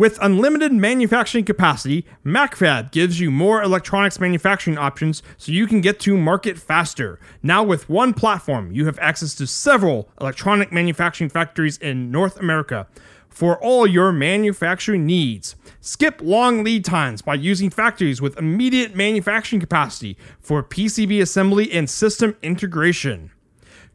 With 0.00 0.18
unlimited 0.22 0.72
manufacturing 0.72 1.44
capacity, 1.44 2.06
MacroFab 2.24 2.90
gives 2.90 3.20
you 3.20 3.30
more 3.30 3.62
electronics 3.62 4.18
manufacturing 4.18 4.78
options 4.78 5.22
so 5.36 5.52
you 5.52 5.66
can 5.66 5.82
get 5.82 6.00
to 6.00 6.16
market 6.16 6.56
faster. 6.56 7.20
Now, 7.42 7.62
with 7.62 7.90
one 7.90 8.14
platform, 8.14 8.72
you 8.72 8.86
have 8.86 8.98
access 8.98 9.34
to 9.34 9.46
several 9.46 10.08
electronic 10.18 10.72
manufacturing 10.72 11.28
factories 11.28 11.76
in 11.76 12.10
North 12.10 12.40
America 12.40 12.86
for 13.28 13.58
all 13.62 13.86
your 13.86 14.10
manufacturing 14.10 15.04
needs. 15.04 15.54
Skip 15.82 16.22
long 16.22 16.64
lead 16.64 16.82
times 16.82 17.20
by 17.20 17.34
using 17.34 17.68
factories 17.68 18.22
with 18.22 18.38
immediate 18.38 18.96
manufacturing 18.96 19.60
capacity 19.60 20.16
for 20.38 20.62
PCB 20.62 21.20
assembly 21.20 21.70
and 21.72 21.90
system 21.90 22.34
integration. 22.40 23.32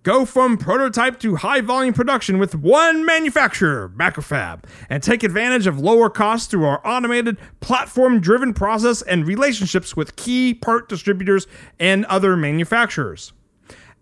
Go 0.05 0.23
from 0.23 0.59
prototype 0.59 1.19
to 1.21 1.37
high 1.37 1.61
volume 1.61 1.95
production 1.95 2.37
with 2.37 2.53
one 2.53 3.03
manufacturer, 3.07 3.91
Macrofab, 3.97 4.63
and 4.87 5.01
take 5.01 5.23
advantage 5.23 5.65
of 5.65 5.79
lower 5.79 6.11
costs 6.11 6.45
through 6.45 6.65
our 6.65 6.79
automated, 6.85 7.37
platform 7.59 8.19
driven 8.19 8.53
process 8.53 9.01
and 9.01 9.25
relationships 9.25 9.97
with 9.97 10.15
key 10.15 10.53
part 10.53 10.87
distributors 10.89 11.47
and 11.79 12.05
other 12.05 12.37
manufacturers. 12.37 13.33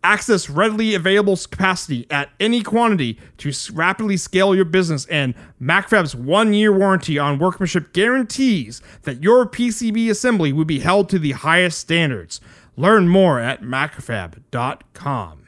Access 0.04 0.50
readily 0.50 0.94
available 0.94 1.38
capacity 1.38 2.06
at 2.10 2.32
any 2.38 2.64
quantity 2.64 3.18
to 3.38 3.54
rapidly 3.72 4.18
scale 4.18 4.54
your 4.54 4.66
business, 4.66 5.06
and 5.06 5.34
MacroFab's 5.62 6.18
one 6.18 6.54
year 6.54 6.78
warranty 6.78 7.18
on 7.18 7.40
workmanship 7.40 7.94
guarantees 7.94 8.82
that 9.04 9.24
your 9.24 9.46
PCB 9.46 10.10
assembly 10.10 10.52
will 10.52 10.66
be 10.66 10.80
held 10.80 11.08
to 11.12 11.18
the 11.18 11.32
highest 11.32 11.80
standards. 11.80 12.42
Learn 12.76 13.08
more 13.08 13.40
at 13.40 13.62
macrofab.com. 13.62 15.43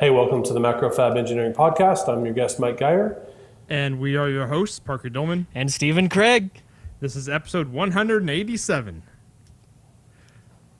Hey, 0.00 0.08
welcome 0.08 0.42
to 0.44 0.54
the 0.54 0.60
MacroFab 0.60 1.18
Engineering 1.18 1.52
Podcast. 1.52 2.08
I'm 2.08 2.24
your 2.24 2.32
guest, 2.32 2.58
Mike 2.58 2.78
Geyer. 2.78 3.20
And 3.68 4.00
we 4.00 4.16
are 4.16 4.30
your 4.30 4.46
hosts, 4.46 4.78
Parker 4.78 5.10
Dillmann. 5.10 5.44
And 5.54 5.70
Stephen 5.70 6.08
Kraig. 6.08 6.62
This 7.00 7.14
is 7.14 7.28
episode 7.28 7.68
187. 7.68 9.02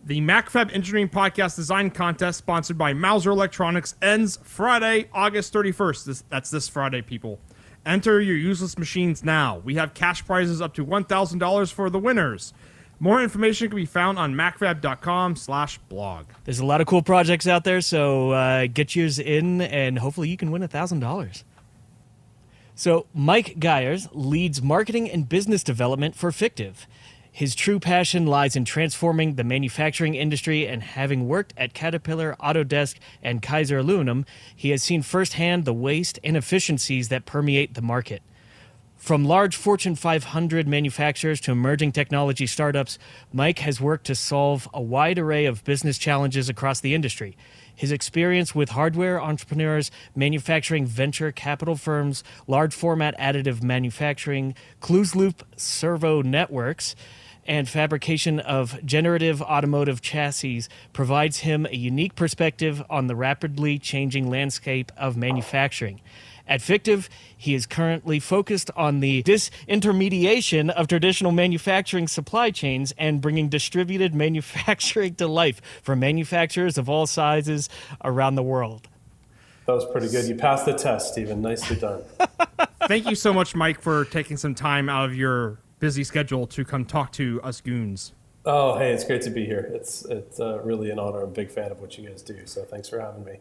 The 0.07 0.21
MacroFab 0.23 0.75
Engineering 0.75 1.11
Podcast 1.11 1.57
Design 1.57 1.91
Contest, 1.91 2.39
sponsored 2.39 2.79
by 2.79 2.95
Mouser 2.95 3.31
Electronics, 3.31 3.95
ends 4.01 4.39
Friday, 4.43 5.11
August 5.13 5.53
31st. 5.53 6.05
This, 6.07 6.25
that's 6.31 6.49
this 6.51 6.71
Friday, 6.71 7.03
people. 7.03 7.41
Enter 7.85 8.23
your 8.23 8.37
useless 8.39 8.79
machines 8.79 9.23
now. 9.23 9.59
We 9.59 9.75
have 9.75 9.93
cash 9.93 10.25
prizes 10.25 10.63
up 10.63 10.73
to 10.77 10.87
$1,000 10.87 11.73
for 11.75 11.91
the 11.91 11.99
winners. 11.99 12.55
More 13.03 13.23
information 13.23 13.69
can 13.69 13.77
be 13.77 13.87
found 13.87 14.19
on 14.19 14.35
macrofab.com 14.35 15.37
slash 15.37 15.79
blog. 15.89 16.27
There's 16.45 16.59
a 16.59 16.67
lot 16.67 16.83
of 16.83 16.87
cool 16.87 17.03
projects 17.03 17.47
out 17.47 17.65
there, 17.65 17.81
so 17.81 18.33
uh, 18.33 18.67
get 18.67 18.95
yours 18.95 19.19
in, 19.19 19.63
and 19.63 19.99
hopefully 19.99 20.29
you 20.29 20.37
can 20.37 20.51
win 20.51 20.61
$1,000. 20.61 21.45
So, 22.75 23.07
Mike 23.15 23.59
Geyers 23.59 24.07
leads 24.13 24.61
marketing 24.61 25.11
and 25.11 25.27
business 25.27 25.65
development 25.65 26.15
for 26.15 26.31
Fictiv. 26.31 26.87
His 27.33 27.55
true 27.55 27.81
passion 27.81 28.27
lies 28.27 28.55
in 28.55 28.67
transforming 28.67 29.37
the 29.37 29.45
manufacturing 29.45 30.15
industry, 30.15 30.67
and 30.67 30.83
having 30.83 31.27
worked 31.27 31.55
at 31.57 31.73
Caterpillar, 31.73 32.37
Autodesk, 32.39 32.97
and 33.23 33.41
Kaiser 33.41 33.79
Aluminum, 33.79 34.27
he 34.55 34.71
has 34.71 34.83
seen 34.83 35.01
firsthand 35.01 35.65
the 35.65 35.73
waste 35.73 36.19
and 36.23 36.37
inefficiencies 36.37 37.09
that 37.09 37.25
permeate 37.25 37.75
the 37.75 37.83
market. 37.83 38.23
From 39.01 39.25
large 39.25 39.57
Fortune 39.57 39.95
500 39.95 40.69
manufacturers 40.69 41.41
to 41.41 41.53
emerging 41.53 41.93
technology 41.93 42.47
startups, 42.47 42.99
Mike 43.33 43.61
has 43.61 43.81
worked 43.81 44.05
to 44.07 44.15
solve 44.15 44.69
a 44.75 44.83
wide 44.83 45.19
array 45.19 45.47
of 45.47 45.65
business 45.65 45.97
challenges 45.97 46.51
across 46.51 46.81
the 46.81 46.95
industry. 46.95 47.35
His 47.75 47.93
experience 47.93 48.55
with 48.55 48.69
hardware 48.69 49.19
entrepreneurs, 49.19 49.91
manufacturing 50.15 50.85
venture 50.85 51.33
capital 51.33 51.77
firms, 51.77 52.23
large 52.47 52.75
format 52.75 53.19
additive 53.19 53.63
manufacturing, 53.63 54.55
closed 54.81 55.17
loop 55.17 55.45
servo 55.57 56.21
networks, 56.21 56.95
and 57.47 57.67
fabrication 57.71 58.39
of 58.39 58.85
generative 58.85 59.41
automotive 59.41 60.03
chassis 60.03 60.65
provides 60.93 61.39
him 61.39 61.65
a 61.65 61.75
unique 61.75 62.17
perspective 62.17 62.83
on 62.91 63.07
the 63.07 63.17
rapidly 63.17 63.79
changing 63.79 64.29
landscape 64.29 64.93
of 64.99 65.17
manufacturing. 65.17 66.03
At 66.51 66.61
Fictiv, 66.61 67.09
he 67.37 67.55
is 67.55 67.65
currently 67.65 68.19
focused 68.19 68.73
on 68.75 68.99
the 68.99 69.23
disintermediation 69.23 70.69
of 70.69 70.89
traditional 70.89 71.31
manufacturing 71.31 72.09
supply 72.09 72.51
chains 72.51 72.93
and 72.99 73.21
bringing 73.21 73.49
distributed 73.49 74.15
manufacturing 74.17 75.15
to 75.15 75.29
life 75.29 75.63
for 75.81 75.95
manufacturers 75.95 76.77
of 76.77 76.91
all 76.91 77.07
sizes 77.07 77.69
around 78.03 78.35
the 78.35 78.43
world. 78.43 78.89
That 79.67 79.75
was 79.75 79.87
pretty 79.87 80.09
good. 80.09 80.25
You 80.25 80.35
passed 80.35 80.67
the 80.67 80.75
test, 80.75 81.13
Stephen. 81.13 81.41
Nicely 81.41 81.77
done. 81.77 82.03
Thank 82.89 83.09
you 83.09 83.15
so 83.15 83.33
much, 83.33 83.55
Mike, 83.55 83.81
for 83.81 84.05
taking 84.07 84.37
some 84.37 84.57
time 84.57 84.89
out 84.89 85.05
of 85.05 85.15
your 85.15 85.61
busy 85.79 86.03
schedule 86.03 86.49
to 86.49 86.65
come 86.65 86.85
talk 86.85 87.13
to 87.13 87.41
us 87.43 87.61
goons. 87.61 88.13
Oh, 88.45 88.77
hey, 88.77 88.91
it's 88.93 89.05
great 89.05 89.23
to 89.23 89.31
be 89.31 89.47
here. 89.47 89.71
It's 89.73 90.05
it's 90.07 90.41
uh, 90.41 90.59
really 90.65 90.91
an 90.91 90.99
honor. 90.99 91.21
I'm 91.21 91.29
a 91.29 91.33
big 91.33 91.53
fan 91.53 91.71
of 91.71 91.81
what 91.81 91.97
you 91.97 92.09
guys 92.09 92.23
do. 92.23 92.45
So 92.47 92.65
thanks 92.65 92.89
for 92.89 92.99
having 92.99 93.23
me. 93.23 93.39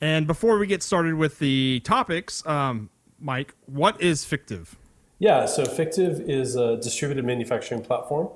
And 0.00 0.26
before 0.26 0.58
we 0.58 0.66
get 0.66 0.82
started 0.82 1.14
with 1.14 1.38
the 1.38 1.80
topics, 1.80 2.44
um, 2.46 2.90
Mike, 3.18 3.54
what 3.66 4.00
is 4.00 4.24
Fictiv? 4.24 4.74
Yeah, 5.18 5.46
so 5.46 5.64
Fictiv 5.64 6.28
is 6.28 6.56
a 6.56 6.76
distributed 6.76 7.24
manufacturing 7.24 7.82
platform. 7.82 8.28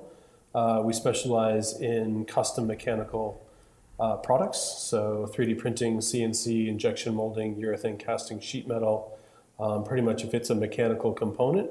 Uh, 0.55 0.81
we 0.83 0.93
specialize 0.93 1.79
in 1.79 2.25
custom 2.25 2.65
mechanical 2.67 3.45
uh, 3.99 4.17
products, 4.17 4.59
so 4.59 5.31
3D 5.31 5.59
printing, 5.59 5.99
CNC, 5.99 6.67
injection 6.67 7.13
molding, 7.13 7.55
urethane 7.57 7.99
casting, 7.99 8.39
sheet 8.39 8.67
metal. 8.67 9.17
Um, 9.59 9.83
pretty 9.83 10.01
much, 10.01 10.23
if 10.23 10.33
it's 10.33 10.49
a 10.49 10.55
mechanical 10.55 11.13
component 11.13 11.69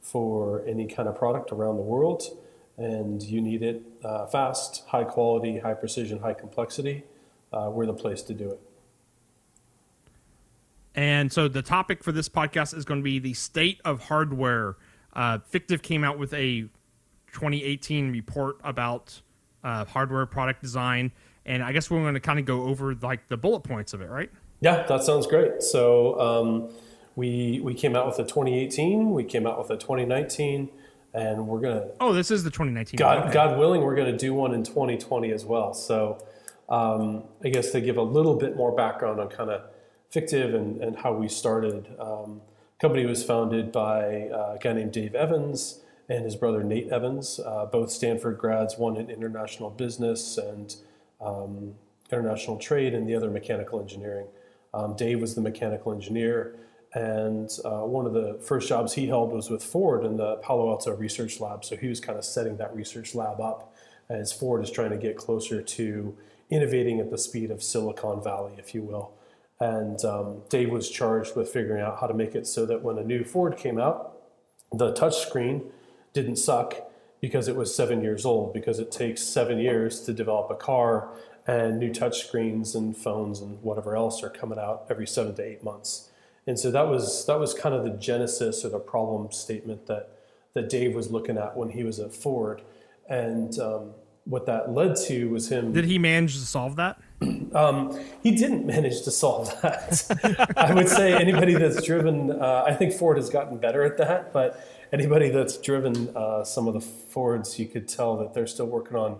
for 0.00 0.64
any 0.66 0.86
kind 0.86 1.08
of 1.08 1.16
product 1.16 1.50
around 1.50 1.76
the 1.76 1.82
world, 1.82 2.22
and 2.78 3.20
you 3.20 3.40
need 3.40 3.62
it 3.62 3.82
uh, 4.04 4.26
fast, 4.26 4.84
high 4.86 5.04
quality, 5.04 5.58
high 5.58 5.74
precision, 5.74 6.20
high 6.20 6.34
complexity, 6.34 7.02
uh, 7.52 7.68
we're 7.70 7.86
the 7.86 7.92
place 7.92 8.22
to 8.22 8.32
do 8.32 8.48
it. 8.48 8.60
And 10.94 11.32
so 11.32 11.48
the 11.48 11.62
topic 11.62 12.04
for 12.04 12.12
this 12.12 12.28
podcast 12.28 12.76
is 12.76 12.84
going 12.84 13.00
to 13.00 13.04
be 13.04 13.18
the 13.18 13.34
state 13.34 13.80
of 13.84 14.04
hardware. 14.04 14.76
Uh, 15.14 15.38
Fictiv 15.38 15.82
came 15.82 16.04
out 16.04 16.18
with 16.18 16.32
a 16.34 16.62
2018 17.32 18.12
report 18.12 18.56
about 18.62 19.20
uh, 19.64 19.84
hardware 19.84 20.26
product 20.26 20.60
design, 20.60 21.12
and 21.46 21.62
I 21.62 21.72
guess 21.72 21.90
we're 21.90 22.02
going 22.02 22.14
to 22.14 22.20
kind 22.20 22.38
of 22.38 22.44
go 22.44 22.64
over 22.64 22.94
like 22.94 23.28
the 23.28 23.36
bullet 23.36 23.60
points 23.60 23.94
of 23.94 24.00
it, 24.00 24.10
right? 24.10 24.30
Yeah, 24.60 24.84
that 24.86 25.02
sounds 25.02 25.26
great. 25.26 25.62
So 25.62 26.20
um, 26.20 26.68
we 27.16 27.60
we 27.62 27.74
came 27.74 27.96
out 27.96 28.06
with 28.06 28.18
a 28.18 28.24
2018, 28.24 29.12
we 29.12 29.24
came 29.24 29.46
out 29.46 29.58
with 29.58 29.70
a 29.70 29.76
2019, 29.76 30.68
and 31.14 31.46
we're 31.46 31.60
gonna. 31.60 31.88
Oh, 32.00 32.12
this 32.12 32.30
is 32.30 32.44
the 32.44 32.50
2019. 32.50 32.96
God, 32.96 33.24
okay. 33.24 33.32
God 33.32 33.58
willing, 33.58 33.80
we're 33.80 33.96
going 33.96 34.12
to 34.12 34.16
do 34.16 34.34
one 34.34 34.54
in 34.54 34.62
2020 34.62 35.32
as 35.32 35.44
well. 35.44 35.74
So 35.74 36.24
um, 36.68 37.24
I 37.44 37.48
guess 37.48 37.70
to 37.72 37.80
give 37.80 37.96
a 37.96 38.02
little 38.02 38.36
bit 38.36 38.56
more 38.56 38.74
background 38.74 39.20
on 39.20 39.28
kind 39.28 39.50
of 39.50 39.62
Fictiv 40.12 40.54
and, 40.54 40.82
and 40.82 40.96
how 40.98 41.12
we 41.12 41.28
started. 41.28 41.88
Um, 41.98 42.42
company 42.80 43.06
was 43.06 43.24
founded 43.24 43.72
by 43.72 44.28
uh, 44.28 44.56
a 44.56 44.58
guy 44.60 44.72
named 44.74 44.92
Dave 44.92 45.14
Evans 45.14 45.80
and 46.08 46.24
his 46.24 46.36
brother 46.36 46.62
Nate 46.62 46.88
Evans, 46.88 47.40
uh, 47.40 47.66
both 47.66 47.90
Stanford 47.90 48.36
grads, 48.36 48.76
one 48.76 48.96
in 48.96 49.08
international 49.08 49.70
business 49.70 50.36
and 50.36 50.76
um, 51.20 51.74
international 52.10 52.58
trade, 52.58 52.92
and 52.92 53.08
the 53.08 53.14
other 53.14 53.30
mechanical 53.30 53.80
engineering. 53.80 54.26
Um, 54.74 54.94
Dave 54.96 55.20
was 55.20 55.34
the 55.34 55.40
mechanical 55.40 55.92
engineer, 55.92 56.56
and 56.92 57.50
uh, 57.64 57.80
one 57.80 58.04
of 58.04 58.12
the 58.12 58.38
first 58.42 58.68
jobs 58.68 58.92
he 58.92 59.06
held 59.06 59.32
was 59.32 59.48
with 59.48 59.64
Ford 59.64 60.04
in 60.04 60.16
the 60.16 60.36
Palo 60.36 60.68
Alto 60.68 60.94
Research 60.94 61.40
Lab. 61.40 61.64
So 61.64 61.76
he 61.76 61.88
was 61.88 62.00
kind 62.00 62.18
of 62.18 62.24
setting 62.24 62.56
that 62.58 62.74
research 62.74 63.14
lab 63.14 63.40
up 63.40 63.74
as 64.08 64.32
Ford 64.32 64.62
is 64.62 64.70
trying 64.70 64.90
to 64.90 64.98
get 64.98 65.16
closer 65.16 65.62
to 65.62 66.16
innovating 66.50 67.00
at 67.00 67.10
the 67.10 67.16
speed 67.16 67.50
of 67.50 67.62
Silicon 67.62 68.22
Valley, 68.22 68.52
if 68.58 68.74
you 68.74 68.82
will. 68.82 69.12
And 69.62 70.04
um, 70.04 70.42
Dave 70.48 70.70
was 70.70 70.90
charged 70.90 71.36
with 71.36 71.48
figuring 71.48 71.80
out 71.80 72.00
how 72.00 72.08
to 72.08 72.14
make 72.14 72.34
it 72.34 72.48
so 72.48 72.66
that 72.66 72.82
when 72.82 72.98
a 72.98 73.04
new 73.04 73.22
Ford 73.22 73.56
came 73.56 73.78
out, 73.78 74.18
the 74.72 74.92
touchscreen 74.92 75.66
didn't 76.12 76.34
suck 76.34 76.74
because 77.20 77.46
it 77.46 77.54
was 77.54 77.72
seven 77.72 78.02
years 78.02 78.26
old, 78.26 78.52
because 78.52 78.80
it 78.80 78.90
takes 78.90 79.22
seven 79.22 79.58
years 79.60 80.00
to 80.00 80.12
develop 80.12 80.50
a 80.50 80.56
car, 80.56 81.10
and 81.46 81.78
new 81.78 81.90
touchscreens 81.90 82.74
and 82.74 82.96
phones 82.96 83.38
and 83.40 83.62
whatever 83.62 83.94
else 83.94 84.24
are 84.24 84.30
coming 84.30 84.58
out 84.58 84.84
every 84.90 85.06
seven 85.06 85.32
to 85.36 85.44
eight 85.44 85.62
months. 85.62 86.10
And 86.44 86.58
so 86.58 86.72
that 86.72 86.88
was 86.88 87.24
that 87.26 87.38
was 87.38 87.54
kind 87.54 87.72
of 87.72 87.84
the 87.84 87.90
genesis 87.90 88.64
or 88.64 88.68
the 88.68 88.80
problem 88.80 89.30
statement 89.30 89.86
that 89.86 90.08
that 90.54 90.68
Dave 90.70 90.92
was 90.96 91.12
looking 91.12 91.38
at 91.38 91.56
when 91.56 91.70
he 91.70 91.84
was 91.84 92.00
at 92.00 92.12
Ford, 92.12 92.62
and 93.08 93.56
um, 93.60 93.92
what 94.24 94.46
that 94.46 94.72
led 94.72 94.96
to 95.06 95.30
was 95.30 95.50
him. 95.50 95.72
Did 95.72 95.84
he 95.84 95.98
manage 95.98 96.34
to 96.34 96.40
solve 96.40 96.74
that? 96.76 97.00
Um, 97.54 98.00
he 98.22 98.32
didn't 98.34 98.66
manage 98.66 99.02
to 99.02 99.10
solve 99.10 99.48
that. 99.62 100.54
I 100.56 100.74
would 100.74 100.88
say 100.88 101.14
anybody 101.14 101.54
that's 101.54 101.82
driven, 101.84 102.30
uh, 102.30 102.64
I 102.66 102.74
think 102.74 102.92
Ford 102.92 103.16
has 103.16 103.30
gotten 103.30 103.58
better 103.58 103.82
at 103.82 103.98
that, 103.98 104.32
but 104.32 104.66
anybody 104.92 105.30
that's 105.30 105.56
driven 105.56 106.14
uh, 106.16 106.44
some 106.44 106.68
of 106.68 106.74
the 106.74 106.80
Fords, 106.80 107.58
you 107.58 107.66
could 107.66 107.88
tell 107.88 108.16
that 108.18 108.34
they're 108.34 108.46
still 108.46 108.66
working 108.66 108.96
on 108.96 109.18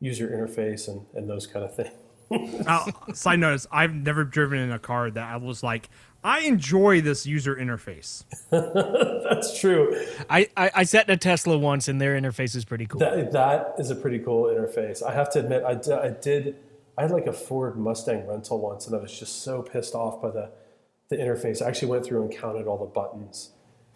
user 0.00 0.28
interface 0.28 0.88
and, 0.88 1.06
and 1.14 1.28
those 1.28 1.46
kind 1.46 1.64
of 1.64 1.74
things. 1.74 1.92
uh, 2.66 2.90
side 3.12 3.38
note 3.38 3.54
is 3.54 3.66
I've 3.70 3.94
never 3.94 4.24
driven 4.24 4.58
in 4.58 4.72
a 4.72 4.78
car 4.78 5.10
that 5.10 5.28
I 5.28 5.36
was 5.36 5.62
like, 5.62 5.88
I 6.22 6.40
enjoy 6.40 7.02
this 7.02 7.26
user 7.26 7.54
interface. 7.54 8.24
That's 9.28 9.60
true. 9.60 9.94
I, 10.30 10.48
I, 10.56 10.70
I 10.76 10.82
sat 10.84 11.06
in 11.06 11.14
a 11.14 11.18
Tesla 11.18 11.58
once, 11.58 11.86
and 11.86 12.00
their 12.00 12.18
interface 12.18 12.56
is 12.56 12.64
pretty 12.64 12.86
cool. 12.86 13.00
That, 13.00 13.32
that 13.32 13.74
is 13.78 13.90
a 13.90 13.94
pretty 13.94 14.20
cool 14.20 14.44
interface. 14.44 15.02
I 15.02 15.12
have 15.12 15.30
to 15.32 15.40
admit, 15.40 15.64
I 15.64 15.74
did, 15.74 15.92
I 15.92 16.10
did. 16.10 16.56
I 16.96 17.02
had 17.02 17.10
like 17.10 17.26
a 17.26 17.32
Ford 17.32 17.76
Mustang 17.76 18.26
rental 18.26 18.60
once, 18.60 18.86
and 18.86 18.94
I 18.94 19.00
was 19.00 19.18
just 19.18 19.42
so 19.42 19.62
pissed 19.62 19.94
off 19.94 20.22
by 20.22 20.30
the 20.30 20.50
the 21.08 21.16
interface. 21.16 21.60
I 21.60 21.68
actually 21.68 21.88
went 21.88 22.04
through 22.04 22.22
and 22.22 22.32
counted 22.34 22.66
all 22.66 22.78
the 22.78 22.86
buttons, 22.86 23.50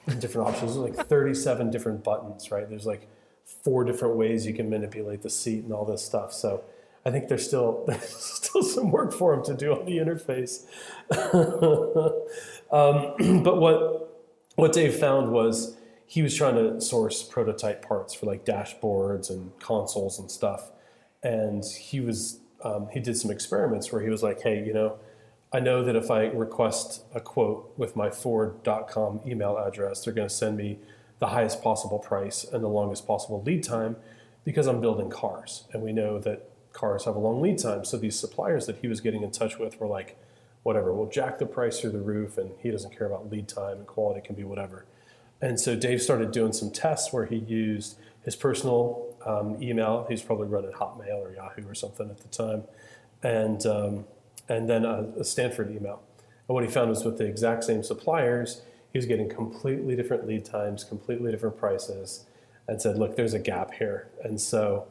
and 0.07 0.21
different 0.21 0.49
options. 0.49 0.75
There's 0.75 0.97
like 0.97 1.07
37 1.07 1.71
different 1.71 2.05
buttons, 2.05 2.51
right? 2.51 2.69
There's 2.69 2.87
like 2.87 3.09
four 3.45 3.85
different 3.85 4.17
ways 4.17 4.47
you 4.47 4.55
can 4.55 4.69
manipulate 4.69 5.23
the 5.23 5.31
seat 5.31 5.65
and 5.65 5.73
all 5.73 5.85
this 5.85 6.05
stuff. 6.05 6.33
So 6.33 6.65
I 7.05 7.11
think 7.11 7.29
there's 7.29 7.47
still 7.47 7.85
there's 7.89 8.09
still 8.09 8.63
some 8.63 8.91
work 8.91 9.13
for 9.13 9.33
him 9.35 9.45
to 9.45 9.55
do 9.55 9.73
on 9.73 9.85
the 9.85 9.99
interface. 9.99 10.67
um, 12.73 13.43
but 13.43 13.61
what 13.61 14.27
what 14.57 14.73
Dave 14.73 14.97
found 14.97 15.31
was 15.31 15.77
he 16.07 16.23
was 16.23 16.35
trying 16.35 16.55
to 16.55 16.81
source 16.81 17.23
prototype 17.23 17.87
parts 17.87 18.15
for 18.15 18.27
like 18.27 18.45
dashboards 18.45 19.31
and 19.31 19.59
consoles 19.61 20.19
and 20.19 20.31
stuff, 20.31 20.71
and 21.23 21.65
he 21.65 22.01
was 22.01 22.41
um, 22.63 22.89
he 22.93 23.01
did 23.01 23.17
some 23.17 23.31
experiments 23.31 23.93
where 23.93 24.03
he 24.03 24.11
was 24.11 24.23
like, 24.23 24.43
hey, 24.43 24.65
you 24.65 24.73
know. 24.73 24.99
I 25.51 25.61
know 25.61 25.83
that 25.83 25.97
if 25.97 26.11
I 26.11 26.27
request 26.27 27.05
a 27.15 27.21
quote 27.21 27.73
with 27.79 27.97
my 27.97 28.11
Ford.com 28.11 29.21
email 29.27 29.57
address, 29.57 30.05
they're 30.05 30.13
going 30.13 30.29
to 30.29 30.35
send 30.35 30.59
me 30.59 30.79
the 31.21 31.29
highest 31.29 31.63
possible 31.63 31.99
price 31.99 32.45
and 32.45 32.63
the 32.63 32.69
longest 32.69 33.07
possible 33.07 33.43
lead 33.43 33.63
time 33.63 33.97
because 34.45 34.67
I'm 34.67 34.81
building 34.81 35.11
cars. 35.11 35.65
And 35.73 35.83
we 35.83 35.93
know 35.93 36.19
that 36.19 36.51
cars 36.73 37.05
have 37.07 37.17
a 37.17 37.19
long 37.19 37.41
lead 37.41 37.59
time. 37.59 37.85
So 37.85 37.97
these 37.97 38.19
suppliers 38.19 38.67
that 38.67 38.79
he 38.79 38.89
was 38.89 39.01
getting 39.01 39.23
in 39.23 39.31
touch 39.31 39.59
with 39.59 39.81
were 39.81 39.87
like, 39.87 40.19
whatever, 40.63 40.93
we'll 40.93 41.09
jack 41.09 41.39
the 41.39 41.47
price 41.47 41.81
through 41.81 41.93
the 41.93 42.01
roof 42.01 42.39
and 42.39 42.51
he 42.59 42.71
doesn't 42.71 42.97
care 42.97 43.07
about 43.07 43.31
lead 43.31 43.49
time 43.49 43.79
and 43.79 43.87
quality 43.87 44.21
can 44.21 44.35
be 44.35 44.45
whatever. 44.45 44.85
And 45.41 45.59
so 45.59 45.77
Dave 45.77 46.03
started 46.03 46.31
doing 46.31 46.53
some 46.53 46.71
tests 46.71 47.13
where 47.13 47.27
he 47.27 47.37
used 47.37 47.99
his 48.23 48.37
personal 48.37 49.08
um, 49.27 49.63
email. 49.63 50.07
He's 50.09 50.23
probably 50.23 50.49
running 50.49 50.73
Hotmail 50.73 51.19
or 51.19 51.35
Yahoo 51.35 51.69
or 51.69 51.75
something 51.75 52.09
at 52.11 52.19
the 52.19 52.29
time. 52.29 52.65
And, 53.23 53.65
um, 53.67 54.05
and 54.49 54.69
then 54.69 54.85
a, 54.85 55.09
a 55.19 55.25
Stanford 55.25 55.71
email. 55.71 56.03
And 56.49 56.55
what 56.55 56.65
he 56.65 56.71
found 56.71 56.91
was 56.91 57.05
with 57.05 57.19
the 57.19 57.27
exact 57.27 57.65
same 57.65 57.83
suppliers, 57.83 58.63
he 58.93 58.99
was 58.99 59.07
getting 59.07 59.29
completely 59.29 59.97
different 59.97 60.27
lead 60.27 60.45
times, 60.45 60.85
completely 60.85 61.31
different 61.31 61.59
prices, 61.59 62.25
and 62.67 62.81
said, 62.81 62.99
look, 62.99 63.17
there's 63.17 63.35
a 63.35 63.39
gap 63.39 63.75
here. 63.75 64.09
And 64.23 64.41
so 64.41 64.87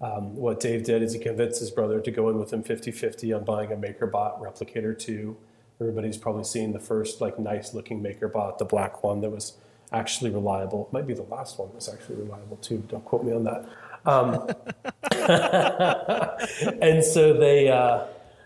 um, 0.00 0.36
what 0.36 0.60
Dave 0.60 0.84
did 0.84 1.02
is 1.02 1.12
he 1.12 1.18
convinced 1.18 1.60
his 1.60 1.70
brother 1.70 2.00
to 2.00 2.10
go 2.10 2.28
in 2.28 2.38
with 2.38 2.52
him 2.52 2.62
50-50 2.62 3.36
on 3.36 3.44
buying 3.44 3.72
a 3.72 3.76
MakerBot 3.76 4.40
Replicator 4.40 4.98
2. 4.98 5.36
Everybody's 5.80 6.18
probably 6.18 6.44
seen 6.44 6.72
the 6.72 6.78
first 6.78 7.20
like 7.20 7.38
nice 7.38 7.74
looking 7.74 8.02
MakerBot, 8.02 8.58
the 8.58 8.64
black 8.64 9.02
one 9.02 9.20
that 9.20 9.30
was 9.30 9.56
actually 9.92 10.30
reliable. 10.30 10.86
It 10.86 10.92
Might 10.92 11.06
be 11.06 11.14
the 11.14 11.22
last 11.22 11.58
one 11.58 11.70
that's 11.72 11.88
actually 11.88 12.16
reliable 12.16 12.56
too. 12.58 12.82
Don't 12.88 13.04
quote 13.04 13.24
me 13.24 13.32
on 13.32 13.44
that. 13.44 13.66
Um, 14.06 14.48
and 16.82 17.04
so 17.04 17.32
they 17.34 17.68
uh, 17.68 18.04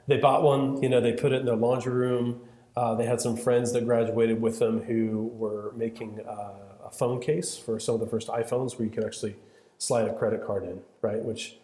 they 0.09 0.17
bought 0.17 0.43
one. 0.43 0.83
You 0.83 0.89
know, 0.89 1.01
they 1.01 1.13
put 1.13 1.33
it 1.33 1.41
in 1.41 1.47
their 1.47 1.57
laundry 1.57 1.93
room. 1.93 2.41
Uh, 2.77 2.95
they 2.95 3.05
had 3.05 3.21
some 3.21 3.37
friends 3.37 3.73
that 3.73 3.85
graduated 3.85 4.41
with 4.41 4.59
them 4.59 4.83
who 4.83 5.31
were 5.35 5.73
making 5.77 6.21
uh, 6.27 6.87
a 6.87 6.91
phone 6.91 7.21
case 7.21 7.57
for 7.57 7.79
some 7.79 7.95
of 7.95 8.01
the 8.01 8.07
first 8.07 8.29
iPhones 8.29 8.79
where 8.79 8.87
you 8.87 8.91
could 8.91 9.05
actually 9.05 9.37
slide 9.79 10.07
a 10.07 10.15
credit 10.15 10.47
card 10.47 10.65
in, 10.65 10.81
right? 11.03 11.23
Which 11.23 11.57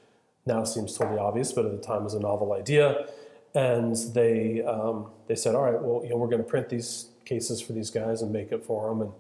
now 0.44 0.64
seems 0.64 0.96
totally 0.96 1.18
obvious, 1.18 1.52
but 1.52 1.64
at 1.64 1.72
the 1.72 1.78
time 1.78 2.04
was 2.04 2.14
a 2.14 2.20
novel 2.20 2.52
idea. 2.52 3.06
And 3.54 3.96
they 4.12 4.62
um, 4.62 5.06
they 5.26 5.34
said, 5.34 5.54
all 5.54 5.62
right, 5.62 5.80
well, 5.80 6.02
you 6.04 6.10
know, 6.10 6.16
we're 6.16 6.28
going 6.28 6.42
to 6.42 6.48
print 6.48 6.68
these 6.68 7.08
cases 7.24 7.60
for 7.60 7.72
these 7.72 7.90
guys 7.90 8.22
and 8.22 8.32
make 8.32 8.52
it 8.52 8.64
for 8.64 8.88
them. 8.88 9.02
And 9.02 9.12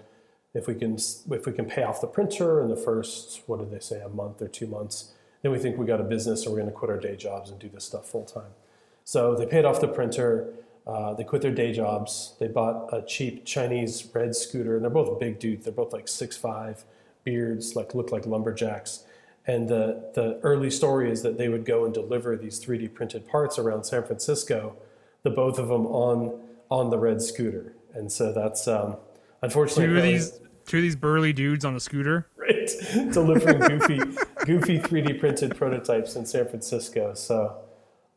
if 0.54 0.66
we 0.66 0.74
can 0.74 0.94
if 0.94 1.46
we 1.46 1.52
can 1.52 1.66
pay 1.66 1.82
off 1.82 2.00
the 2.00 2.06
printer 2.06 2.60
in 2.60 2.68
the 2.68 2.76
first 2.76 3.42
what 3.46 3.58
did 3.58 3.70
they 3.70 3.80
say 3.80 4.00
a 4.00 4.08
month 4.08 4.40
or 4.40 4.48
two 4.48 4.66
months, 4.66 5.12
then 5.42 5.52
we 5.52 5.58
think 5.58 5.78
we 5.78 5.86
got 5.86 6.00
a 6.00 6.04
business 6.04 6.44
and 6.44 6.52
we're 6.52 6.60
going 6.60 6.70
to 6.70 6.76
quit 6.76 6.90
our 6.90 6.98
day 6.98 7.16
jobs 7.16 7.50
and 7.50 7.58
do 7.58 7.68
this 7.68 7.84
stuff 7.84 8.06
full 8.06 8.24
time. 8.24 8.52
So 9.04 9.34
they 9.34 9.46
paid 9.46 9.64
off 9.64 9.80
the 9.80 9.88
printer. 9.88 10.52
Uh, 10.86 11.12
they 11.14 11.24
quit 11.24 11.42
their 11.42 11.52
day 11.52 11.72
jobs. 11.72 12.34
They 12.40 12.48
bought 12.48 12.88
a 12.92 13.02
cheap 13.02 13.44
Chinese 13.44 14.08
red 14.14 14.34
scooter, 14.34 14.74
and 14.74 14.82
they're 14.82 14.90
both 14.90 15.20
big 15.20 15.38
dudes. 15.38 15.64
They're 15.64 15.72
both 15.72 15.92
like 15.92 16.08
six 16.08 16.36
five, 16.36 16.84
beards, 17.24 17.76
like 17.76 17.94
look 17.94 18.10
like 18.10 18.26
lumberjacks. 18.26 19.04
And 19.46 19.68
the 19.68 20.10
the 20.14 20.38
early 20.42 20.70
story 20.70 21.10
is 21.10 21.22
that 21.22 21.38
they 21.38 21.48
would 21.48 21.64
go 21.64 21.84
and 21.84 21.94
deliver 21.94 22.36
these 22.36 22.62
3D 22.62 22.92
printed 22.94 23.26
parts 23.26 23.58
around 23.58 23.84
San 23.84 24.04
Francisco, 24.04 24.76
the 25.22 25.30
both 25.30 25.58
of 25.58 25.68
them 25.68 25.86
on 25.86 26.40
on 26.70 26.90
the 26.90 26.98
red 26.98 27.22
scooter. 27.22 27.74
And 27.94 28.12
so 28.12 28.32
that's 28.32 28.68
um, 28.68 28.96
unfortunately 29.42 29.86
two 29.86 29.96
of 29.96 30.02
these 30.02 30.40
two 30.66 30.76
of 30.78 30.82
these 30.82 30.96
burly 30.96 31.32
dudes 31.32 31.64
on 31.64 31.74
a 31.74 31.80
scooter, 31.80 32.28
right? 32.36 32.70
delivering 33.12 33.58
goofy 33.58 33.98
goofy 34.44 34.78
3D 34.78 35.18
printed 35.18 35.56
prototypes 35.56 36.16
in 36.16 36.26
San 36.26 36.46
Francisco. 36.48 37.14
So 37.14 37.56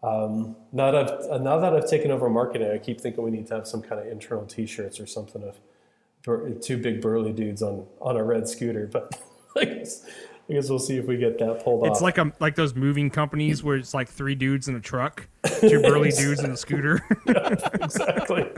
um, 0.04 0.56
now 0.72 0.92
that 0.92 1.10
I've 1.10 1.32
uh, 1.32 1.38
now 1.38 1.60
that 1.60 1.74
I've 1.74 1.90
taken 1.90 2.12
over 2.12 2.30
marketing, 2.30 2.72
I 2.72 2.78
keep 2.78 3.00
thinking 3.00 3.24
we 3.24 3.32
need 3.32 3.48
to 3.48 3.56
have 3.56 3.68
some 3.68 3.82
kind 3.82 4.02
of 4.02 4.08
internal 4.08 4.46
T-shirts 4.46 5.00
or 5.00 5.06
something 5.06 5.44
of 5.44 6.62
two 6.62 6.78
big 6.78 7.02
burly 7.02 7.34
dudes 7.34 7.62
on 7.62 7.86
on 8.02 8.18
a 8.18 8.24
red 8.24 8.48
scooter. 8.48 8.88
But 8.92 9.20
I 9.58 9.66
guess 9.66 10.06
I 10.50 10.54
guess 10.54 10.70
we'll 10.70 10.80
see 10.80 10.98
if 10.98 11.06
we 11.06 11.18
get 11.18 11.38
that 11.40 11.64
pulled 11.64 11.86
it's 11.86 11.92
off. 11.92 11.96
It's 11.96 12.02
like 12.02 12.18
a 12.18 12.32
like 12.40 12.56
those 12.56 12.76
moving 12.76 13.10
companies 13.10 13.64
where 13.64 13.78
it's 13.78 13.94
like 13.94 14.10
three 14.10 14.36
dudes 14.36 14.68
in 14.68 14.76
a 14.76 14.80
truck, 14.80 15.28
two 15.62 15.82
burly 15.82 16.12
dudes 16.12 16.44
in 16.44 16.52
a 16.52 16.58
scooter. 16.58 17.02
yeah, 17.28 17.56
exactly. 17.74 18.50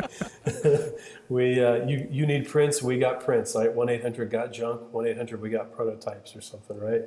we 1.30 1.64
uh, 1.64 1.86
you 1.86 2.08
you 2.10 2.26
need 2.26 2.48
prints, 2.48 2.82
we 2.82 2.98
got 2.98 3.24
prints. 3.24 3.54
Like 3.54 3.76
one 3.76 3.90
eight 3.90 4.02
hundred 4.02 4.32
got 4.32 4.52
junk, 4.52 4.92
one 4.92 5.06
eight 5.06 5.18
hundred 5.18 5.42
we 5.42 5.50
got 5.50 5.72
prototypes 5.72 6.36
or 6.36 6.42
something, 6.42 6.80
right? 6.80 7.04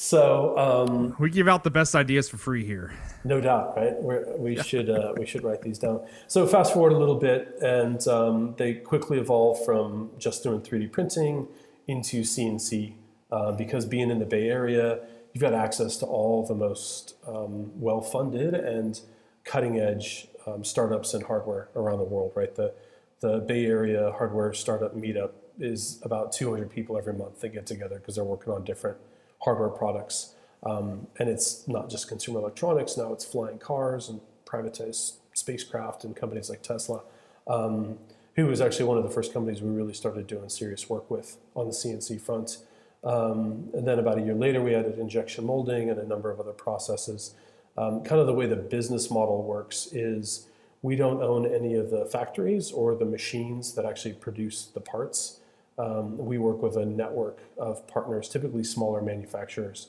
So 0.00 0.56
um, 0.56 1.16
we 1.18 1.28
give 1.28 1.48
out 1.48 1.64
the 1.64 1.72
best 1.72 1.96
ideas 1.96 2.28
for 2.28 2.36
free 2.36 2.64
here. 2.64 2.92
No 3.24 3.40
doubt, 3.40 3.76
right? 3.76 4.00
We're, 4.00 4.36
we 4.36 4.54
should 4.62 4.88
uh, 4.88 5.12
we 5.16 5.26
should 5.26 5.42
write 5.42 5.60
these 5.60 5.76
down. 5.76 6.06
So 6.28 6.46
fast 6.46 6.72
forward 6.72 6.92
a 6.92 6.96
little 6.96 7.16
bit, 7.16 7.56
and 7.60 8.06
um, 8.06 8.54
they 8.58 8.74
quickly 8.74 9.18
evolve 9.18 9.64
from 9.64 10.12
just 10.16 10.44
doing 10.44 10.60
3D 10.60 10.92
printing 10.92 11.48
into 11.88 12.20
CNC 12.22 12.92
uh, 13.32 13.52
because 13.52 13.86
being 13.86 14.10
in 14.10 14.20
the 14.20 14.26
Bay 14.26 14.48
Area, 14.48 15.00
you've 15.32 15.42
got 15.42 15.54
access 15.54 15.96
to 15.96 16.06
all 16.06 16.46
the 16.46 16.54
most 16.54 17.14
um, 17.26 17.72
well-funded 17.80 18.54
and 18.54 19.00
cutting-edge 19.44 20.28
um, 20.46 20.62
startups 20.62 21.14
and 21.14 21.24
hardware 21.24 21.68
around 21.74 21.98
the 21.98 22.04
world. 22.04 22.32
Right, 22.36 22.54
the 22.54 22.72
the 23.20 23.40
Bay 23.40 23.66
Area 23.66 24.12
hardware 24.16 24.52
startup 24.52 24.96
meetup 24.96 25.32
is 25.58 26.00
about 26.04 26.32
200 26.32 26.70
people 26.70 26.96
every 26.96 27.14
month 27.14 27.40
that 27.40 27.48
get 27.48 27.66
together 27.66 27.96
because 27.96 28.14
they're 28.14 28.24
working 28.24 28.52
on 28.52 28.64
different 28.64 28.96
hardware 29.40 29.68
products. 29.68 30.34
Um, 30.62 31.08
and 31.18 31.28
it's 31.28 31.66
not 31.66 31.90
just 31.90 32.08
consumer 32.08 32.38
electronics, 32.40 32.96
now 32.96 33.12
it's 33.12 33.24
flying 33.24 33.58
cars 33.58 34.08
and 34.08 34.20
privatized 34.44 35.14
spacecraft 35.34 36.04
and 36.04 36.16
companies 36.16 36.50
like 36.50 36.62
Tesla, 36.62 37.02
um, 37.46 37.98
who 38.38 38.46
was 38.46 38.60
actually 38.60 38.84
one 38.84 38.96
of 38.96 39.02
the 39.02 39.10
first 39.10 39.32
companies 39.32 39.60
we 39.60 39.68
really 39.68 39.92
started 39.92 40.28
doing 40.28 40.48
serious 40.48 40.88
work 40.88 41.10
with 41.10 41.38
on 41.56 41.66
the 41.66 41.72
CNC 41.72 42.20
front. 42.20 42.58
Um, 43.02 43.68
and 43.74 43.84
then 43.86 43.98
about 43.98 44.16
a 44.16 44.20
year 44.20 44.34
later, 44.34 44.62
we 44.62 44.76
added 44.76 44.96
injection 44.96 45.44
molding 45.44 45.90
and 45.90 45.98
a 45.98 46.06
number 46.06 46.30
of 46.30 46.38
other 46.38 46.52
processes. 46.52 47.34
Um, 47.76 48.04
kind 48.04 48.20
of 48.20 48.28
the 48.28 48.32
way 48.32 48.46
the 48.46 48.54
business 48.54 49.10
model 49.10 49.42
works 49.42 49.88
is 49.90 50.46
we 50.82 50.94
don't 50.94 51.20
own 51.20 51.52
any 51.52 51.74
of 51.74 51.90
the 51.90 52.06
factories 52.06 52.70
or 52.70 52.94
the 52.94 53.04
machines 53.04 53.74
that 53.74 53.84
actually 53.84 54.12
produce 54.12 54.66
the 54.66 54.80
parts. 54.80 55.40
Um, 55.76 56.16
we 56.16 56.38
work 56.38 56.62
with 56.62 56.76
a 56.76 56.86
network 56.86 57.40
of 57.56 57.88
partners, 57.88 58.28
typically 58.28 58.62
smaller 58.62 59.02
manufacturers, 59.02 59.88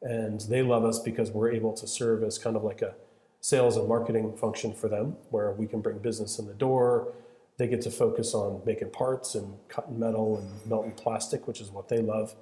and 0.00 0.40
they 0.40 0.62
love 0.62 0.86
us 0.86 0.98
because 0.98 1.32
we're 1.32 1.52
able 1.52 1.74
to 1.74 1.86
serve 1.86 2.22
as 2.22 2.38
kind 2.38 2.56
of 2.56 2.64
like 2.64 2.80
a 2.80 2.94
sales 3.42 3.76
and 3.76 3.86
marketing 3.86 4.34
function 4.38 4.72
for 4.72 4.88
them, 4.88 5.18
where 5.28 5.52
we 5.52 5.66
can 5.66 5.82
bring 5.82 5.98
business 5.98 6.38
in 6.38 6.46
the 6.46 6.54
door. 6.54 7.12
They 7.60 7.68
get 7.68 7.82
to 7.82 7.90
focus 7.90 8.32
on 8.32 8.62
making 8.64 8.88
parts 8.88 9.34
and 9.34 9.52
cutting 9.68 9.98
metal 9.98 10.38
and 10.38 10.48
melting 10.66 10.92
plastic, 10.92 11.46
which 11.46 11.60
is 11.60 11.70
what 11.70 11.90
they 11.90 11.98
love. 11.98 12.34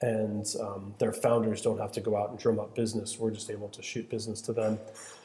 And 0.00 0.46
um, 0.60 0.94
their 1.00 1.12
founders 1.12 1.60
don't 1.60 1.80
have 1.80 1.90
to 1.90 2.00
go 2.00 2.16
out 2.16 2.30
and 2.30 2.38
drum 2.38 2.60
up 2.60 2.76
business. 2.76 3.18
We're 3.18 3.32
just 3.32 3.50
able 3.50 3.68
to 3.70 3.82
shoot 3.82 4.08
business 4.08 4.40
to 4.42 4.52
them. 4.52 4.78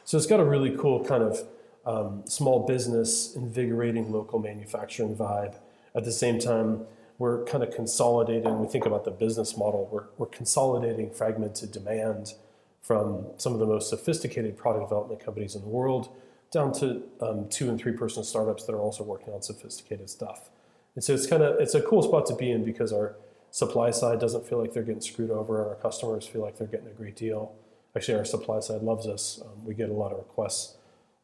So 0.04 0.16
it's 0.16 0.26
got 0.26 0.40
a 0.40 0.44
really 0.44 0.76
cool 0.76 1.04
kind 1.04 1.22
of 1.22 1.44
um, 1.86 2.24
small 2.26 2.66
business, 2.66 3.36
invigorating 3.36 4.10
local 4.10 4.40
manufacturing 4.40 5.14
vibe. 5.14 5.54
At 5.94 6.04
the 6.04 6.10
same 6.10 6.40
time, 6.40 6.80
we're 7.18 7.44
kind 7.44 7.62
of 7.62 7.72
consolidating, 7.72 8.58
we 8.58 8.66
think 8.66 8.84
about 8.84 9.04
the 9.04 9.12
business 9.12 9.56
model, 9.56 9.88
we're, 9.92 10.06
we're 10.18 10.26
consolidating 10.26 11.12
fragmented 11.12 11.70
demand 11.70 12.34
from 12.82 13.26
some 13.36 13.52
of 13.52 13.60
the 13.60 13.66
most 13.66 13.90
sophisticated 13.90 14.56
product 14.56 14.86
development 14.86 15.24
companies 15.24 15.54
in 15.54 15.62
the 15.62 15.68
world 15.68 16.08
down 16.52 16.72
to 16.74 17.02
um, 17.20 17.48
two 17.48 17.68
and 17.68 17.78
three 17.78 17.92
person 17.92 18.24
startups 18.24 18.64
that 18.64 18.72
are 18.72 18.80
also 18.80 19.04
working 19.04 19.32
on 19.34 19.42
sophisticated 19.42 20.08
stuff. 20.08 20.50
And 20.94 21.04
so 21.04 21.12
it's 21.12 21.26
kind 21.26 21.42
of, 21.42 21.60
it's 21.60 21.74
a 21.74 21.82
cool 21.82 22.02
spot 22.02 22.26
to 22.26 22.34
be 22.34 22.50
in 22.50 22.64
because 22.64 22.92
our, 22.92 23.16
supply 23.56 23.90
side 23.90 24.20
doesn't 24.20 24.46
feel 24.46 24.58
like 24.60 24.74
they're 24.74 24.82
getting 24.82 25.00
screwed 25.00 25.30
over, 25.30 25.66
our 25.66 25.76
customers 25.76 26.26
feel 26.26 26.42
like 26.42 26.58
they're 26.58 26.66
getting 26.66 26.88
a 26.88 26.92
great 26.92 27.16
deal. 27.16 27.54
Actually, 27.96 28.18
our 28.18 28.24
supply 28.26 28.60
side 28.60 28.82
loves 28.82 29.06
us. 29.06 29.40
Um, 29.42 29.64
we 29.64 29.72
get 29.72 29.88
a 29.88 29.94
lot 29.94 30.12
of 30.12 30.18
requests 30.18 30.76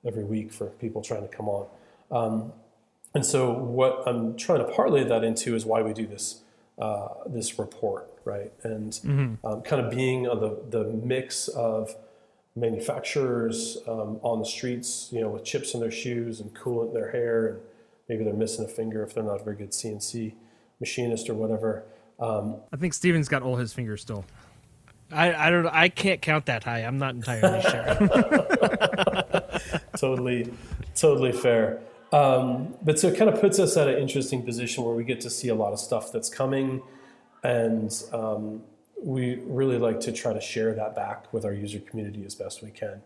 every 0.06 0.24
week 0.24 0.50
for 0.50 0.68
people 0.68 1.02
trying 1.02 1.20
to 1.20 1.28
come 1.28 1.46
on. 1.46 1.66
Um, 2.10 2.52
and 3.14 3.26
so, 3.26 3.52
what 3.52 4.02
I'm 4.06 4.34
trying 4.38 4.60
to 4.66 4.72
parlay 4.72 5.04
that 5.04 5.22
into 5.22 5.54
is 5.54 5.66
why 5.66 5.82
we 5.82 5.92
do 5.92 6.06
this 6.06 6.40
uh, 6.78 7.08
this 7.26 7.58
report, 7.58 8.10
right? 8.24 8.50
And 8.62 8.98
um, 9.44 9.60
kind 9.60 9.84
of 9.84 9.90
being 9.90 10.26
on 10.26 10.40
the 10.40 10.58
the 10.70 10.84
mix 10.84 11.48
of 11.48 11.94
manufacturers 12.54 13.78
um, 13.86 14.18
on 14.22 14.38
the 14.38 14.44
streets, 14.44 15.08
you 15.10 15.20
know, 15.20 15.28
with 15.30 15.44
chips 15.44 15.74
in 15.74 15.80
their 15.80 15.90
shoes 15.90 16.40
and 16.40 16.54
coolant 16.54 16.88
in 16.88 16.94
their 16.94 17.10
hair, 17.10 17.48
and 17.48 17.60
maybe 18.08 18.24
they're 18.24 18.34
missing 18.34 18.64
a 18.64 18.68
finger 18.68 19.02
if 19.02 19.14
they're 19.14 19.24
not 19.24 19.40
a 19.40 19.44
very 19.44 19.56
good 19.56 19.70
CNC 19.70 20.34
machinist 20.80 21.30
or 21.30 21.34
whatever. 21.34 21.84
Um, 22.20 22.56
I 22.72 22.76
think 22.76 22.94
Stephen's 22.94 23.28
got 23.28 23.42
all 23.42 23.56
his 23.56 23.72
fingers 23.72 24.02
still. 24.02 24.24
I, 25.10 25.48
I 25.48 25.50
don't 25.50 25.66
I 25.66 25.88
can't 25.88 26.22
count 26.22 26.46
that 26.46 26.64
high. 26.64 26.80
I'm 26.80 26.98
not 26.98 27.14
entirely 27.14 27.60
sure. 27.70 27.84
totally, 29.96 30.52
totally 30.94 31.32
fair. 31.32 31.80
Um, 32.12 32.74
but 32.82 32.98
so 32.98 33.08
it 33.08 33.16
kind 33.16 33.30
of 33.30 33.40
puts 33.40 33.58
us 33.58 33.76
at 33.76 33.88
an 33.88 33.98
interesting 33.98 34.42
position 34.42 34.84
where 34.84 34.94
we 34.94 35.04
get 35.04 35.20
to 35.22 35.30
see 35.30 35.48
a 35.48 35.54
lot 35.54 35.72
of 35.72 35.78
stuff 35.78 36.12
that's 36.12 36.28
coming, 36.28 36.82
and 37.42 37.92
um, 38.12 38.62
we 39.02 39.36
really 39.44 39.78
like 39.78 40.00
to 40.00 40.12
try 40.12 40.32
to 40.32 40.40
share 40.40 40.74
that 40.74 40.94
back 40.94 41.32
with 41.32 41.44
our 41.44 41.52
user 41.52 41.80
community 41.80 42.24
as 42.24 42.34
best 42.34 42.62
we 42.62 42.70
can. 42.70 43.02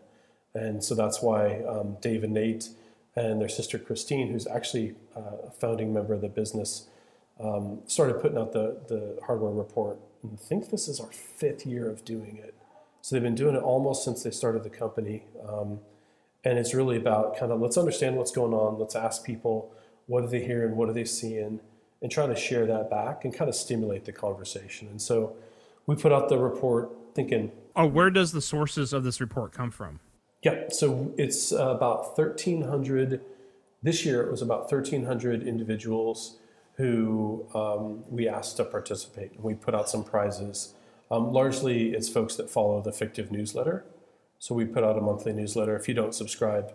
And 0.53 0.83
so 0.83 0.95
that's 0.95 1.21
why 1.21 1.61
um, 1.63 1.97
Dave 2.01 2.23
and 2.23 2.33
Nate 2.33 2.69
and 3.15 3.41
their 3.41 3.49
sister 3.49 3.79
Christine, 3.79 4.31
who's 4.31 4.47
actually 4.47 4.95
uh, 5.15 5.47
a 5.47 5.51
founding 5.51 5.93
member 5.93 6.13
of 6.13 6.21
the 6.21 6.29
business, 6.29 6.87
um, 7.39 7.79
started 7.87 8.21
putting 8.21 8.37
out 8.37 8.53
the, 8.53 8.79
the 8.87 9.19
hardware 9.25 9.51
report. 9.51 9.99
I 10.23 10.35
think 10.35 10.69
this 10.69 10.87
is 10.87 10.99
our 10.99 11.11
fifth 11.11 11.65
year 11.65 11.89
of 11.89 12.05
doing 12.05 12.37
it. 12.37 12.53
So 13.01 13.15
they've 13.15 13.23
been 13.23 13.35
doing 13.35 13.55
it 13.55 13.61
almost 13.61 14.03
since 14.03 14.23
they 14.23 14.31
started 14.31 14.63
the 14.63 14.69
company. 14.69 15.23
Um, 15.47 15.79
and 16.43 16.57
it's 16.57 16.73
really 16.73 16.97
about 16.97 17.37
kind 17.37 17.51
of 17.51 17.59
let's 17.59 17.77
understand 17.77 18.15
what's 18.15 18.31
going 18.31 18.53
on, 18.53 18.79
let's 18.79 18.95
ask 18.95 19.23
people 19.23 19.71
what 20.05 20.23
are 20.23 20.27
they 20.27 20.43
hearing, 20.43 20.75
what 20.75 20.89
are 20.89 20.93
they 20.93 21.05
seeing, 21.05 21.59
and 22.01 22.11
try 22.11 22.27
to 22.27 22.35
share 22.35 22.65
that 22.65 22.89
back 22.89 23.25
and 23.25 23.33
kind 23.33 23.49
of 23.49 23.55
stimulate 23.55 24.05
the 24.05 24.11
conversation. 24.11 24.87
And 24.87 25.01
so 25.01 25.35
we 25.87 25.95
put 25.95 26.11
out 26.11 26.29
the 26.29 26.37
report 26.37 26.91
thinking, 27.15 27.51
Oh, 27.75 27.85
where 27.87 28.09
does 28.09 28.31
the 28.31 28.41
sources 28.41 28.93
of 28.93 29.03
this 29.03 29.19
report 29.19 29.51
come 29.51 29.71
from? 29.71 29.99
yeah, 30.43 30.65
so 30.69 31.13
it's 31.17 31.51
about 31.51 32.15
1,300. 32.17 33.21
This 33.83 34.05
year 34.05 34.21
it 34.23 34.29
was 34.31 34.41
about 34.41 34.71
1,300 34.71 35.43
individuals 35.47 36.37
who 36.75 37.45
um, 37.55 38.03
we 38.09 38.27
asked 38.29 38.57
to 38.57 38.63
participate. 38.65 39.31
And 39.33 39.43
we 39.43 39.55
put 39.55 39.73
out 39.73 39.89
some 39.89 40.03
prizes. 40.03 40.73
Um, 41.09 41.31
largely, 41.33 41.91
it's 41.93 42.07
folks 42.09 42.35
that 42.35 42.49
follow 42.49 42.81
the 42.81 42.91
Fictiv 42.91 43.31
newsletter. 43.31 43.83
So 44.39 44.53
we 44.53 44.65
put 44.65 44.83
out 44.83 44.97
a 44.97 45.01
monthly 45.01 45.33
newsletter. 45.33 45.75
If 45.75 45.87
you 45.87 45.93
don't 45.95 46.13
subscribe, 46.13 46.71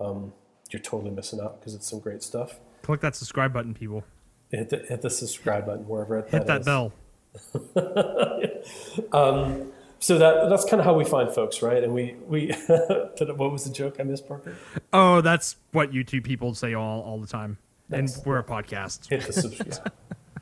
um, 0.00 0.32
you're 0.70 0.80
totally 0.80 1.10
missing 1.10 1.40
out 1.40 1.60
because 1.60 1.74
it's 1.74 1.88
some 1.88 1.98
great 2.00 2.22
stuff. 2.22 2.60
Click 2.82 3.00
that 3.00 3.14
subscribe 3.14 3.52
button, 3.52 3.74
people. 3.74 4.04
Hit 4.50 4.70
the, 4.70 4.78
hit 4.78 5.02
the 5.02 5.10
subscribe 5.10 5.66
button 5.66 5.86
wherever 5.86 6.18
it 6.18 6.30
Hit 6.30 6.46
that 6.46 6.60
is. 6.60 6.66
bell. 6.66 6.92
So 10.02 10.18
that 10.18 10.50
that's 10.50 10.64
kind 10.64 10.80
of 10.80 10.84
how 10.84 10.94
we 10.94 11.04
find 11.04 11.32
folks, 11.32 11.62
right? 11.62 11.80
And 11.80 11.94
we 11.94 12.16
we 12.26 12.52
what 12.66 13.52
was 13.52 13.62
the 13.62 13.72
joke 13.72 14.00
I 14.00 14.02
missed, 14.02 14.26
Parker? 14.26 14.56
Oh, 14.92 15.20
that's 15.20 15.54
what 15.70 15.92
YouTube 15.92 16.24
people 16.24 16.54
say 16.54 16.74
all, 16.74 17.02
all 17.02 17.20
the 17.20 17.28
time. 17.28 17.56
Nice. 17.88 18.16
And 18.16 18.26
we're 18.26 18.38
a 18.38 18.42
podcast. 18.42 19.08
Hit 19.08 19.22
the 19.22 19.32
subscribe. 19.32 19.92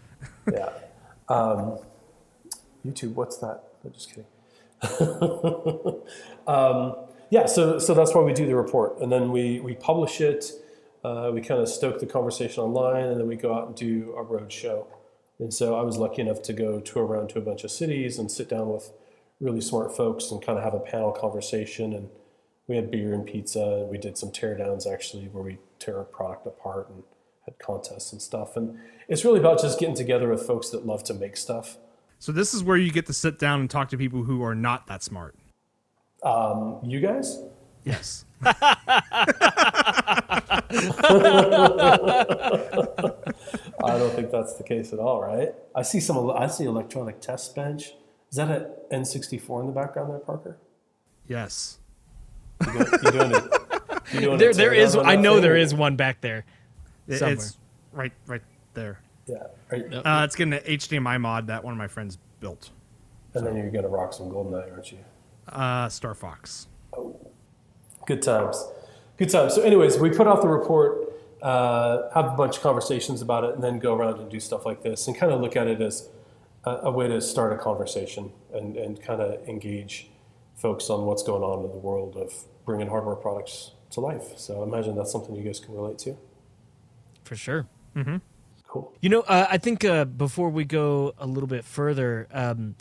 yeah. 0.50 0.70
Um, 1.28 1.78
YouTube, 2.86 3.12
what's 3.12 3.36
that? 3.36 3.64
I'm 3.84 3.92
just 3.92 4.08
kidding. 4.08 4.24
um, 6.46 6.96
yeah, 7.28 7.44
so 7.44 7.78
so 7.78 7.92
that's 7.92 8.14
why 8.14 8.22
we 8.22 8.32
do 8.32 8.46
the 8.46 8.56
report, 8.56 8.98
and 9.00 9.12
then 9.12 9.30
we 9.30 9.60
we 9.60 9.74
publish 9.74 10.22
it. 10.22 10.52
Uh, 11.04 11.32
we 11.34 11.42
kind 11.42 11.60
of 11.60 11.68
stoke 11.68 12.00
the 12.00 12.06
conversation 12.06 12.62
online, 12.62 13.04
and 13.04 13.20
then 13.20 13.26
we 13.26 13.36
go 13.36 13.54
out 13.54 13.66
and 13.66 13.76
do 13.76 14.14
a 14.16 14.22
road 14.22 14.50
show. 14.50 14.86
And 15.40 15.52
so 15.52 15.74
I 15.74 15.82
was 15.82 15.96
lucky 15.96 16.20
enough 16.20 16.42
to 16.42 16.52
go 16.52 16.80
tour 16.80 17.04
around 17.04 17.30
to 17.30 17.38
a 17.38 17.42
bunch 17.42 17.64
of 17.64 17.70
cities 17.70 18.18
and 18.18 18.30
sit 18.30 18.48
down 18.48 18.68
with 18.68 18.92
really 19.40 19.62
smart 19.62 19.96
folks 19.96 20.30
and 20.30 20.44
kind 20.44 20.58
of 20.58 20.64
have 20.64 20.74
a 20.74 20.80
panel 20.80 21.12
conversation. 21.12 21.94
And 21.94 22.10
we 22.68 22.76
had 22.76 22.90
beer 22.90 23.14
and 23.14 23.26
pizza. 23.26 23.88
We 23.90 23.96
did 23.96 24.18
some 24.18 24.30
teardowns 24.30 24.86
actually, 24.86 25.24
where 25.24 25.42
we 25.42 25.58
tear 25.78 25.98
a 25.98 26.04
product 26.04 26.46
apart 26.46 26.90
and 26.90 27.02
had 27.46 27.58
contests 27.58 28.12
and 28.12 28.20
stuff. 28.20 28.54
And 28.54 28.78
it's 29.08 29.24
really 29.24 29.40
about 29.40 29.60
just 29.60 29.80
getting 29.80 29.96
together 29.96 30.28
with 30.28 30.46
folks 30.46 30.68
that 30.70 30.86
love 30.86 31.02
to 31.04 31.14
make 31.14 31.38
stuff. 31.38 31.78
So 32.18 32.32
this 32.32 32.52
is 32.52 32.62
where 32.62 32.76
you 32.76 32.92
get 32.92 33.06
to 33.06 33.14
sit 33.14 33.38
down 33.38 33.60
and 33.60 33.70
talk 33.70 33.88
to 33.88 33.96
people 33.96 34.24
who 34.24 34.44
are 34.44 34.54
not 34.54 34.86
that 34.88 35.02
smart. 35.02 35.34
Um, 36.22 36.80
you 36.84 37.00
guys? 37.00 37.42
Yes. 37.84 38.24
I 43.82 43.98
don't 43.98 44.12
think 44.14 44.30
that's 44.30 44.54
the 44.54 44.62
case 44.64 44.92
at 44.92 44.98
all, 44.98 45.20
right? 45.22 45.54
I 45.74 45.82
see 45.82 46.00
some. 46.00 46.30
I 46.30 46.46
see 46.46 46.64
electronic 46.64 47.20
test 47.20 47.54
bench. 47.54 47.92
Is 48.30 48.36
that 48.36 48.50
an 48.50 48.66
N64 49.02 49.60
in 49.62 49.66
the 49.66 49.72
background 49.72 50.10
there, 50.12 50.18
Parker? 50.20 50.58
yes. 51.26 51.78
You 52.66 52.72
doing, 52.72 52.86
you 53.02 53.10
doing 53.10 53.30
it? 53.32 53.44
You 54.12 54.20
doing 54.20 54.34
a 54.34 54.38
there 54.38 54.52
there 54.52 54.74
is 54.74 54.94
I 54.96 55.16
know 55.16 55.34
thing? 55.34 55.42
there 55.42 55.56
is 55.56 55.74
one 55.74 55.96
back 55.96 56.20
there. 56.20 56.44
Somewhere. 57.08 57.32
It's 57.32 57.56
right 57.92 58.12
right 58.26 58.42
there. 58.74 59.00
Yeah. 59.26 59.36
Are 59.70 59.76
you- 59.78 59.86
Uh, 60.04 60.22
it's 60.24 60.36
getting 60.36 60.52
an 60.52 60.60
HDMI 60.66 61.18
mod 61.20 61.46
that 61.46 61.64
one 61.64 61.72
of 61.72 61.78
my 61.78 61.88
friends 61.88 62.18
built. 62.40 62.70
and 63.34 63.46
then 63.46 63.56
you're 63.56 63.70
gonna 63.70 63.88
rock 63.88 64.12
some 64.12 64.28
GoldenEye, 64.28 64.70
aren't 64.72 64.92
you? 64.92 64.98
Uh, 65.48 65.88
Star 65.88 66.14
Fox. 66.14 66.68
Good 68.06 68.22
times. 68.22 68.64
Good 69.16 69.30
times. 69.30 69.54
So, 69.54 69.62
anyways, 69.62 69.98
we 69.98 70.10
put 70.10 70.26
out 70.26 70.40
the 70.40 70.48
report, 70.48 71.12
uh, 71.42 72.10
have 72.14 72.26
a 72.26 72.36
bunch 72.36 72.56
of 72.56 72.62
conversations 72.62 73.22
about 73.22 73.44
it, 73.44 73.54
and 73.54 73.62
then 73.62 73.78
go 73.78 73.94
around 73.94 74.18
and 74.18 74.30
do 74.30 74.40
stuff 74.40 74.64
like 74.64 74.82
this 74.82 75.06
and 75.06 75.16
kind 75.16 75.32
of 75.32 75.40
look 75.40 75.56
at 75.56 75.66
it 75.66 75.80
as 75.80 76.08
a, 76.64 76.70
a 76.84 76.90
way 76.90 77.08
to 77.08 77.20
start 77.20 77.52
a 77.52 77.56
conversation 77.56 78.32
and, 78.52 78.76
and 78.76 79.02
kind 79.02 79.20
of 79.20 79.46
engage 79.48 80.10
folks 80.56 80.90
on 80.90 81.04
what's 81.06 81.22
going 81.22 81.42
on 81.42 81.64
in 81.64 81.70
the 81.70 81.78
world 81.78 82.16
of 82.16 82.32
bringing 82.64 82.88
hardware 82.88 83.16
products 83.16 83.72
to 83.90 84.00
life. 84.00 84.36
So, 84.36 84.60
I 84.60 84.64
imagine 84.64 84.96
that's 84.96 85.12
something 85.12 85.34
you 85.34 85.42
guys 85.42 85.60
can 85.60 85.74
relate 85.74 85.98
to. 86.00 86.16
For 87.24 87.36
sure. 87.36 87.66
Cool. 88.70 88.92
You 89.00 89.08
know, 89.08 89.20
uh, 89.22 89.48
I 89.50 89.58
think 89.58 89.84
uh, 89.84 90.04
before 90.04 90.48
we 90.48 90.64
go 90.64 91.12
a 91.18 91.26
little 91.26 91.48
bit 91.48 91.64
further, 91.64 92.28
um, 92.32 92.76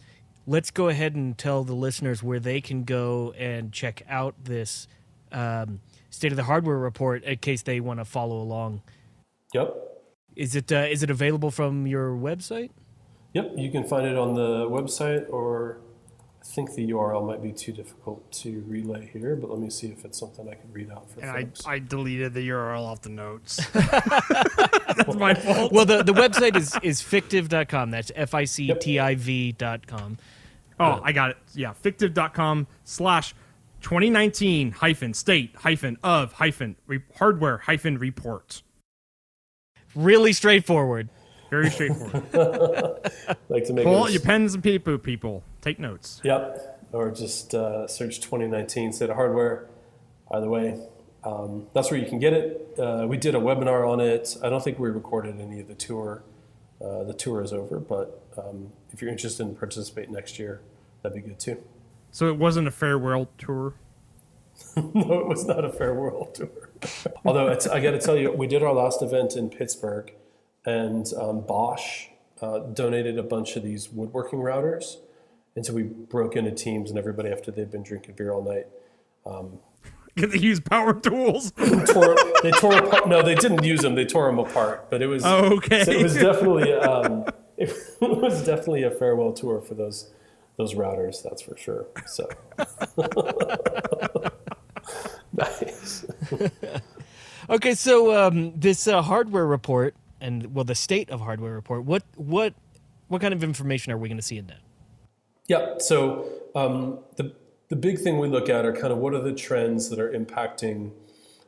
let's 0.45 0.69
go 0.69 0.87
ahead 0.87 1.15
and 1.15 1.35
tell 1.35 1.63
the 1.63 1.73
listeners 1.73 2.21
where 2.21 2.39
they 2.39 2.61
can 2.61 2.83
go 2.83 3.33
and 3.35 3.73
check 3.73 4.03
out 4.07 4.35
this 4.43 4.87
um, 5.31 5.81
state 6.09 6.31
of 6.31 6.37
the 6.37 6.43
hardware 6.43 6.77
report 6.77 7.23
in 7.23 7.37
case 7.37 7.61
they 7.61 7.79
want 7.79 7.99
to 7.99 8.05
follow 8.05 8.41
along. 8.41 8.81
Yep. 9.53 9.75
Is 10.35 10.55
it 10.55 10.71
uh, 10.71 10.87
is 10.89 11.03
it 11.03 11.09
available 11.09 11.51
from 11.51 11.87
your 11.87 12.11
website? 12.11 12.69
Yep. 13.33 13.53
You 13.57 13.71
can 13.71 13.83
find 13.83 14.07
it 14.07 14.17
on 14.17 14.33
the 14.35 14.67
website, 14.69 15.29
or 15.29 15.79
I 16.41 16.45
think 16.45 16.73
the 16.73 16.89
URL 16.91 17.25
might 17.27 17.43
be 17.43 17.51
too 17.51 17.71
difficult 17.71 18.31
to 18.31 18.63
relay 18.67 19.09
here, 19.11 19.35
but 19.35 19.49
let 19.49 19.59
me 19.59 19.69
see 19.69 19.87
if 19.87 20.05
it's 20.05 20.17
something 20.17 20.47
I 20.47 20.55
can 20.55 20.71
read 20.71 20.89
out 20.89 21.09
for 21.11 21.19
And 21.19 21.29
I, 21.29 21.43
folks. 21.43 21.67
I 21.67 21.79
deleted 21.79 22.33
the 22.33 22.47
URL 22.49 22.81
off 22.81 23.01
the 23.01 23.09
notes. 23.09 23.57
That's 23.73 25.15
my 25.15 25.33
fault. 25.33 25.71
Well, 25.71 25.85
the, 25.85 26.01
the 26.01 26.13
website 26.13 26.55
is, 26.55 26.75
is 26.81 27.01
fictiv.com. 27.01 27.91
That's 27.91 28.11
F 28.15 28.33
I 28.33 28.45
C 28.45 28.73
T 28.79 28.99
I 28.99 29.15
V.com. 29.15 30.17
Oh, 30.79 31.01
I 31.03 31.11
got 31.11 31.31
it. 31.31 31.37
Yeah, 31.53 31.73
fictiv.com 31.83 32.67
slash 32.85 33.35
2019 33.81 34.71
hyphen 34.71 35.13
state 35.13 35.55
hyphen 35.55 35.97
of 36.03 36.33
hyphen 36.33 36.75
re- 36.87 37.03
hardware 37.17 37.57
hyphen 37.57 37.97
report. 37.97 38.61
Really 39.95 40.33
straightforward. 40.33 41.09
Very 41.49 41.69
straightforward. 41.69 42.23
like 43.49 43.65
to 43.65 43.73
make 43.73 43.85
Pull 43.85 43.95
it 43.95 44.01
out 44.01 44.11
your 44.11 44.21
pens 44.21 44.53
and 44.53 44.63
paper, 44.63 44.97
people. 44.97 45.43
Take 45.61 45.79
notes. 45.79 46.21
Yep. 46.23 46.87
Or 46.91 47.11
just 47.11 47.55
uh, 47.55 47.87
search 47.87 48.19
2019 48.21 48.93
State 48.93 49.09
of 49.09 49.15
Hardware. 49.15 49.67
Either 50.31 50.47
way, 50.47 50.79
um, 51.23 51.67
that's 51.73 51.89
where 51.89 51.99
you 51.99 52.07
can 52.07 52.19
get 52.19 52.33
it. 52.33 52.75
Uh, 52.77 53.05
we 53.07 53.17
did 53.17 53.35
a 53.35 53.39
webinar 53.39 53.87
on 53.87 53.99
it. 53.99 54.37
I 54.43 54.49
don't 54.49 54.63
think 54.63 54.77
we 54.79 54.89
recorded 54.89 55.39
any 55.39 55.59
of 55.59 55.67
the 55.67 55.75
tour. 55.75 56.23
Uh, 56.79 57.03
the 57.03 57.13
tour 57.13 57.41
is 57.41 57.51
over, 57.51 57.79
but 57.79 58.23
um, 58.37 58.71
if 58.91 59.01
you're 59.01 59.11
interested 59.11 59.43
in 59.43 59.55
participating 59.55 60.13
next 60.13 60.39
year, 60.39 60.61
that'd 61.01 61.15
be 61.15 61.27
good 61.27 61.39
too. 61.39 61.61
So 62.11 62.27
it 62.27 62.37
wasn't 62.37 62.67
a 62.67 62.71
farewell 62.71 63.29
tour. 63.37 63.75
no, 64.75 65.19
it 65.19 65.27
was 65.27 65.45
not 65.45 65.63
a 65.63 65.71
farewell 65.71 66.25
tour. 66.33 66.49
Although 67.25 67.47
it's, 67.47 67.67
I 67.67 67.79
got 67.79 67.91
to 67.91 67.99
tell 67.99 68.17
you, 68.17 68.31
we 68.31 68.47
did 68.47 68.63
our 68.63 68.73
last 68.73 69.01
event 69.01 69.35
in 69.35 69.49
Pittsburgh, 69.49 70.11
and 70.65 71.05
um, 71.19 71.41
Bosch 71.41 72.07
uh, 72.41 72.59
donated 72.59 73.17
a 73.17 73.23
bunch 73.23 73.55
of 73.55 73.63
these 73.63 73.89
woodworking 73.89 74.39
routers, 74.39 74.95
and 75.55 75.65
so 75.65 75.73
we 75.73 75.83
broke 75.83 76.35
into 76.35 76.51
teams, 76.51 76.89
and 76.89 76.97
everybody 76.99 77.29
after 77.29 77.51
they'd 77.51 77.71
been 77.71 77.83
drinking 77.83 78.15
beer 78.15 78.31
all 78.31 78.43
night 78.43 78.67
Get 80.15 80.31
to 80.31 80.39
use 80.39 80.59
power 80.59 80.93
tools. 80.99 81.51
tore, 81.51 82.15
they 82.43 82.51
tore 82.51 82.73
apart. 82.77 83.07
No, 83.07 83.21
they 83.21 83.35
didn't 83.35 83.63
use 83.63 83.81
them. 83.81 83.95
They 83.95 84.05
tore 84.05 84.25
them 84.25 84.39
apart. 84.39 84.89
But 84.89 85.01
it 85.01 85.07
was 85.07 85.23
Oh, 85.23 85.53
okay. 85.57 85.83
so 85.85 85.91
it 85.91 86.01
was 86.03 86.13
definitely 86.19 86.73
um, 86.73 87.25
it 87.57 87.71
was 88.01 88.43
definitely 88.45 88.83
a 88.83 88.91
farewell 88.91 89.31
tour 89.31 89.61
for 89.61 89.75
those 89.75 90.09
those 90.59 90.75
routers. 90.75 91.23
That's 91.23 91.41
for 91.41 91.57
sure. 91.57 91.87
So 92.05 92.29
nice. 95.33 96.05
Okay, 97.49 97.73
so 97.73 98.15
um, 98.15 98.53
this 98.55 98.87
uh, 98.87 99.01
hardware 99.01 99.47
report 99.47 99.95
and 100.21 100.53
well, 100.53 100.65
the 100.65 100.75
state 100.75 101.09
of 101.09 101.21
hardware 101.21 101.53
report. 101.53 101.83
What 101.83 102.03
what 102.15 102.53
what 103.07 103.21
kind 103.21 103.33
of 103.33 103.43
information 103.43 103.91
are 103.91 103.97
we 103.97 104.07
going 104.07 104.19
to 104.19 104.23
see 104.23 104.37
in 104.37 104.47
that? 104.47 104.59
Yeah. 105.47 105.79
So 105.79 106.29
um, 106.55 106.99
the 107.15 107.33
the 107.69 107.75
big 107.75 107.99
thing 107.99 108.19
we 108.19 108.27
look 108.27 108.49
at 108.49 108.65
are 108.65 108.73
kind 108.73 108.93
of 108.93 108.99
what 108.99 109.15
are 109.15 109.21
the 109.21 109.33
trends 109.33 109.89
that 109.89 109.99
are 109.99 110.11
impacting 110.11 110.91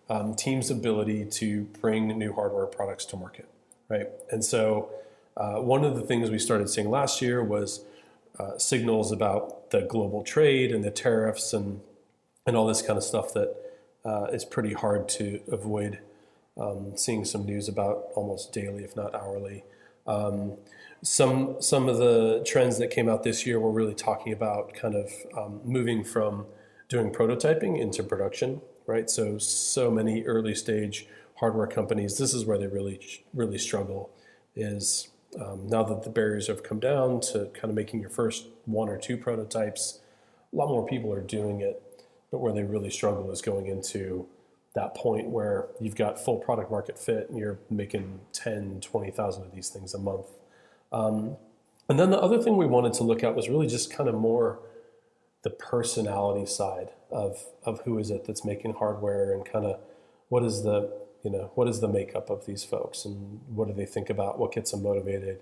um, 0.10 0.34
teams' 0.36 0.72
ability 0.72 1.26
to 1.26 1.66
bring 1.82 2.08
new 2.18 2.34
hardware 2.34 2.66
products 2.66 3.06
to 3.08 3.18
market, 3.18 3.48
right? 3.88 4.08
And 4.32 4.44
so 4.44 4.90
uh, 5.38 5.58
one 5.58 5.86
of 5.86 5.96
the 5.96 6.02
things 6.02 6.32
we 6.32 6.40
started 6.40 6.68
seeing 6.70 6.90
last 6.90 7.22
year 7.22 7.44
was 7.44 7.86
uh, 8.42 8.58
signals 8.58 9.12
about 9.12 9.70
the 9.72 9.82
global 9.82 10.24
trade 10.24 10.72
and 10.72 10.84
the 10.84 10.92
tariffs 10.92 11.54
and 11.54 11.82
and 12.46 12.56
all 12.58 12.66
this 12.66 12.82
kind 12.82 12.98
of 12.98 13.04
stuff 13.04 13.34
that 13.34 13.56
uh, 14.04 14.26
is 14.32 14.44
pretty 14.46 14.74
hard 14.74 15.08
to 15.08 15.42
avoid 15.52 16.00
um, 16.60 16.94
seeing 16.98 17.24
some 17.24 17.46
news 17.46 17.68
about 17.68 18.08
almost 18.16 18.52
daily, 18.52 18.84
if 18.84 18.96
not 18.96 19.14
hourly. 19.14 19.64
Um, 20.08 20.58
some 21.04 21.62
some 21.62 21.88
of 21.88 21.98
the 21.98 22.44
trends 22.46 22.78
that 22.80 22.90
came 22.90 23.08
out 23.10 23.24
this 23.24 23.46
year 23.46 23.60
were 23.60 23.72
really 23.72 23.94
talking 23.94 24.34
about 24.34 24.74
kind 24.74 24.96
of 24.96 25.12
um, 25.38 25.62
moving 25.64 26.04
from 26.04 26.46
doing 26.90 27.12
prototyping 27.12 27.80
into 27.80 28.04
production, 28.04 28.62
right? 28.88 29.10
So 29.10 29.38
so 29.38 29.92
many 29.92 30.24
early 30.24 30.56
stage 30.56 31.08
hardware 31.36 31.68
companies, 31.68 32.18
this 32.18 32.34
is 32.34 32.46
where 32.46 32.58
they 32.58 32.68
really 32.68 33.00
really 33.34 33.58
struggle. 33.58 34.10
Is 34.56 35.11
um, 35.40 35.68
now 35.68 35.84
that 35.84 36.04
the 36.04 36.10
barriers 36.10 36.48
have 36.48 36.64
come 36.64 36.80
down 36.80 37.22
to 37.22 37.50
kind 37.54 37.66
of 37.66 37.74
making 37.74 38.02
your 38.02 38.10
first 38.10 38.48
one 38.66 38.90
or 38.90 38.98
two 38.98 39.18
prototypes, 39.18 40.00
a 40.52 40.56
lot 40.56 40.68
more 40.68 40.86
people 40.86 41.14
are 41.14 41.22
doing 41.22 41.62
it, 41.62 41.82
but 42.32 42.40
where 42.40 42.54
they 42.54 42.64
really 42.64 42.90
struggle 42.90 43.32
is 43.32 43.42
going 43.42 43.68
into 43.68 44.28
that 44.74 44.96
point 44.96 45.28
where 45.28 45.68
you've 45.80 45.96
got 45.96 46.24
full 46.24 46.38
product 46.38 46.72
market 46.72 46.98
fit 46.98 47.30
and 47.30 47.38
you're 47.38 47.60
making 47.70 48.20
10, 48.34 48.82
20,000 48.82 49.44
of 49.44 49.54
these 49.54 49.70
things 49.70 49.94
a 49.94 49.98
month. 49.98 50.28
Um, 50.92 51.38
and 51.90 52.00
then 52.00 52.10
the 52.10 52.20
other 52.20 52.42
thing 52.42 52.56
we 52.56 52.66
wanted 52.66 52.94
to 52.94 53.04
look 53.04 53.24
at 53.24 53.36
was 53.36 53.50
really 53.50 53.68
just 53.68 53.92
kind 53.92 54.08
of 54.08 54.16
more 54.16 54.60
the 55.44 55.50
personality 55.50 56.46
side 56.46 56.90
of, 57.10 57.46
of 57.64 57.82
who 57.82 57.98
is 57.98 58.12
it 58.12 58.26
that's 58.26 58.46
making 58.46 58.74
hardware 58.74 59.34
and 59.34 59.46
kind 59.46 59.66
of 59.66 59.80
what 60.30 60.44
is 60.44 60.64
the 60.64 61.01
you 61.24 61.30
know 61.30 61.52
what 61.56 61.68
is 61.68 61.80
the 61.80 61.88
makeup 61.88 62.30
of 62.30 62.46
these 62.46 62.64
folks 62.64 63.06
and 63.06 63.40
what 63.48 63.68
do 63.68 63.74
they 63.74 63.86
think 63.86 64.10
about 64.10 64.40
what 64.40 64.52
gets 64.52 64.72
them 64.72 64.84
motivated 64.84 65.40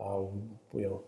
um, 0.00 0.50
you 0.74 0.82
know 0.82 1.02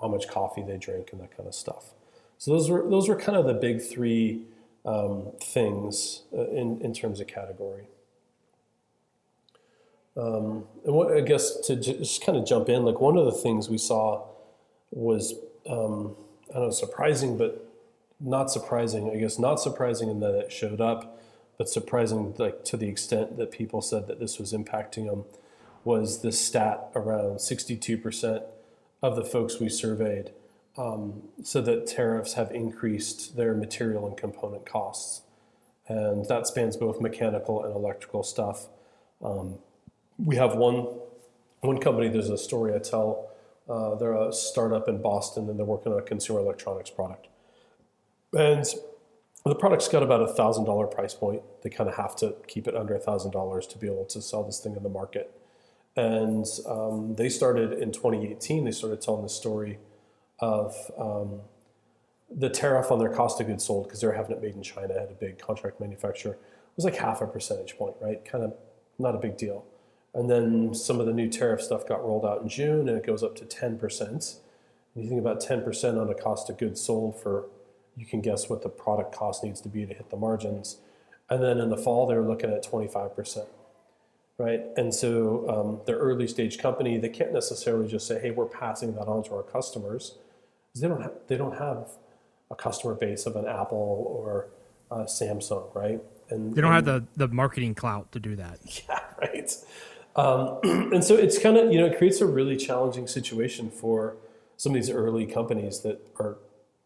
how 0.00 0.08
much 0.08 0.28
coffee 0.28 0.62
they 0.62 0.76
drink 0.76 1.10
and 1.12 1.20
that 1.20 1.36
kind 1.36 1.48
of 1.48 1.54
stuff. 1.54 1.94
So 2.38 2.52
those 2.52 2.70
were 2.70 2.88
those 2.88 3.08
were 3.08 3.16
kind 3.16 3.36
of 3.36 3.46
the 3.46 3.54
big 3.54 3.82
three 3.82 4.44
um, 4.84 5.32
things 5.40 6.22
uh, 6.36 6.48
in 6.48 6.80
in 6.80 6.92
terms 6.94 7.20
of 7.20 7.26
category. 7.26 7.84
Um, 10.16 10.64
and 10.84 10.94
what 10.94 11.12
I 11.12 11.20
guess 11.20 11.60
to 11.66 11.76
just 11.76 12.24
kind 12.24 12.36
of 12.36 12.46
jump 12.46 12.68
in 12.68 12.84
like 12.84 13.00
one 13.00 13.16
of 13.16 13.24
the 13.24 13.32
things 13.32 13.68
we 13.68 13.78
saw 13.78 14.24
was 14.90 15.34
um, 15.68 16.16
I 16.50 16.54
don't 16.54 16.62
know 16.64 16.70
surprising 16.70 17.36
but 17.36 17.64
not 18.20 18.50
surprising 18.50 19.10
I 19.10 19.16
guess 19.16 19.38
not 19.38 19.60
surprising 19.60 20.08
in 20.08 20.18
that 20.20 20.34
it 20.34 20.50
showed 20.50 20.80
up 20.80 21.20
but 21.58 21.68
surprising 21.68 22.34
like 22.38 22.64
to 22.64 22.76
the 22.76 22.88
extent 22.88 23.36
that 23.36 23.50
people 23.50 23.82
said 23.82 24.06
that 24.06 24.20
this 24.20 24.38
was 24.38 24.52
impacting 24.52 25.06
them 25.06 25.24
was 25.84 26.22
the 26.22 26.32
stat 26.32 26.90
around 26.94 27.38
62% 27.38 28.42
of 29.02 29.16
the 29.16 29.24
folks 29.24 29.60
we 29.60 29.68
surveyed 29.68 30.30
um, 30.76 31.22
said 31.42 31.64
that 31.66 31.86
tariffs 31.86 32.34
have 32.34 32.52
increased 32.52 33.36
their 33.36 33.54
material 33.54 34.06
and 34.06 34.16
component 34.16 34.64
costs. 34.64 35.22
And 35.88 36.26
that 36.26 36.46
spans 36.46 36.76
both 36.76 37.00
mechanical 37.00 37.64
and 37.64 37.74
electrical 37.74 38.22
stuff. 38.22 38.68
Um, 39.22 39.56
we 40.18 40.36
have 40.36 40.54
one 40.54 40.86
one 41.60 41.78
company 41.78 42.08
there's 42.08 42.30
a 42.30 42.38
story 42.38 42.72
i 42.72 42.78
tell 42.78 43.30
uh, 43.68 43.96
they're 43.96 44.14
a 44.14 44.32
startup 44.32 44.88
in 44.88 45.02
boston 45.02 45.48
and 45.48 45.58
they're 45.58 45.66
working 45.66 45.92
on 45.92 45.98
a 45.98 46.02
consumer 46.02 46.38
electronics 46.38 46.90
product. 46.90 47.26
And 48.32 48.64
the 49.48 49.54
product's 49.54 49.88
got 49.88 50.02
about 50.02 50.22
a 50.22 50.28
thousand 50.28 50.64
dollar 50.64 50.86
price 50.86 51.14
point. 51.14 51.42
They 51.62 51.70
kind 51.70 51.88
of 51.88 51.96
have 51.96 52.16
to 52.16 52.34
keep 52.46 52.66
it 52.68 52.74
under 52.74 52.94
a 52.94 52.98
thousand 52.98 53.32
dollars 53.32 53.66
to 53.68 53.78
be 53.78 53.86
able 53.86 54.04
to 54.06 54.22
sell 54.22 54.42
this 54.44 54.60
thing 54.60 54.76
in 54.76 54.82
the 54.82 54.88
market. 54.88 55.32
And 55.96 56.46
um, 56.66 57.14
they 57.16 57.28
started 57.28 57.72
in 57.72 57.90
2018. 57.90 58.64
They 58.64 58.70
started 58.70 59.00
telling 59.00 59.22
the 59.22 59.28
story 59.28 59.78
of 60.38 60.74
um, 60.96 61.40
the 62.30 62.48
tariff 62.48 62.90
on 62.90 62.98
their 62.98 63.08
cost 63.08 63.40
of 63.40 63.46
goods 63.46 63.64
sold 63.64 63.86
because 63.86 64.00
they're 64.00 64.12
having 64.12 64.36
it 64.36 64.42
made 64.42 64.54
in 64.54 64.62
China. 64.62 64.94
at 64.94 65.10
a 65.10 65.14
big 65.14 65.38
contract 65.38 65.80
manufacturer. 65.80 66.34
It 66.34 66.76
was 66.76 66.84
like 66.84 66.96
half 66.96 67.20
a 67.20 67.26
percentage 67.26 67.76
point, 67.76 67.96
right? 68.00 68.24
Kind 68.24 68.44
of 68.44 68.54
not 68.98 69.14
a 69.14 69.18
big 69.18 69.36
deal. 69.36 69.64
And 70.14 70.30
then 70.30 70.74
some 70.74 71.00
of 71.00 71.06
the 71.06 71.12
new 71.12 71.28
tariff 71.28 71.60
stuff 71.62 71.86
got 71.86 72.04
rolled 72.04 72.24
out 72.24 72.42
in 72.42 72.48
June, 72.48 72.88
and 72.88 72.96
it 72.96 73.06
goes 73.06 73.22
up 73.22 73.36
to 73.36 73.44
10%. 73.44 74.00
And 74.00 75.04
you 75.04 75.08
think 75.08 75.20
about 75.20 75.40
10% 75.40 76.00
on 76.00 76.08
a 76.08 76.14
cost 76.14 76.48
of 76.50 76.58
goods 76.58 76.80
sold 76.80 77.20
for 77.20 77.46
you 77.98 78.06
can 78.06 78.20
guess 78.20 78.48
what 78.48 78.62
the 78.62 78.68
product 78.68 79.14
cost 79.14 79.42
needs 79.42 79.60
to 79.62 79.68
be 79.68 79.84
to 79.84 79.92
hit 79.92 80.10
the 80.10 80.16
margins. 80.16 80.78
And 81.28 81.42
then 81.42 81.58
in 81.58 81.68
the 81.68 81.76
fall, 81.76 82.06
they 82.06 82.14
were 82.14 82.26
looking 82.26 82.50
at 82.50 82.64
25%, 82.64 83.46
right? 84.38 84.62
And 84.76 84.94
so 84.94 85.48
um, 85.48 85.80
the 85.86 85.92
early 85.92 86.26
stage 86.26 86.58
company, 86.58 86.96
they 86.98 87.08
can't 87.08 87.32
necessarily 87.32 87.88
just 87.88 88.06
say, 88.06 88.20
hey, 88.20 88.30
we're 88.30 88.46
passing 88.46 88.94
that 88.94 89.08
on 89.08 89.22
to 89.24 89.34
our 89.34 89.42
customers. 89.42 90.14
Because 90.68 90.82
they 90.82 90.88
don't 90.88 91.02
have, 91.02 91.12
they 91.26 91.36
don't 91.36 91.58
have 91.58 91.88
a 92.50 92.54
customer 92.54 92.94
base 92.94 93.26
of 93.26 93.36
an 93.36 93.46
Apple 93.46 94.06
or 94.08 94.48
a 94.90 95.04
Samsung, 95.04 95.74
right? 95.74 96.00
And 96.30 96.54
they 96.54 96.62
don't 96.62 96.72
and, 96.72 96.86
have 96.86 97.06
the, 97.16 97.26
the 97.26 97.34
marketing 97.34 97.74
clout 97.74 98.12
to 98.12 98.20
do 98.20 98.36
that. 98.36 98.58
Yeah, 98.88 99.00
right. 99.20 99.52
Um, 100.16 100.58
and 100.92 101.04
so 101.04 101.14
it's 101.14 101.38
kind 101.38 101.56
of, 101.56 101.72
you 101.72 101.80
know, 101.80 101.86
it 101.86 101.98
creates 101.98 102.20
a 102.20 102.26
really 102.26 102.56
challenging 102.56 103.06
situation 103.06 103.70
for 103.70 104.16
some 104.56 104.72
of 104.72 104.74
these 104.74 104.90
early 104.90 105.26
companies 105.26 105.80
that 105.80 106.00
are 106.18 106.36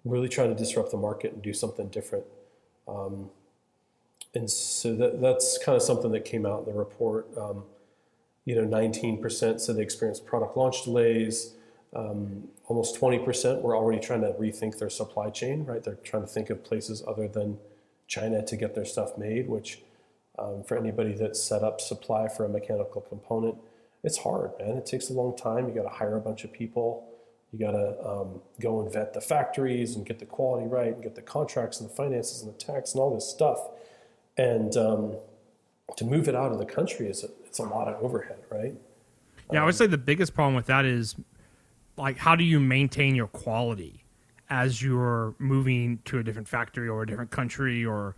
really 0.05 0.29
trying 0.29 0.49
to 0.49 0.55
disrupt 0.55 0.91
the 0.91 0.97
market 0.97 1.33
and 1.33 1.43
do 1.43 1.53
something 1.53 1.89
different. 1.89 2.25
Um, 2.89 3.31
and 4.35 4.51
so 4.51 4.95
that, 4.97 5.21
that's 5.21 5.59
kind 5.59 5.77
of 5.77 5.83
something 5.83 6.11
that 6.13 6.25
came 6.25 6.47
out 6.47 6.61
in 6.61 6.73
the 6.73 6.79
report. 6.79 7.27
Um, 7.37 7.65
you 8.45 8.55
know, 8.55 8.67
19% 8.67 9.61
said 9.61 9.77
they 9.77 9.83
experienced 9.83 10.27
product 10.27 10.57
launch 10.57 10.85
delays. 10.85 11.55
Um, 11.95 12.49
almost 12.67 12.99
20% 13.01 13.61
were 13.61 13.77
already 13.77 14.01
trying 14.01 14.23
to 14.23 14.33
rethink 14.33 14.79
their 14.79 14.91
supply 14.91 15.31
chain, 15.31 15.65
right? 15.65 15.83
They're 15.83 15.99
trying 16.03 16.23
to 16.23 16.29
think 16.29 16.51
of 16.51 16.65
places 16.65 17.03
other 17.07 17.29
than 17.29 17.59
China 18.09 18.45
to 18.45 18.57
get 18.57 18.75
their 18.75 18.85
stuff 18.85 19.17
made, 19.19 19.49
which 19.49 19.83
um, 20.39 20.65
for 20.65 20.77
anybody 20.77 21.13
that's 21.13 21.43
set 21.43 21.63
up 21.63 21.81
supply 21.81 22.29
for 22.29 22.45
a 22.45 22.49
mechanical 22.49 23.03
component, 23.03 23.57
it's 24.03 24.19
hard, 24.19 24.53
man. 24.59 24.77
It 24.77 24.87
takes 24.87 25.11
a 25.11 25.13
long 25.13 25.37
time. 25.37 25.69
You 25.69 25.75
got 25.75 25.83
to 25.83 25.97
hire 25.97 26.17
a 26.17 26.21
bunch 26.21 26.45
of 26.45 26.53
people. 26.53 27.07
You 27.53 27.59
got 27.59 27.73
to 27.73 28.09
um, 28.09 28.41
go 28.61 28.81
and 28.81 28.93
vet 28.93 29.13
the 29.13 29.21
factories 29.21 29.95
and 29.95 30.07
get 30.07 30.19
the 30.19 30.25
quality 30.25 30.67
right 30.67 30.95
and 30.95 31.03
get 31.03 31.15
the 31.15 31.23
contracts 31.23 31.81
and 31.81 31.91
the 31.91 31.95
finances 31.95 32.43
and 32.43 32.53
the 32.53 32.59
tax 32.59 32.93
and 32.93 33.01
all 33.01 33.15
this 33.15 33.29
stuff. 33.29 33.59
And 34.39 34.75
um, 34.77 35.17
to 35.97 36.05
move 36.05 36.29
it 36.29 36.35
out 36.35 36.51
of 36.51 36.59
the 36.59 36.65
country 36.65 37.09
is 37.09 37.23
a, 37.25 37.29
it's 37.45 37.59
a 37.59 37.65
lot 37.65 37.89
of 37.89 38.03
overhead, 38.03 38.39
right? 38.51 38.75
Yeah, 39.53 39.59
um, 39.59 39.65
I 39.65 39.67
would 39.67 39.75
say 39.75 39.87
the 39.87 39.99
biggest 39.99 40.33
problem 40.35 40.55
with 40.55 40.67
that 40.67 40.87
is 40.87 41.15
like 41.97 42.19
how 42.19 42.37
do 42.37 42.45
you 42.45 42.61
maintain 42.61 43.15
your 43.15 43.27
quality 43.27 44.05
as 44.51 44.83
you're 44.83 45.35
moving 45.39 45.99
to 46.05 46.19
a 46.19 46.23
different 46.23 46.49
factory 46.49 46.89
or 46.89 47.03
a 47.03 47.07
different 47.07 47.31
country 47.31 47.85
or 47.85 48.17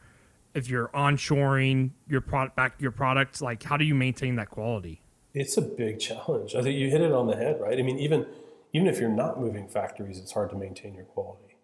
if 0.55 0.68
you're 0.68 0.88
onshoring 0.88 1.90
your 2.09 2.20
product 2.20 2.57
back 2.57 2.75
your 2.81 2.90
products 2.90 3.42
like 3.42 3.62
how 3.62 3.77
do 3.77 3.85
you 3.85 3.94
maintain 3.94 4.37
that 4.37 4.51
quality 4.51 5.01
it's 5.33 5.57
a 5.57 5.62
big 5.62 5.99
challenge 6.09 6.55
i 6.55 6.62
think 6.62 6.79
you 6.79 6.88
hit 6.90 7.01
it 7.01 7.12
on 7.12 7.27
the 7.27 7.37
head 7.37 7.61
right 7.61 7.79
i 7.79 7.83
mean 7.83 7.99
even 7.99 8.27
even 8.74 8.88
if 8.88 8.98
you're 8.98 9.08
not 9.08 9.40
moving 9.40 9.68
factories, 9.68 10.18
it's 10.18 10.32
hard 10.32 10.50
to 10.50 10.56
maintain 10.56 10.94
your 10.94 11.04
quality, 11.04 11.56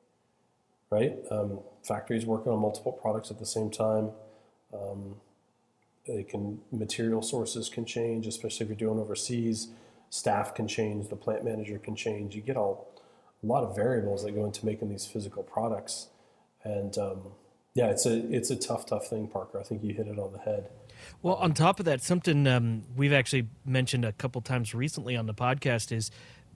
right? 0.91 1.17
Um, 1.31 1.59
factories 1.83 2.25
working 2.25 2.53
on 2.53 2.61
multiple 2.61 2.93
products 2.93 3.31
at 3.33 3.39
the 3.41 3.45
same 3.45 3.69
time. 3.69 4.13
Um, 4.73 5.17
they 6.07 6.23
can 6.23 6.61
material 6.71 7.21
sources 7.21 7.69
can 7.69 7.85
change, 7.85 8.27
especially 8.27 8.65
if 8.65 8.71
you're 8.71 8.77
doing 8.77 9.01
overseas. 9.01 9.69
Staff 10.09 10.55
can 10.55 10.67
change, 10.67 11.09
the 11.09 11.17
plant 11.17 11.45
manager 11.45 11.79
can 11.79 11.95
change. 11.95 12.35
You 12.35 12.43
get 12.43 12.57
all 12.57 12.89
a 13.43 13.47
lot 13.47 13.65
of 13.65 13.75
variables 13.75 14.25
that 14.25 14.33
go 14.33 14.45
into 14.45 14.65
making 14.65 14.89
these 14.89 15.05
physical 15.05 15.43
products, 15.43 16.09
and 16.63 16.97
um, 16.97 17.23
yeah, 17.75 17.87
it's 17.87 18.07
a 18.07 18.17
it's 18.33 18.51
a 18.51 18.57
tough, 18.57 18.87
tough 18.87 19.09
thing, 19.09 19.27
Parker. 19.27 19.59
I 19.59 19.65
think 19.65 19.83
you 19.83 19.95
hit 19.95 20.07
it 20.07 20.19
on 20.19 20.33
the 20.33 20.39
head. 20.39 20.69
Well, 21.23 21.37
on 21.37 21.55
top 21.55 21.81
of 21.81 21.87
that, 21.87 22.03
something 22.03 22.47
um, 22.47 22.85
we've 22.97 23.13
actually 23.13 23.49
mentioned 23.65 24.05
a 24.05 24.13
couple 24.13 24.41
times 24.43 24.75
recently 24.75 25.17
on 25.17 25.27
the 25.27 25.35
podcast 25.35 25.93
is 25.93 26.11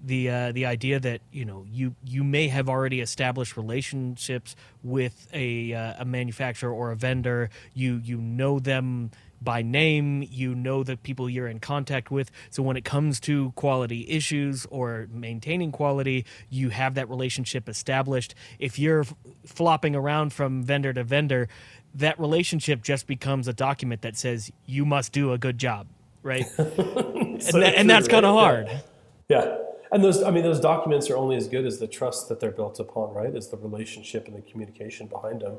the 0.04 0.30
uh, 0.30 0.52
the 0.52 0.66
idea 0.66 1.00
that 1.00 1.20
you 1.32 1.44
know 1.44 1.64
you 1.70 1.94
you 2.04 2.22
may 2.24 2.48
have 2.48 2.68
already 2.68 3.00
established 3.00 3.56
relationships 3.56 4.54
with 4.82 5.28
a 5.32 5.72
uh, 5.72 5.94
a 6.00 6.04
manufacturer 6.04 6.72
or 6.72 6.90
a 6.90 6.96
vendor. 6.96 7.50
You 7.74 8.00
you 8.04 8.18
know 8.18 8.58
them 8.60 9.10
by 9.40 9.62
name. 9.62 10.26
You 10.30 10.54
know 10.54 10.82
the 10.82 10.96
people 10.96 11.28
you're 11.30 11.48
in 11.48 11.60
contact 11.60 12.10
with. 12.10 12.30
So 12.50 12.62
when 12.62 12.76
it 12.76 12.84
comes 12.84 13.20
to 13.20 13.52
quality 13.52 14.08
issues 14.08 14.66
or 14.70 15.08
maintaining 15.12 15.72
quality, 15.72 16.26
you 16.50 16.70
have 16.70 16.94
that 16.94 17.08
relationship 17.08 17.68
established. 17.68 18.34
If 18.58 18.78
you're 18.78 19.00
f- 19.00 19.14
flopping 19.46 19.96
around 19.96 20.32
from 20.32 20.62
vendor 20.62 20.92
to 20.92 21.04
vendor, 21.04 21.48
that 21.94 22.18
relationship 22.18 22.82
just 22.82 23.06
becomes 23.06 23.48
a 23.48 23.52
document 23.52 24.02
that 24.02 24.16
says 24.16 24.50
you 24.66 24.84
must 24.84 25.12
do 25.12 25.32
a 25.32 25.38
good 25.38 25.58
job, 25.58 25.86
right? 26.22 26.46
So 26.56 26.64
and, 26.66 27.62
that, 27.62 27.74
and 27.76 27.90
that's 27.90 28.08
kind 28.08 28.26
of 28.26 28.34
hard. 28.34 28.68
Yeah. 28.68 28.80
Yeah. 29.28 29.58
And 29.94 30.02
those, 30.02 30.24
I 30.24 30.32
mean, 30.32 30.42
those 30.42 30.58
documents 30.58 31.08
are 31.08 31.16
only 31.16 31.36
as 31.36 31.46
good 31.46 31.64
as 31.64 31.78
the 31.78 31.86
trust 31.86 32.28
that 32.28 32.40
they're 32.40 32.50
built 32.50 32.80
upon, 32.80 33.14
right? 33.14 33.32
Is 33.32 33.46
the 33.46 33.56
relationship 33.56 34.26
and 34.26 34.36
the 34.36 34.42
communication 34.42 35.06
behind 35.06 35.40
them. 35.40 35.58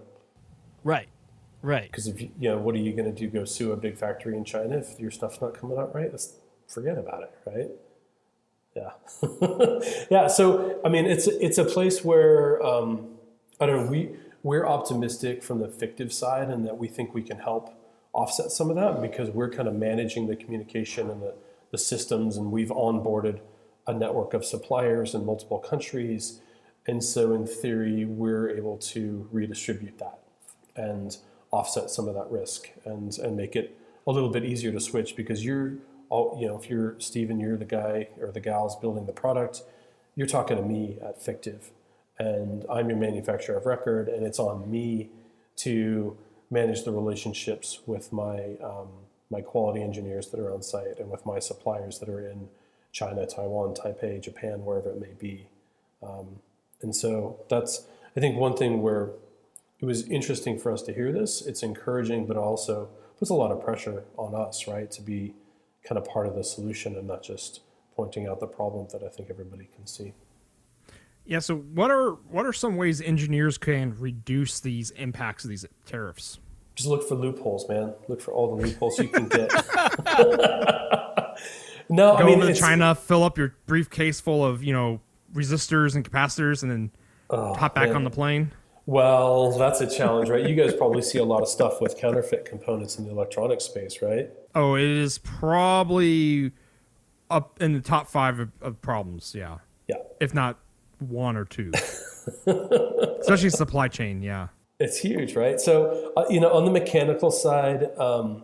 Right. 0.83 1.07
Right. 1.61 1.89
Because 1.89 2.07
if 2.07 2.21
you, 2.21 2.29
you 2.37 2.49
know, 2.49 2.57
what 2.57 2.75
are 2.75 2.79
you 2.79 2.91
going 2.91 3.05
to 3.05 3.17
do? 3.17 3.29
Go 3.29 3.45
sue 3.45 3.71
a 3.71 3.77
big 3.77 3.97
factory 3.97 4.35
in 4.35 4.43
China 4.43 4.77
if 4.77 4.99
your 4.99 5.09
stuff's 5.09 5.39
not 5.39 5.53
coming 5.53 5.77
out 5.77 5.95
right? 5.95 6.11
Let's 6.11 6.35
forget 6.67 6.97
about 6.97 7.23
it, 7.23 7.31
right? 7.45 7.71
Yeah, 8.75 10.01
yeah. 10.11 10.27
So 10.27 10.81
I 10.83 10.89
mean, 10.89 11.05
it's 11.05 11.27
it's 11.27 11.57
a 11.57 11.63
place 11.63 12.03
where 12.03 12.61
um, 12.61 13.07
I 13.61 13.65
don't 13.65 13.85
know. 13.85 13.89
We 13.89 14.17
we're 14.43 14.67
optimistic 14.67 15.43
from 15.43 15.59
the 15.59 15.69
fictiv 15.69 16.11
side, 16.11 16.49
and 16.49 16.67
that 16.67 16.77
we 16.77 16.89
think 16.89 17.13
we 17.13 17.23
can 17.23 17.37
help 17.37 17.73
offset 18.11 18.51
some 18.51 18.69
of 18.69 18.75
that 18.75 19.01
because 19.01 19.29
we're 19.29 19.49
kind 19.49 19.69
of 19.69 19.75
managing 19.75 20.27
the 20.27 20.35
communication 20.35 21.09
and 21.09 21.21
the, 21.21 21.35
the 21.71 21.77
systems, 21.77 22.35
and 22.35 22.51
we've 22.51 22.67
onboarded 22.67 23.39
a 23.87 23.93
network 23.93 24.33
of 24.33 24.45
suppliers 24.45 25.13
in 25.13 25.25
multiple 25.25 25.59
countries, 25.59 26.41
and 26.87 27.03
so 27.03 27.33
in 27.33 27.45
theory, 27.47 28.05
we're 28.05 28.49
able 28.49 28.77
to 28.77 29.27
redistribute 29.31 29.97
that 29.99 30.19
and 30.75 31.17
offset 31.51 31.89
some 31.89 32.07
of 32.07 32.15
that 32.15 32.29
risk 32.29 32.69
and 32.83 33.17
and 33.19 33.37
make 33.37 33.55
it 33.55 33.77
a 34.07 34.11
little 34.11 34.29
bit 34.29 34.43
easier 34.43 34.71
to 34.71 34.79
switch 34.79 35.15
because 35.15 35.45
you're 35.45 35.75
all 36.09 36.37
you 36.39 36.47
know 36.47 36.57
if 36.57 36.69
you're 36.69 36.99
Stephen 36.99 37.39
you're 37.39 37.57
the 37.57 37.65
guy 37.65 38.09
or 38.19 38.31
the 38.31 38.39
gals 38.39 38.75
building 38.75 39.05
the 39.05 39.13
product 39.13 39.63
you're 40.15 40.27
talking 40.27 40.57
to 40.57 40.63
me 40.63 40.97
at 41.01 41.23
fictiv 41.23 41.69
and 42.19 42.65
I'm 42.69 42.89
your 42.89 42.97
manufacturer 42.97 43.57
of 43.57 43.65
record 43.65 44.09
and 44.09 44.25
it's 44.25 44.39
on 44.39 44.69
me 44.69 45.09
to 45.57 46.17
manage 46.51 46.83
the 46.83 46.91
relationships 46.91 47.79
with 47.85 48.11
my 48.11 48.55
um, 48.63 48.89
my 49.31 49.41
quality 49.41 49.81
engineers 49.81 50.29
that 50.29 50.39
are 50.39 50.53
on 50.53 50.61
site 50.61 50.99
and 50.99 51.09
with 51.09 51.25
my 51.25 51.39
suppliers 51.39 51.99
that 51.99 52.09
are 52.09 52.27
in 52.27 52.47
China 52.95 53.27
Taiwan 53.27 53.75
Taipei 53.75 54.21
Japan 54.21 54.63
wherever 54.63 54.89
it 54.89 54.99
may 54.99 55.13
be 55.19 55.47
um, 56.01 56.39
and 56.81 56.95
so 56.95 57.39
that's 57.49 57.87
I 58.15 58.19
think 58.19 58.37
one 58.37 58.55
thing 58.55 58.81
where 58.81 59.11
it 59.81 59.85
was 59.85 60.07
interesting 60.07 60.57
for 60.57 60.71
us 60.71 60.81
to 60.83 60.93
hear 60.93 61.11
this. 61.11 61.45
It's 61.45 61.61
encouraging, 61.61 62.25
but 62.27 62.37
also 62.37 62.89
puts 63.19 63.29
a 63.29 63.33
lot 63.33 63.51
of 63.51 63.63
pressure 63.63 64.05
on 64.17 64.33
us, 64.33 64.67
right, 64.67 64.89
to 64.91 65.01
be 65.01 65.33
kind 65.83 65.97
of 65.97 66.05
part 66.05 66.27
of 66.27 66.35
the 66.35 66.43
solution 66.43 66.95
and 66.95 67.07
not 67.07 67.23
just 67.23 67.61
pointing 67.95 68.27
out 68.27 68.39
the 68.39 68.47
problem 68.47 68.87
that 68.91 69.03
I 69.03 69.09
think 69.09 69.29
everybody 69.29 69.69
can 69.75 69.85
see. 69.85 70.13
Yeah. 71.25 71.39
So 71.39 71.57
what 71.57 71.91
are 71.91 72.11
what 72.29 72.45
are 72.45 72.53
some 72.53 72.77
ways 72.77 73.01
engineers 73.01 73.57
can 73.57 73.95
reduce 73.99 74.59
these 74.59 74.91
impacts 74.91 75.43
of 75.43 75.49
these 75.49 75.65
tariffs? 75.85 76.39
Just 76.75 76.89
look 76.89 77.07
for 77.07 77.15
loopholes, 77.15 77.67
man. 77.69 77.93
Look 78.07 78.21
for 78.21 78.31
all 78.33 78.55
the 78.55 78.63
loopholes 78.63 78.99
you 78.99 79.07
can 79.07 79.27
get. 79.27 79.49
no, 81.89 82.17
Go 82.17 82.23
I 82.23 82.25
mean, 82.25 82.39
to 82.39 82.53
China, 82.53 82.95
fill 82.95 83.23
up 83.23 83.37
your 83.37 83.55
briefcase 83.65 84.19
full 84.19 84.43
of 84.45 84.63
you 84.63 84.73
know 84.73 85.01
resistors 85.33 85.95
and 85.95 86.09
capacitors, 86.09 86.63
and 86.63 86.71
then 86.71 86.91
hop 87.29 87.75
back 87.75 87.87
man. 87.87 87.95
on 87.97 88.03
the 88.03 88.09
plane. 88.09 88.51
well, 88.85 89.57
that's 89.57 89.81
a 89.81 89.87
challenge, 89.89 90.29
right? 90.29 90.47
You 90.47 90.55
guys 90.55 90.73
probably 90.73 91.01
see 91.01 91.17
a 91.17 91.23
lot 91.25 91.41
of 91.41 91.47
stuff 91.47 91.81
with 91.81 91.97
counterfeit 91.97 92.45
components 92.45 92.97
in 92.97 93.05
the 93.05 93.11
electronic 93.11 93.61
space, 93.61 94.01
right? 94.01 94.29
Oh, 94.53 94.75
it 94.75 94.83
is 94.83 95.17
probably 95.17 96.51
up 97.29 97.61
in 97.61 97.73
the 97.73 97.81
top 97.81 98.07
five 98.07 98.39
of, 98.39 98.49
of 98.61 98.81
problems. 98.81 99.33
Yeah, 99.35 99.57
Yeah. 99.87 99.95
if 100.19 100.33
not 100.33 100.59
one 100.99 101.35
or 101.35 101.43
two, 101.45 101.71
especially 102.47 103.49
supply 103.49 103.87
chain. 103.87 104.21
Yeah. 104.21 104.47
It's 104.79 104.97
huge, 104.99 105.35
right? 105.35 105.59
So, 105.59 106.11
uh, 106.17 106.25
you 106.29 106.39
know, 106.39 106.51
on 106.53 106.65
the 106.65 106.71
mechanical 106.71 107.31
side, 107.31 107.89
um, 107.97 108.43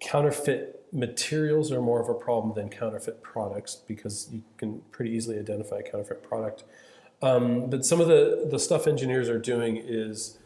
counterfeit 0.00 0.75
materials 0.96 1.70
are 1.70 1.82
more 1.82 2.00
of 2.00 2.08
a 2.08 2.14
problem 2.14 2.54
than 2.54 2.70
counterfeit 2.70 3.22
products 3.22 3.76
because 3.76 4.28
you 4.32 4.42
can 4.56 4.80
pretty 4.90 5.10
easily 5.10 5.38
identify 5.38 5.78
a 5.78 5.82
counterfeit 5.82 6.22
product. 6.22 6.64
Um, 7.22 7.68
but 7.68 7.84
some 7.84 8.00
of 8.00 8.08
the, 8.08 8.48
the 8.50 8.58
stuff 8.58 8.86
engineers 8.86 9.28
are 9.28 9.38
doing 9.38 9.76
is 9.76 10.38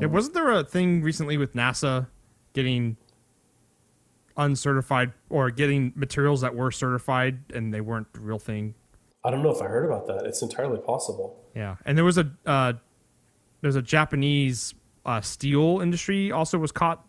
Yeah, 0.00 0.06
wasn't 0.06 0.34
there 0.34 0.50
a 0.50 0.64
thing 0.64 1.02
recently 1.02 1.36
with 1.36 1.54
NASA 1.54 2.08
getting 2.52 2.96
uncertified 4.36 5.12
or 5.30 5.50
getting 5.50 5.92
materials 5.94 6.40
that 6.40 6.54
were 6.54 6.70
certified 6.70 7.38
and 7.54 7.72
they 7.72 7.80
weren't 7.80 8.12
the 8.12 8.20
real 8.20 8.38
thing? 8.38 8.74
I 9.24 9.30
don't 9.30 9.42
know 9.42 9.50
if 9.50 9.62
I 9.62 9.66
heard 9.66 9.86
about 9.86 10.06
that. 10.08 10.26
It's 10.26 10.42
entirely 10.42 10.78
possible. 10.78 11.42
Yeah, 11.54 11.76
and 11.84 11.96
there 11.96 12.04
was 12.04 12.18
a 12.18 12.30
uh, 12.44 12.74
there's 13.60 13.76
a 13.76 13.82
Japanese 13.82 14.74
uh, 15.04 15.20
steel 15.20 15.80
industry 15.80 16.30
also 16.30 16.58
was 16.58 16.72
caught 16.72 17.05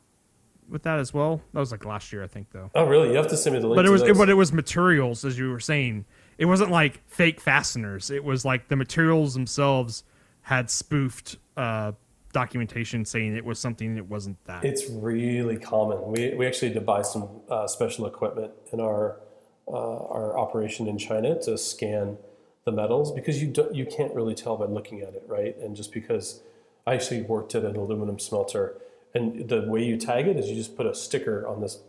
with 0.70 0.84
that 0.84 1.00
as 1.00 1.14
well. 1.14 1.42
That 1.54 1.60
was 1.60 1.72
like 1.72 1.86
last 1.86 2.12
year, 2.12 2.24
I 2.24 2.28
think, 2.28 2.52
though. 2.52 2.70
Oh, 2.76 2.86
really? 2.86 3.10
You 3.10 3.16
have 3.16 3.28
to 3.30 3.38
send 3.38 3.56
me 3.56 3.62
the 3.62 3.68
link. 3.68 3.78
But 3.78 3.86
it 3.86 3.90
was 3.90 4.02
it, 4.02 4.18
but 4.18 4.30
it 4.30 4.36
was 4.36 4.52
materials, 4.52 5.26
as 5.26 5.38
you 5.38 5.52
were 5.52 5.60
saying. 5.60 6.06
It 6.38 6.46
wasn't 6.46 6.70
like 6.70 7.02
fake 7.08 7.42
fasteners. 7.42 8.12
It 8.12 8.24
was 8.24 8.46
like 8.46 8.68
the 8.68 8.76
materials 8.76 9.34
themselves 9.34 10.04
had 10.42 10.70
spoofed 10.70 11.38
uh, 11.56 11.94
documentation 12.32 13.04
saying 13.04 13.36
it 13.36 13.44
was 13.44 13.60
something 13.60 13.98
it 13.98 14.08
wasn't 14.08 14.38
that. 14.46 14.64
It's 14.64 14.90
really 14.90 15.58
common. 15.58 16.12
We, 16.12 16.36
we 16.36 16.46
actually 16.46 16.70
had 16.70 16.76
to 16.76 16.82
buy 16.82 17.02
some 17.02 17.28
uh, 17.50 17.68
special 17.68 18.06
equipment 18.06 18.52
in 18.72 18.80
our 18.80 19.20
uh, 19.68 19.74
our 19.74 20.38
operation 20.38 20.88
in 20.88 20.98
China 20.98 21.42
to 21.42 21.58
scan 21.58 22.18
the 22.64 22.72
metals 22.72 23.12
because 23.12 23.42
you 23.42 23.48
do, 23.48 23.70
you 23.74 23.86
can't 23.86 24.14
really 24.14 24.36
tell 24.36 24.58
by 24.58 24.66
looking 24.66 25.02
at 25.02 25.14
it, 25.14 25.24
right? 25.28 25.58
And 25.58 25.76
just 25.76 25.92
because 25.92 26.42
I 26.86 26.94
actually 26.94 27.22
worked 27.24 27.56
at 27.56 27.64
an 27.64 27.76
aluminum 27.76 28.20
smelter, 28.20 28.78
and 29.18 29.50
the 29.50 29.62
way 29.62 29.84
you 29.84 29.98
tag 29.98 30.28
it 30.28 30.38
is 30.38 30.50
you 30.50 30.56
just 30.56 30.76
put 30.76 30.86
a 30.86 30.96
sticker 30.96 31.48
on 31.48 31.62
this 31.62 31.80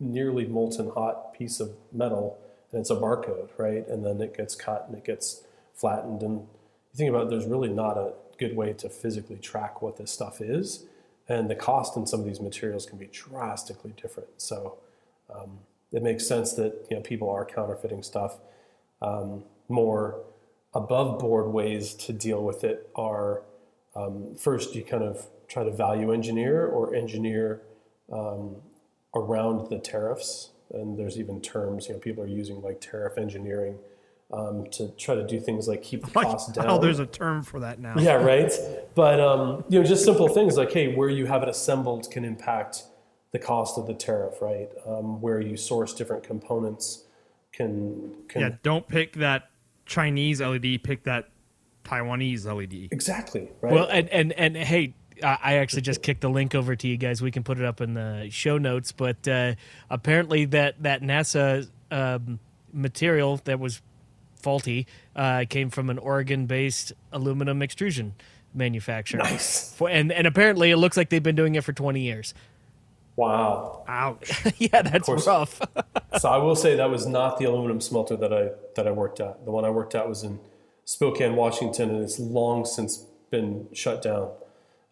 nearly 0.00 0.46
molten 0.46 0.90
hot 0.90 1.32
piece 1.34 1.60
of 1.60 1.70
metal, 1.92 2.38
and 2.70 2.80
it's 2.80 2.90
a 2.90 2.96
barcode, 2.96 3.48
right? 3.56 3.86
And 3.88 4.04
then 4.04 4.20
it 4.20 4.36
gets 4.36 4.54
cut 4.54 4.86
and 4.88 4.96
it 4.96 5.04
gets 5.04 5.42
flattened, 5.74 6.22
and 6.22 6.40
you 6.40 6.96
think 6.96 7.10
about 7.10 7.26
it, 7.26 7.30
there's 7.30 7.46
really 7.46 7.68
not 7.68 7.96
a 7.96 8.12
good 8.38 8.56
way 8.56 8.72
to 8.72 8.88
physically 8.88 9.36
track 9.36 9.80
what 9.80 9.96
this 9.96 10.10
stuff 10.10 10.40
is 10.40 10.84
and 11.28 11.48
the 11.48 11.54
cost 11.54 11.96
in 11.96 12.06
some 12.06 12.20
of 12.20 12.26
these 12.26 12.40
materials 12.40 12.86
can 12.86 12.98
be 12.98 13.06
drastically 13.06 13.94
different. 14.00 14.28
So 14.38 14.78
um, 15.34 15.60
it 15.92 16.02
makes 16.02 16.26
sense 16.26 16.52
that 16.54 16.86
you 16.90 16.96
know 16.96 17.02
people 17.02 17.30
are 17.30 17.44
counterfeiting 17.44 18.02
stuff. 18.02 18.36
Um, 19.00 19.44
more 19.68 20.20
above 20.74 21.18
board 21.18 21.52
ways 21.52 21.94
to 21.94 22.12
deal 22.12 22.42
with 22.42 22.64
it 22.64 22.90
are 22.94 23.42
um, 23.94 24.34
first 24.34 24.74
you 24.74 24.82
kind 24.82 25.02
of 25.02 25.26
try 25.52 25.62
to 25.62 25.70
value 25.70 26.12
engineer 26.12 26.66
or 26.66 26.94
engineer 26.94 27.60
um, 28.10 28.56
around 29.14 29.68
the 29.68 29.78
tariffs, 29.78 30.50
and 30.72 30.98
there's 30.98 31.18
even 31.18 31.40
terms 31.40 31.88
you 31.88 31.94
know 31.94 32.00
people 32.00 32.24
are 32.24 32.28
using 32.28 32.62
like 32.62 32.80
tariff 32.80 33.18
engineering 33.18 33.76
um, 34.32 34.66
to 34.70 34.88
try 34.92 35.14
to 35.14 35.26
do 35.26 35.38
things 35.38 35.68
like 35.68 35.82
keep 35.82 36.04
the 36.04 36.10
cost 36.22 36.54
down. 36.54 36.66
oh, 36.68 36.78
there's 36.78 37.00
a 37.00 37.06
term 37.06 37.42
for 37.42 37.60
that 37.60 37.78
now. 37.78 37.94
Yeah, 37.98 38.14
right. 38.32 38.52
But 38.94 39.20
um, 39.20 39.64
you 39.68 39.78
know, 39.78 39.86
just 39.86 40.04
simple 40.04 40.28
things 40.28 40.56
like, 40.56 40.72
hey, 40.72 40.94
where 40.94 41.10
you 41.10 41.26
have 41.26 41.42
it 41.42 41.48
assembled 41.48 42.10
can 42.10 42.24
impact 42.24 42.84
the 43.32 43.38
cost 43.38 43.78
of 43.78 43.86
the 43.86 43.94
tariff, 43.94 44.40
right? 44.40 44.70
Um, 44.86 45.20
where 45.20 45.40
you 45.40 45.56
source 45.56 45.92
different 45.92 46.22
components 46.22 47.04
can 47.52 48.14
can 48.28 48.40
Yeah, 48.40 48.50
don't 48.62 48.88
pick 48.88 49.14
that 49.16 49.50
Chinese 49.84 50.40
LED. 50.40 50.82
Pick 50.82 51.04
that 51.04 51.28
Taiwanese 51.84 52.46
LED. 52.46 52.88
exactly 52.90 53.50
right. 53.60 53.74
Well, 53.74 53.88
and 53.90 54.08
and 54.08 54.32
and 54.32 54.56
hey, 54.56 54.94
I 55.22 55.54
actually 55.54 55.82
just 55.82 56.02
kicked 56.02 56.20
the 56.20 56.30
link 56.30 56.54
over 56.54 56.76
to 56.76 56.88
you 56.88 56.96
guys. 56.96 57.22
We 57.22 57.30
can 57.30 57.42
put 57.42 57.58
it 57.58 57.64
up 57.64 57.80
in 57.80 57.94
the 57.94 58.28
show 58.30 58.58
notes. 58.58 58.92
But 58.92 59.26
uh, 59.28 59.54
apparently, 59.90 60.44
that 60.46 60.82
that 60.82 61.02
NASA 61.02 61.68
um, 61.90 62.38
material 62.72 63.40
that 63.44 63.58
was 63.58 63.82
faulty 64.40 64.86
uh, 65.14 65.44
came 65.48 65.70
from 65.70 65.90
an 65.90 65.98
Oregon-based 65.98 66.92
aluminum 67.12 67.62
extrusion 67.62 68.14
manufacturer. 68.54 69.20
nice. 69.22 69.74
For, 69.74 69.88
and 69.88 70.12
and 70.12 70.26
apparently, 70.26 70.70
it 70.70 70.76
looks 70.76 70.96
like 70.96 71.10
they've 71.10 71.22
been 71.22 71.36
doing 71.36 71.54
it 71.54 71.64
for 71.64 71.72
20 71.72 72.00
years. 72.00 72.34
Wow. 73.16 73.84
Ouch. 73.88 74.46
yeah, 74.58 74.82
that's 74.82 75.08
rough. 75.08 75.60
so 76.18 76.28
I 76.28 76.38
will 76.38 76.56
say 76.56 76.76
that 76.76 76.90
was 76.90 77.06
not 77.06 77.38
the 77.38 77.44
aluminum 77.44 77.80
smelter 77.80 78.16
that 78.16 78.32
I 78.32 78.50
that 78.76 78.86
I 78.86 78.90
worked 78.90 79.20
at. 79.20 79.44
The 79.44 79.50
one 79.50 79.64
I 79.64 79.70
worked 79.70 79.94
at 79.94 80.08
was 80.08 80.22
in 80.22 80.40
Spokane, 80.84 81.36
Washington, 81.36 81.90
and 81.90 82.02
it's 82.02 82.18
long 82.18 82.64
since 82.64 83.06
been 83.30 83.68
shut 83.72 84.02
down. 84.02 84.30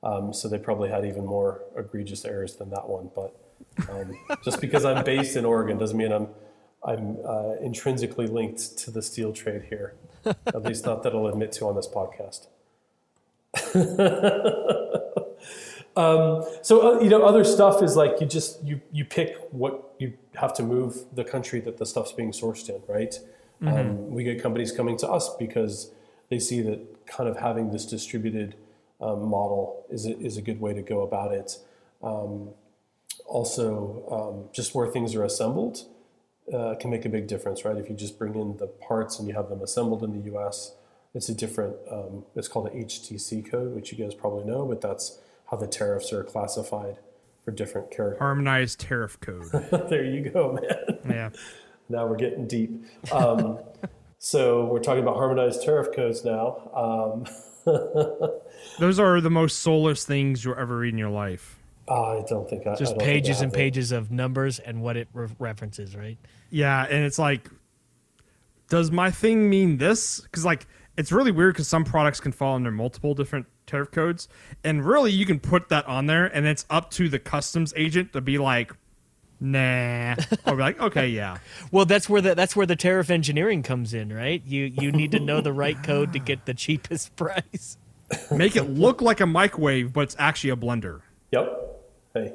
Um, 0.03 0.33
so 0.33 0.49
they 0.49 0.59
probably 0.59 0.89
had 0.89 1.05
even 1.05 1.27
more 1.27 1.63
egregious 1.77 2.25
errors 2.25 2.57
than 2.57 2.71
that 2.71 2.89
one. 2.89 3.11
But 3.15 3.37
um, 3.91 4.19
just 4.45 4.61
because 4.61 4.85
I'm 4.85 5.05
based 5.05 5.37
in 5.37 5.45
Oregon 5.45 5.79
doesn't 5.79 5.97
mean 5.97 6.13
I'm 6.13 6.29
I'm 6.83 7.19
uh, 7.27 7.57
intrinsically 7.61 8.27
linked 8.27 8.79
to 8.79 8.91
the 8.91 9.03
steel 9.03 9.33
trade 9.33 9.65
here. 9.69 9.95
At 10.25 10.63
least 10.63 10.87
not 10.87 11.03
that 11.03 11.15
I'll 11.15 11.27
admit 11.27 11.53
to 11.53 11.67
on 11.67 11.77
this 11.77 11.89
podcast. 11.89 12.47
So 16.63 16.99
uh, 16.99 17.01
you 17.01 17.11
know, 17.11 17.25
other 17.25 17.43
stuff 17.43 17.83
is 17.83 17.97
like 17.97 18.21
you 18.21 18.27
just 18.27 18.63
you 18.63 18.81
you 18.93 19.05
pick 19.05 19.37
what 19.51 19.93
you 19.99 20.13
have 20.37 20.55
to 20.55 20.63
move 20.63 21.05
the 21.13 21.25
country 21.25 21.61
that 21.61 21.79
the 21.79 21.87
stuff's 21.87 22.13
being 22.13 22.31
sourced 22.31 22.69
in, 22.69 22.81
right? 22.87 23.19
Um, 23.63 24.11
we 24.11 24.25
get 24.25 24.41
companies 24.43 24.73
coming 24.73 24.97
to 24.99 25.09
us 25.11 25.35
because 25.37 25.91
they 26.29 26.39
see 26.39 26.63
that 26.63 27.07
kind 27.07 27.29
of 27.29 27.39
having 27.39 27.73
this 27.73 27.85
distributed 27.85 28.55
um, 29.01 29.29
model 29.29 29.85
is 29.91 30.07
a, 30.07 30.19
is 30.19 30.37
a 30.37 30.43
good 30.43 30.61
way 30.61 30.75
to 30.75 30.83
go 30.83 31.03
about 31.03 31.33
it. 31.33 31.59
Um, 32.03 32.51
also, 33.27 34.05
um, 34.11 34.49
just 34.53 34.75
where 34.75 34.87
things 34.87 35.15
are 35.15 35.25
assembled 35.25 35.87
uh, 36.53 36.75
can 36.81 36.91
make 36.91 37.05
a 37.05 37.09
big 37.09 37.27
difference, 37.27 37.65
right? 37.65 37.77
If 37.77 37.89
you 37.89 37.95
just 37.95 38.19
bring 38.19 38.35
in 38.35 38.57
the 38.57 38.67
parts 38.67 39.19
and 39.19 39.29
you 39.29 39.35
have 39.35 39.49
them 39.49 39.63
assembled 39.63 40.03
in 40.03 40.13
the 40.13 40.31
U.S., 40.31 40.75
it's 41.15 41.29
a 41.29 41.35
different. 41.35 41.77
Um, 41.91 42.25
it's 42.37 42.49
called 42.49 42.69
an 42.69 42.85
HTC 42.85 43.51
code, 43.51 43.75
which 43.75 43.93
you 43.93 43.99
guys 43.99 44.15
probably 44.15 44.45
know, 44.45 44.65
but 44.67 44.81
that's 44.81 45.19
how 45.51 45.57
the 45.57 45.67
tariffs 45.67 46.13
are 46.13 46.23
classified 46.23 46.99
for 47.45 47.51
different 47.51 47.91
characters. 47.91 48.21
Harmonized 48.21 48.81
tariff 48.81 49.19
code. 49.21 49.51
there 49.91 50.05
you 50.05 50.31
go, 50.31 50.53
man. 50.53 50.99
yeah. 51.09 51.31
Now 51.89 52.07
we're 52.07 52.15
getting 52.15 52.47
deep. 52.47 52.85
Um, 53.11 53.59
so 54.19 54.65
we're 54.67 54.79
talking 54.79 55.03
about 55.03 55.17
harmonized 55.17 55.65
tariff 55.65 55.89
codes 55.93 56.25
now. 56.25 56.71
Um, 56.73 57.27
Those 58.79 58.99
are 58.99 59.21
the 59.21 59.31
most 59.31 59.59
soulless 59.61 60.05
things 60.05 60.45
you'll 60.45 60.59
ever 60.59 60.79
read 60.79 60.93
in 60.93 60.99
your 60.99 61.11
life. 61.11 61.59
Ah, 61.89 62.19
I 62.19 62.23
don't 62.29 62.49
think 62.49 62.67
I 62.67 62.73
I 62.73 62.77
Just 62.77 62.95
I 62.95 62.99
pages 63.05 63.39
have 63.39 63.45
and 63.45 63.53
it. 63.53 63.57
pages 63.57 63.93
of 63.93 64.11
numbers 64.11 64.59
and 64.59 64.81
what 64.83 64.97
it 64.97 65.09
re- 65.13 65.29
references, 65.39 65.97
right? 65.97 66.19
Yeah, 66.51 66.85
and 66.85 67.05
it's 67.05 67.19
like, 67.19 67.51
does 68.69 68.91
my 68.91 69.11
thing 69.11 69.51
mean 69.51 69.79
this? 69.79 70.21
Because 70.21 70.45
like, 70.45 70.67
it's 70.97 71.11
really 71.13 71.33
weird 71.33 71.55
because 71.55 71.69
some 71.69 71.85
products 71.85 72.21
can 72.21 72.33
fall 72.33 72.55
under 72.55 72.71
multiple 72.71 73.15
different 73.15 73.47
tariff 73.67 73.91
codes, 73.91 74.29
and 74.65 74.85
really 74.85 75.11
you 75.11 75.27
can 75.27 75.41
put 75.41 75.69
that 75.71 75.87
on 75.87 76.07
there, 76.07 76.27
and 76.27 76.47
it's 76.47 76.65
up 76.71 76.91
to 76.93 77.09
the 77.09 77.19
customs 77.19 77.73
agent 77.77 78.13
to 78.13 78.21
be 78.21 78.39
like, 78.39 78.73
nah, 79.41 80.15
or 80.47 80.57
be 80.57 80.61
like, 80.63 80.81
okay, 80.81 81.09
yeah. 81.09 81.39
Well, 81.73 81.85
that's 81.85 82.09
where 82.09 82.21
the 82.21 82.35
that's 82.35 82.55
where 82.55 82.67
the 82.67 82.77
tariff 82.77 83.11
engineering 83.11 83.63
comes 83.63 83.95
in, 83.95 84.13
right? 84.13 84.43
You 84.47 84.65
you 84.65 84.93
need 84.93 85.13
to 85.13 85.21
know 85.21 85.41
the 85.41 85.53
right 85.53 85.81
code 85.83 86.13
to 86.13 86.19
get 86.19 86.47
the 86.47 86.55
cheapest 86.55 87.17
price. 87.17 87.77
Make 88.31 88.57
it 88.57 88.65
look 88.65 89.01
like 89.01 89.21
a 89.21 89.27
microwave, 89.27 89.93
but 89.93 90.01
it's 90.03 90.17
actually 90.19 90.51
a 90.51 90.57
blender. 90.57 91.01
Yep. 91.31 91.81
Hey. 92.15 92.35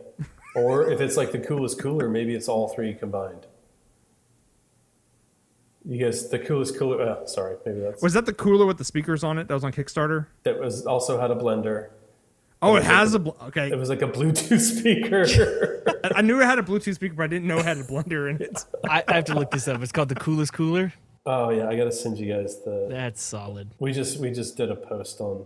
Or 0.55 0.89
if 0.89 1.01
it's 1.01 1.17
like 1.17 1.33
the 1.33 1.39
coolest 1.39 1.79
cooler, 1.81 2.07
maybe 2.07 2.33
it's 2.33 2.47
all 2.47 2.69
three 2.69 2.93
combined. 2.93 3.45
You 5.87 6.03
guys, 6.03 6.29
the 6.29 6.39
coolest 6.39 6.77
cooler. 6.79 7.01
Uh, 7.01 7.25
sorry, 7.27 7.57
maybe 7.65 7.81
that's 7.81 8.01
Was 8.01 8.13
that 8.13 8.25
the 8.25 8.33
cooler 8.33 8.65
with 8.65 8.77
the 8.77 8.85
speakers 8.85 9.23
on 9.23 9.37
it 9.37 9.47
that 9.49 9.53
was 9.53 9.63
on 9.63 9.71
Kickstarter? 9.71 10.27
that 10.43 10.59
was 10.59 10.85
also 10.85 11.19
had 11.19 11.29
a 11.29 11.35
blender. 11.35 11.89
Oh, 12.65 12.71
it 12.75 12.79
was 12.79 12.85
has 12.85 13.13
a 13.13 13.17
like 13.19 13.37
bl- 13.37 13.43
okay. 13.45 13.69
It 13.71 13.77
was 13.77 13.89
like 13.89 14.01
a 14.01 14.07
Bluetooth 14.07 14.59
speaker. 14.79 15.25
I 16.03 16.19
I 16.19 16.21
knew 16.21 16.39
it 16.41 16.45
had 16.45 16.59
a 16.59 16.63
Bluetooth 16.63 16.95
speaker, 16.95 17.13
but 17.15 17.23
I 17.23 17.27
didn't 17.27 17.47
know 17.47 17.57
it 17.59 17.65
had 17.65 17.77
a 17.77 17.83
blender 17.83 18.29
in 18.29 18.41
it. 18.41 18.63
I, 18.89 19.03
I 19.07 19.13
have 19.13 19.25
to 19.25 19.35
look 19.35 19.51
this 19.51 19.67
up. 19.67 19.81
It's 19.81 19.91
called 19.91 20.09
the 20.09 20.15
coolest 20.15 20.53
cooler. 20.53 20.93
oh 21.25 21.49
yeah, 21.49 21.67
I 21.69 21.75
gotta 21.75 21.91
send 21.91 22.17
you 22.17 22.33
guys 22.33 22.61
the. 22.63 22.87
That's 22.89 23.21
solid. 23.21 23.71
We 23.79 23.91
just 23.93 24.19
we 24.19 24.31
just 24.31 24.57
did 24.57 24.69
a 24.71 24.75
post 24.75 25.21
on, 25.21 25.45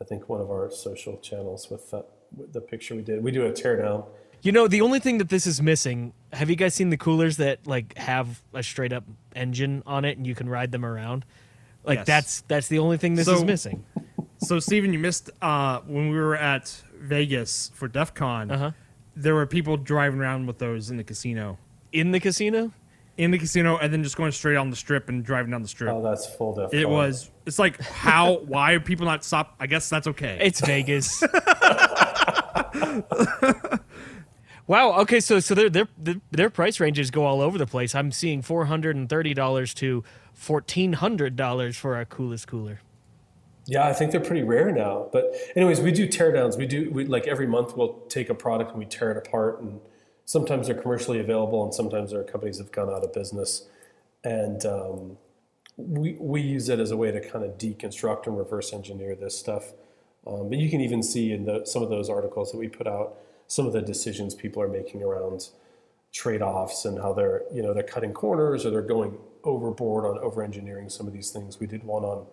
I 0.00 0.04
think 0.04 0.28
one 0.28 0.40
of 0.40 0.50
our 0.50 0.70
social 0.70 1.16
channels 1.18 1.68
with 1.70 1.90
that 1.90 2.06
with 2.36 2.52
the 2.52 2.60
picture 2.60 2.94
we 2.94 3.02
did. 3.02 3.22
We 3.22 3.30
do 3.30 3.44
a 3.46 3.52
teardown. 3.52 4.06
You 4.42 4.50
know, 4.50 4.66
the 4.66 4.80
only 4.80 4.98
thing 4.98 5.18
that 5.18 5.28
this 5.28 5.46
is 5.46 5.62
missing. 5.62 6.12
Have 6.32 6.50
you 6.50 6.56
guys 6.56 6.74
seen 6.74 6.90
the 6.90 6.96
coolers 6.96 7.36
that 7.36 7.66
like 7.66 7.96
have 7.96 8.42
a 8.52 8.62
straight 8.62 8.92
up 8.92 9.04
engine 9.36 9.82
on 9.86 10.04
it 10.04 10.16
and 10.18 10.26
you 10.26 10.34
can 10.34 10.48
ride 10.48 10.72
them 10.72 10.84
around? 10.84 11.24
Like 11.84 11.98
Yes. 12.00 12.06
that's 12.06 12.40
that's 12.48 12.68
the 12.68 12.78
only 12.80 12.96
thing 12.96 13.14
this 13.14 13.26
So- 13.26 13.34
is 13.36 13.44
missing. 13.44 13.84
So, 14.42 14.58
Stephen, 14.58 14.92
you 14.92 14.98
missed 14.98 15.30
uh, 15.40 15.80
when 15.86 16.10
we 16.10 16.16
were 16.16 16.34
at 16.36 16.82
Vegas 16.98 17.70
for 17.74 17.86
DEF 17.86 18.12
CON. 18.14 18.50
Uh-huh. 18.50 18.70
There 19.14 19.34
were 19.36 19.46
people 19.46 19.76
driving 19.76 20.20
around 20.20 20.46
with 20.46 20.58
those 20.58 20.90
in 20.90 20.96
the 20.96 21.04
casino. 21.04 21.58
In 21.92 22.10
the 22.10 22.18
casino? 22.18 22.72
In 23.18 23.30
the 23.30 23.38
casino, 23.38 23.76
and 23.76 23.92
then 23.92 24.02
just 24.02 24.16
going 24.16 24.32
straight 24.32 24.56
on 24.56 24.70
the 24.70 24.76
strip 24.76 25.08
and 25.08 25.22
driving 25.24 25.50
down 25.52 25.62
the 25.62 25.68
strip. 25.68 25.92
Oh, 25.94 26.02
that's 26.02 26.26
full 26.26 26.54
def. 26.54 26.72
it 26.74 26.88
was. 26.88 27.30
It's 27.46 27.58
like 27.58 27.80
how? 27.80 28.38
why 28.46 28.72
are 28.72 28.80
people 28.80 29.04
not 29.06 29.22
stop? 29.22 29.54
I 29.60 29.66
guess 29.66 29.88
that's 29.90 30.06
okay. 30.08 30.38
It's 30.40 30.60
Vegas. 30.62 31.22
wow. 34.66 35.00
Okay. 35.02 35.20
So 35.20 35.40
so 35.40 35.54
their 35.54 35.68
their 35.68 35.88
their- 35.98 36.20
their 36.30 36.50
price 36.50 36.80
ranges 36.80 37.10
go 37.10 37.24
all 37.26 37.42
over 37.42 37.58
the 37.58 37.66
place. 37.66 37.94
I'm 37.94 38.12
seeing 38.12 38.40
four 38.42 38.64
hundred 38.64 38.96
and 38.96 39.08
thirty 39.08 39.34
dollars 39.34 39.74
to 39.74 40.02
fourteen 40.32 40.94
hundred 40.94 41.36
dollars 41.36 41.76
for 41.76 41.94
our 41.96 42.06
coolest 42.06 42.48
cooler. 42.48 42.80
Yeah, 43.66 43.86
I 43.86 43.92
think 43.92 44.10
they're 44.10 44.20
pretty 44.20 44.42
rare 44.42 44.72
now. 44.72 45.08
But 45.12 45.34
anyways, 45.54 45.80
we 45.80 45.92
do 45.92 46.08
teardowns. 46.08 46.58
We 46.58 46.66
do 46.66 46.90
we 46.90 47.04
like 47.04 47.26
every 47.26 47.46
month 47.46 47.76
we'll 47.76 48.00
take 48.08 48.28
a 48.28 48.34
product 48.34 48.70
and 48.70 48.78
we 48.78 48.86
tear 48.86 49.12
it 49.12 49.16
apart 49.16 49.60
and 49.60 49.80
sometimes 50.24 50.66
they're 50.66 50.80
commercially 50.80 51.20
available 51.20 51.62
and 51.64 51.72
sometimes 51.72 52.10
there 52.10 52.20
are 52.20 52.24
companies 52.24 52.58
that 52.58 52.64
have 52.64 52.72
gone 52.72 52.88
out 52.90 53.04
of 53.04 53.12
business. 53.12 53.68
And 54.24 54.64
um, 54.66 55.16
we 55.76 56.16
we 56.18 56.40
use 56.40 56.68
it 56.68 56.80
as 56.80 56.90
a 56.90 56.96
way 56.96 57.12
to 57.12 57.20
kind 57.20 57.44
of 57.44 57.56
deconstruct 57.58 58.26
and 58.26 58.36
reverse 58.36 58.72
engineer 58.72 59.14
this 59.14 59.38
stuff. 59.38 59.72
Um, 60.26 60.48
but 60.48 60.58
you 60.58 60.70
can 60.70 60.80
even 60.80 61.02
see 61.02 61.32
in 61.32 61.44
the, 61.44 61.64
some 61.64 61.82
of 61.82 61.90
those 61.90 62.08
articles 62.08 62.52
that 62.52 62.58
we 62.58 62.68
put 62.68 62.86
out 62.86 63.16
some 63.48 63.66
of 63.66 63.72
the 63.72 63.82
decisions 63.82 64.34
people 64.34 64.62
are 64.62 64.68
making 64.68 65.02
around 65.02 65.48
trade-offs 66.12 66.84
and 66.84 66.98
how 66.98 67.12
they're 67.12 67.42
you 67.52 67.62
know 67.62 67.72
they're 67.72 67.82
cutting 67.82 68.12
corners 68.12 68.66
or 68.66 68.70
they're 68.70 68.82
going 68.82 69.16
overboard 69.44 70.04
on 70.04 70.18
over-engineering 70.18 70.88
some 70.88 71.06
of 71.06 71.12
these 71.12 71.30
things. 71.30 71.58
We 71.58 71.66
did 71.66 71.84
one 71.84 72.04
on 72.04 72.26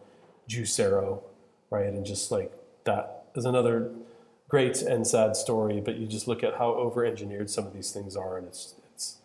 Juicero, 0.49 1.21
right? 1.69 1.85
And 1.87 2.05
just 2.05 2.31
like 2.31 2.51
that 2.85 3.25
is 3.35 3.45
another 3.45 3.91
great 4.49 4.81
and 4.81 5.05
sad 5.05 5.35
story, 5.35 5.79
but 5.79 5.95
you 5.97 6.07
just 6.07 6.27
look 6.27 6.43
at 6.43 6.55
how 6.57 6.73
over-engineered 6.73 7.49
some 7.49 7.67
of 7.67 7.73
these 7.73 7.91
things 7.91 8.15
are, 8.15 8.37
and 8.37 8.47
it's 8.47 8.73
it's 8.95 9.17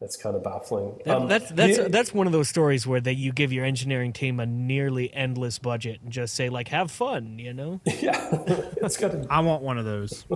that's 0.00 0.16
kind 0.16 0.34
of 0.34 0.42
baffling. 0.42 0.96
That, 1.04 1.16
Um, 1.16 1.28
that's 1.28 1.50
that's 1.52 1.76
the- 1.78 1.88
that's 1.88 2.12
one 2.12 2.26
of 2.26 2.32
those 2.32 2.48
stories 2.48 2.84
where 2.86 3.00
they 3.00 3.12
you 3.12 3.32
give 3.32 3.52
your 3.52 3.64
engineering 3.64 4.12
team 4.12 4.40
a 4.40 4.46
nearly 4.46 5.14
endless 5.14 5.60
budget 5.60 6.00
and 6.02 6.10
just 6.10 6.34
say 6.34 6.48
like 6.48 6.68
have 6.68 6.90
fun, 6.90 7.38
you 7.38 7.54
know. 7.54 7.80
yeah, 7.86 8.28
it's 8.82 8.96
got 8.96 9.12
to 9.12 9.24
I 9.30 9.40
want 9.40 9.62
one 9.62 9.78
of 9.78 9.84
those. 9.84 10.24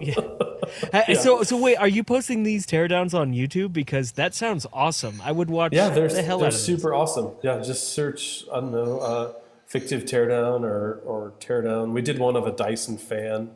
Uh, 0.92 1.02
So 1.14 1.42
so 1.44 1.56
wait, 1.56 1.76
are 1.76 1.88
you 1.88 2.04
posting 2.04 2.42
these 2.42 2.66
teardowns 2.66 3.14
on 3.18 3.32
YouTube? 3.32 3.72
Because 3.72 4.12
that 4.12 4.34
sounds 4.34 4.66
awesome. 4.72 5.20
I 5.24 5.32
would 5.32 5.48
watch 5.48 5.72
Yeah, 5.72 5.88
they're, 5.88 6.08
the 6.08 6.22
hell 6.22 6.38
they're 6.38 6.48
out 6.48 6.52
of 6.52 6.58
this. 6.58 6.64
super 6.64 6.92
awesome. 6.92 7.30
Yeah, 7.42 7.58
just 7.60 7.88
search, 7.94 8.44
I 8.52 8.60
don't 8.60 8.72
know, 8.72 8.98
uh, 8.98 9.32
fictiv 9.70 10.04
teardown 10.04 10.62
or, 10.62 11.00
or 11.04 11.32
teardown. 11.40 11.92
We 11.92 12.02
did 12.02 12.18
one 12.18 12.36
of 12.36 12.46
a 12.46 12.52
Dyson 12.52 12.96
fan. 12.96 13.50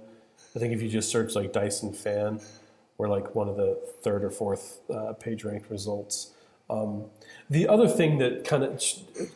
I 0.55 0.59
think 0.59 0.75
if 0.75 0.83
you 0.83 0.88
just 0.88 1.11
search 1.11 1.35
like 1.35 1.53
Dyson 1.53 1.92
fan, 1.92 2.40
we're 2.98 3.09
like 3.09 3.35
one 3.35 3.48
of 3.48 3.57
the 3.57 3.81
third 4.03 4.22
or 4.22 4.31
fourth 4.31 4.81
uh, 4.92 5.14
page 5.14 5.44
ranked 5.44 5.70
results. 5.70 6.33
Um, 6.68 7.07
the 7.51 7.68
other 7.68 7.88
thing 7.88 8.18
that 8.18 8.44
kind 8.44 8.62
of 8.62 8.83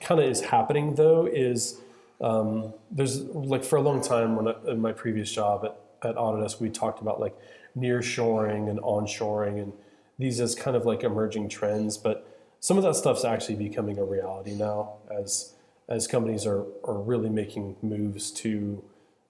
kind 0.00 0.20
of 0.20 0.26
is 0.26 0.40
happening 0.40 0.94
though 0.94 1.26
is 1.26 1.80
um, 2.20 2.72
there's 2.90 3.22
like 3.24 3.64
for 3.64 3.76
a 3.76 3.82
long 3.82 4.00
time 4.00 4.36
when 4.36 4.48
I, 4.48 4.54
in 4.70 4.80
my 4.80 4.92
previous 4.92 5.30
job 5.30 5.64
at, 5.64 6.08
at 6.08 6.16
Autodesk 6.16 6.60
we 6.60 6.70
talked 6.70 7.02
about 7.02 7.20
like 7.20 7.36
near 7.74 8.00
shoring 8.00 8.68
and 8.68 8.80
onshoring 8.80 9.60
and 9.62 9.72
these 10.18 10.40
as 10.40 10.54
kind 10.54 10.76
of 10.76 10.86
like 10.86 11.02
emerging 11.02 11.50
trends 11.50 11.98
but 11.98 12.26
some 12.60 12.78
of 12.78 12.84
that 12.84 12.96
stuff's 12.96 13.24
actually 13.24 13.56
becoming 13.56 13.98
a 13.98 14.04
reality 14.04 14.54
now 14.54 14.94
as 15.10 15.55
as 15.88 16.06
companies 16.06 16.46
are, 16.46 16.64
are 16.84 17.00
really 17.00 17.28
making 17.30 17.76
moves 17.82 18.30
to 18.32 18.82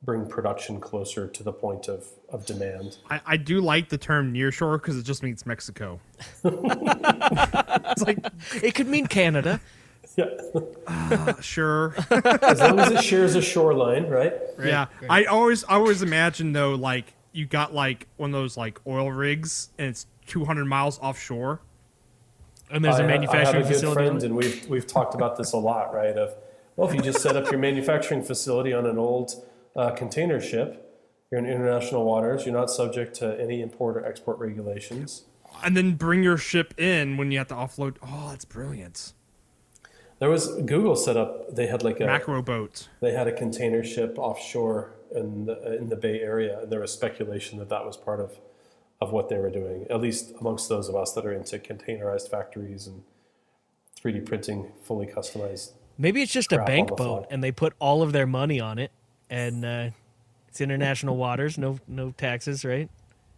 bring 0.03 0.27
production 0.27 0.81
closer 0.81 1.27
to 1.27 1.43
the 1.43 1.53
point 1.53 1.89
of, 1.89 2.07
of 2.29 2.47
demand 2.47 2.99
I, 3.11 3.21
I 3.27 3.37
do 3.37 3.61
like 3.61 3.89
the 3.89 3.99
term 3.99 4.33
nearshore 4.33 4.81
because 4.81 4.99
it 4.99 5.03
just 5.05 5.23
means 5.23 5.47
Mexico. 5.47 6.01
it's 6.45 8.03
like 8.03 8.19
It 8.63 8.75
could 8.75 8.87
mean 8.89 9.07
Canada. 9.07 9.61
yeah 10.17 10.27
uh, 10.87 11.41
sure, 11.41 11.95
as 12.11 12.61
long 12.61 12.79
as 12.79 12.91
it 12.93 13.03
shares 13.03 13.35
a 13.35 13.43
shoreline 13.43 14.07
right 14.07 14.35
yeah. 14.63 14.87
I 15.11 15.25
always 15.25 15.65
I 15.65 15.75
always 15.75 16.03
imagine 16.03 16.53
though 16.53 16.75
like 16.75 17.13
you 17.33 17.45
got 17.47 17.75
like 17.75 18.07
one 18.17 18.31
of 18.31 18.35
those 18.41 18.57
like 18.57 18.81
oil 18.87 19.11
rigs 19.13 19.69
and 19.79 19.89
it's 19.89 20.07
200 20.27 20.65
miles 20.65 20.99
offshore. 21.01 21.61
And 22.71 22.85
there's 22.85 22.97
I, 22.97 23.01
a 23.01 23.03
ha- 23.03 23.09
manufacturing 23.09 23.47
I 23.47 23.59
have 23.59 23.67
a 23.67 23.69
good 23.69 23.75
facility. 23.75 23.95
friend, 23.95 24.23
and 24.25 24.35
we've 24.37 24.67
we've 24.69 24.87
talked 24.87 25.15
about 25.15 25.37
this 25.37 25.53
a 25.53 25.57
lot, 25.59 25.95
right? 25.95 26.17
Of 26.17 26.35
well, 26.77 26.89
if 26.89 26.95
you 26.95 27.01
just 27.01 27.21
set 27.21 27.37
up 27.37 27.51
your 27.51 27.59
manufacturing 27.59 28.23
facility 28.23 28.73
on 28.73 28.87
an 28.87 28.99
old 28.99 29.45
uh, 29.75 29.91
container 29.91 30.41
ship, 30.41 30.83
you're 31.31 31.41
in 31.41 31.47
international 31.47 32.05
waters. 32.05 32.45
You're 32.45 32.55
not 32.55 32.71
subject 32.71 33.15
to 33.17 33.41
any 33.41 33.61
import 33.61 33.97
or 33.97 34.05
export 34.05 34.39
regulations. 34.39 35.23
And 35.65 35.77
then 35.77 35.95
bring 35.95 36.23
your 36.23 36.37
ship 36.37 36.79
in 36.79 37.17
when 37.17 37.33
you 37.33 37.39
have 37.39 37.49
to 37.49 37.55
offload. 37.55 37.97
Oh, 38.03 38.29
that's 38.31 38.45
brilliant. 38.45 39.15
There 40.19 40.31
was 40.31 40.49
Google 40.63 40.97
set 40.97 41.17
up. 41.17 41.55
They 41.55 41.67
had 41.67 41.83
like 41.83 42.01
a 42.01 42.07
Macro 42.07 42.43
boat. 42.43 42.89
they 43.01 43.13
had 43.13 43.27
a 43.27 43.33
container 43.33 43.83
ship 43.83 44.19
offshore 44.19 44.93
in 45.15 45.47
the, 45.47 45.77
in 45.77 45.89
the 45.89 45.97
Bay 45.97 46.21
Area, 46.21 46.61
and 46.61 46.73
there 46.73 46.81
was 46.81 46.93
speculation 46.93 47.59
that 47.59 47.69
that 47.69 47.85
was 47.85 47.97
part 47.97 48.21
of 48.21 48.39
of 49.01 49.13
what 49.13 49.29
they 49.29 49.37
were 49.37 49.51
doing. 49.51 49.87
At 49.91 50.01
least 50.01 50.33
amongst 50.41 50.71
those 50.71 50.89
of 50.89 50.97
us 50.97 51.13
that 51.13 51.27
are 51.27 51.33
into 51.33 51.59
containerized 51.59 52.31
factories 52.31 52.87
and 52.87 53.03
3D 54.01 54.25
printing, 54.25 54.73
fully 54.83 55.07
customized 55.07 55.73
Maybe 55.99 56.23
it's 56.23 56.33
just 56.33 56.53
a 56.53 56.59
bank 56.65 56.97
boat 56.97 57.27
and 57.31 57.43
they 57.43 57.53
put 57.53 57.73
all 57.79 58.03
of 58.03 58.13
their 58.13 58.27
money 58.27 58.61
on 58.61 58.79
it 58.79 58.91
and 59.31 59.65
uh, 59.65 59.91
It's 60.49 60.61
international 60.61 61.17
waters, 61.27 61.59
no 61.59 61.79
no 61.89 62.11
taxes, 62.13 62.65
right? 62.65 62.89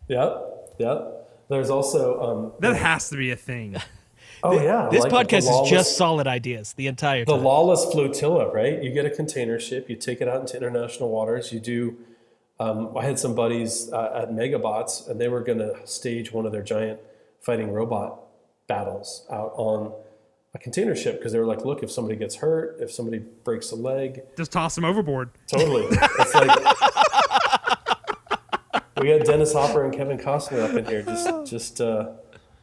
Yep, 0.08 0.74
yep. 0.78 1.14
There's 1.48 1.70
also 1.70 2.20
um, 2.20 2.52
That 2.60 2.76
has 2.76 3.08
to 3.10 3.16
be 3.16 3.30
a 3.30 3.36
thing. 3.36 3.76
oh 4.42 4.60
yeah, 4.60 4.88
This 4.90 5.02
like 5.04 5.28
the 5.28 5.36
podcast 5.36 5.64
is 5.64 5.70
just 5.70 5.96
solid 5.96 6.26
ideas 6.26 6.72
the 6.74 6.86
entire 6.86 7.24
time. 7.24 7.36
the 7.38 7.42
lawless 7.42 7.84
flotilla, 7.86 8.52
right? 8.52 8.82
You 8.82 8.90
get 8.90 9.06
a 9.06 9.10
container 9.10 9.58
ship, 9.58 9.88
you 9.88 9.96
take 9.96 10.20
it 10.20 10.28
out 10.28 10.40
into 10.40 10.56
international 10.56 11.10
waters. 11.10 11.52
You 11.52 11.60
do. 11.60 11.96
Um, 12.60 12.96
I 12.96 13.04
had 13.04 13.20
some 13.20 13.36
buddies 13.36 13.88
uh, 13.92 14.22
at 14.22 14.30
Megabots, 14.30 15.08
and 15.08 15.20
they 15.20 15.28
were 15.28 15.42
going 15.42 15.58
to 15.58 15.76
stage 15.86 16.32
one 16.32 16.44
of 16.44 16.50
their 16.50 16.62
giant 16.62 16.98
fighting 17.40 17.70
robot 17.72 18.20
battles 18.66 19.24
out 19.30 19.52
on 19.54 19.92
a 20.54 20.58
container 20.58 20.96
ship 20.96 21.18
because 21.18 21.32
they 21.32 21.38
were 21.38 21.46
like, 21.46 21.64
"Look, 21.64 21.82
if 21.82 21.90
somebody 21.90 22.16
gets 22.16 22.36
hurt, 22.36 22.78
if 22.80 22.90
somebody 22.90 23.18
breaks 23.44 23.70
a 23.70 23.76
leg, 23.76 24.22
Just 24.36 24.52
toss 24.52 24.74
them 24.74 24.84
overboard. 24.84 25.30
Totally. 25.46 25.86
It's 25.90 26.34
like 26.34 26.48
we 29.00 29.08
got 29.08 29.26
Dennis 29.26 29.52
Hopper 29.52 29.84
and 29.84 29.94
Kevin 29.94 30.18
Costner 30.18 30.68
up 30.68 30.76
in 30.76 30.84
here. 30.86 31.02
Just, 31.02 31.46
just 31.46 31.80
uh, 31.80 32.10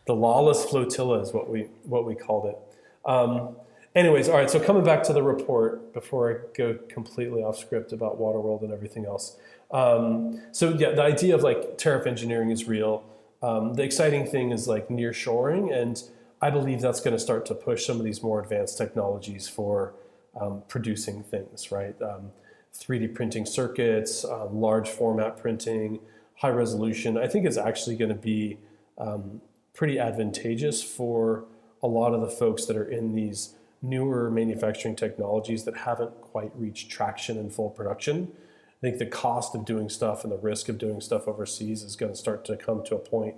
the 0.05 0.15
lawless 0.15 0.65
flotilla 0.65 1.21
is 1.21 1.33
what 1.33 1.49
we 1.49 1.63
what 1.83 2.05
we 2.05 2.15
called 2.15 2.47
it. 2.47 2.57
Um, 3.05 3.55
anyways, 3.95 4.29
all 4.29 4.37
right. 4.37 4.49
So 4.49 4.59
coming 4.59 4.83
back 4.83 5.03
to 5.03 5.13
the 5.13 5.23
report 5.23 5.93
before 5.93 6.31
I 6.31 6.57
go 6.57 6.77
completely 6.89 7.43
off 7.43 7.57
script 7.57 7.93
about 7.93 8.19
Waterworld 8.19 8.63
and 8.63 8.73
everything 8.73 9.05
else. 9.05 9.37
Um, 9.71 10.41
so 10.51 10.69
yeah, 10.69 10.91
the 10.91 11.03
idea 11.03 11.35
of 11.35 11.43
like 11.43 11.77
tariff 11.77 12.07
engineering 12.07 12.49
is 12.49 12.67
real. 12.67 13.03
Um, 13.41 13.73
the 13.73 13.83
exciting 13.83 14.25
thing 14.25 14.51
is 14.51 14.67
like 14.67 14.89
near 14.89 15.13
shoring, 15.13 15.71
and 15.71 16.01
I 16.45 16.51
believe 16.51 16.79
that's 16.79 16.99
going 16.99 17.15
to 17.15 17.19
start 17.19 17.47
to 17.47 17.55
push 17.55 17.87
some 17.87 17.97
of 17.97 18.05
these 18.05 18.21
more 18.21 18.39
advanced 18.39 18.77
technologies 18.77 19.47
for 19.47 19.95
um, 20.39 20.61
producing 20.67 21.23
things, 21.23 21.71
right? 21.71 21.99
Um, 21.99 22.33
3D 22.71 23.15
printing 23.15 23.47
circuits, 23.47 24.23
um, 24.23 24.61
large 24.61 24.87
format 24.87 25.37
printing, 25.37 26.01
high 26.35 26.51
resolution. 26.51 27.17
I 27.17 27.25
think 27.25 27.47
it's 27.47 27.57
actually 27.57 27.95
going 27.95 28.09
to 28.09 28.21
be 28.21 28.59
um, 28.99 29.41
pretty 29.73 29.97
advantageous 29.97 30.83
for 30.83 31.45
a 31.81 31.87
lot 31.87 32.13
of 32.13 32.21
the 32.21 32.29
folks 32.29 32.65
that 32.65 32.77
are 32.77 32.87
in 32.87 33.15
these 33.15 33.55
newer 33.81 34.29
manufacturing 34.29 34.95
technologies 34.95 35.63
that 35.63 35.77
haven't 35.77 36.21
quite 36.21 36.51
reached 36.55 36.91
traction 36.91 37.39
in 37.39 37.49
full 37.49 37.71
production. 37.71 38.31
I 38.33 38.81
think 38.81 38.99
the 38.99 39.07
cost 39.07 39.55
of 39.55 39.65
doing 39.65 39.89
stuff 39.89 40.23
and 40.23 40.31
the 40.31 40.37
risk 40.37 40.69
of 40.69 40.77
doing 40.77 41.01
stuff 41.01 41.27
overseas 41.27 41.81
is 41.81 41.95
going 41.95 42.11
to 42.11 42.15
start 42.15 42.45
to 42.45 42.55
come 42.55 42.83
to 42.83 42.93
a 42.93 42.99
point 42.99 43.33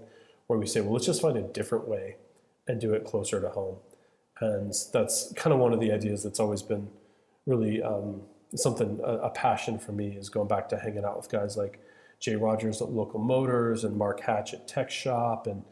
where 0.47 0.59
we 0.59 0.67
say, 0.67 0.81
well, 0.81 0.91
let's 0.91 1.05
just 1.05 1.21
find 1.21 1.37
a 1.37 1.41
different 1.41 1.87
way 1.87 2.17
and 2.67 2.79
do 2.79 2.93
it 2.93 3.05
closer 3.05 3.41
to 3.41 3.49
home. 3.49 3.77
And 4.39 4.73
that's 4.93 5.33
kind 5.33 5.53
of 5.53 5.59
one 5.59 5.73
of 5.73 5.79
the 5.79 5.91
ideas 5.91 6.23
that's 6.23 6.39
always 6.39 6.61
been 6.61 6.89
really 7.45 7.81
um, 7.81 8.21
something, 8.55 8.99
a, 9.03 9.13
a 9.17 9.29
passion 9.29 9.79
for 9.79 9.91
me 9.91 10.09
is 10.09 10.29
going 10.29 10.47
back 10.47 10.69
to 10.69 10.77
hanging 10.77 11.05
out 11.05 11.17
with 11.17 11.29
guys 11.29 11.57
like 11.57 11.79
Jay 12.19 12.35
Rogers 12.35 12.81
at 12.81 12.89
Local 12.89 13.19
Motors 13.19 13.83
and 13.83 13.95
Mark 13.95 14.21
Hatch 14.21 14.53
at 14.53 14.67
TechShop 14.67 15.47
and 15.47 15.63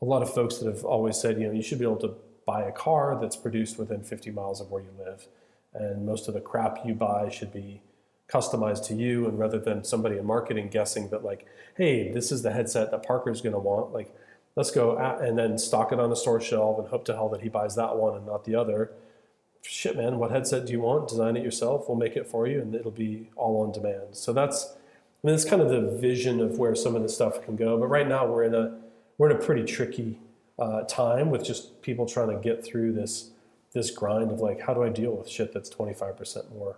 a 0.00 0.04
lot 0.04 0.22
of 0.22 0.32
folks 0.32 0.58
that 0.58 0.72
have 0.72 0.84
always 0.84 1.16
said, 1.16 1.40
you 1.40 1.46
know, 1.46 1.52
you 1.52 1.62
should 1.62 1.78
be 1.78 1.84
able 1.84 1.96
to 1.96 2.14
buy 2.46 2.62
a 2.62 2.72
car 2.72 3.18
that's 3.20 3.36
produced 3.36 3.78
within 3.78 4.02
50 4.02 4.30
miles 4.30 4.60
of 4.60 4.70
where 4.70 4.82
you 4.82 4.90
live. 4.98 5.26
And 5.74 6.06
most 6.06 6.28
of 6.28 6.34
the 6.34 6.40
crap 6.40 6.78
you 6.84 6.94
buy 6.94 7.28
should 7.28 7.52
be 7.52 7.82
customized 8.32 8.86
to 8.86 8.94
you. 8.94 9.26
And 9.26 9.38
rather 9.38 9.58
than 9.58 9.84
somebody 9.84 10.18
in 10.18 10.24
marketing 10.24 10.68
guessing 10.68 11.08
that, 11.10 11.24
like, 11.24 11.46
hey, 11.76 12.12
this 12.12 12.30
is 12.30 12.42
the 12.42 12.52
headset 12.52 12.90
that 12.90 13.02
Parker's 13.02 13.40
going 13.40 13.54
to 13.54 13.58
want, 13.58 13.92
like, 13.92 14.14
let's 14.58 14.70
go 14.72 14.98
at, 14.98 15.20
and 15.22 15.38
then 15.38 15.56
stock 15.56 15.92
it 15.92 16.00
on 16.00 16.10
a 16.12 16.16
store 16.16 16.40
shelf 16.40 16.78
and 16.80 16.88
hope 16.88 17.04
to 17.06 17.14
hell 17.14 17.28
that 17.30 17.40
he 17.40 17.48
buys 17.48 17.76
that 17.76 17.96
one 17.96 18.16
and 18.16 18.26
not 18.26 18.44
the 18.44 18.54
other. 18.56 18.90
Shit, 19.62 19.96
man, 19.96 20.18
what 20.18 20.30
headset 20.30 20.66
do 20.66 20.72
you 20.72 20.80
want? 20.80 21.08
Design 21.08 21.36
it 21.36 21.44
yourself. 21.44 21.88
We'll 21.88 21.96
make 21.96 22.16
it 22.16 22.26
for 22.26 22.46
you, 22.46 22.60
and 22.60 22.74
it'll 22.74 22.90
be 22.90 23.30
all 23.36 23.62
on 23.62 23.72
demand. 23.72 24.16
So 24.16 24.32
that's, 24.32 24.64
I 24.64 25.26
mean, 25.26 25.34
that's 25.36 25.44
kind 25.44 25.62
of 25.62 25.68
the 25.70 25.96
vision 25.98 26.40
of 26.40 26.58
where 26.58 26.74
some 26.74 26.94
of 26.96 27.02
this 27.02 27.14
stuff 27.14 27.42
can 27.44 27.56
go. 27.56 27.78
But 27.78 27.86
right 27.86 28.06
now, 28.08 28.26
we're 28.26 28.44
in 28.44 28.54
a 28.54 28.78
we're 29.16 29.30
in 29.30 29.36
a 29.36 29.40
pretty 29.40 29.64
tricky 29.64 30.18
uh, 30.58 30.82
time 30.82 31.30
with 31.30 31.44
just 31.44 31.80
people 31.82 32.06
trying 32.06 32.30
to 32.30 32.36
get 32.42 32.64
through 32.64 32.92
this 32.94 33.30
this 33.72 33.90
grind 33.90 34.30
of 34.32 34.40
like, 34.40 34.60
how 34.60 34.74
do 34.74 34.82
I 34.82 34.88
deal 34.88 35.12
with 35.12 35.28
shit 35.28 35.52
that's 35.52 35.68
twenty 35.68 35.92
five 35.94 36.16
percent 36.16 36.50
more 36.52 36.76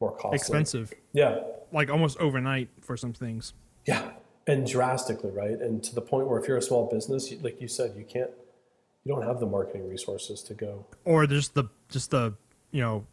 more 0.00 0.12
costly? 0.16 0.36
Expensive. 0.36 0.92
Yeah, 1.12 1.40
Like 1.72 1.90
almost 1.90 2.18
overnight 2.18 2.68
for 2.80 2.96
some 2.96 3.12
things. 3.12 3.52
yeah, 3.86 4.10
and 4.50 4.66
drastically, 4.66 5.30
right? 5.30 5.60
And 5.60 5.82
to 5.84 5.94
the 5.94 6.00
point 6.00 6.26
where 6.26 6.38
if 6.38 6.48
you're 6.48 6.56
a 6.56 6.62
small 6.62 6.86
business, 6.90 7.32
like 7.40 7.60
you 7.60 7.68
said, 7.68 7.94
you 7.96 8.04
can't, 8.04 8.30
you 9.04 9.14
don't 9.14 9.22
have 9.22 9.40
the 9.40 9.46
marketing 9.46 9.88
resources 9.88 10.42
to 10.42 10.54
go. 10.54 10.84
Or 11.04 11.26
just 11.26 11.54
the 11.54 11.64
just 11.88 12.10
the, 12.10 12.34
you 12.72 12.82
know, 12.82 13.06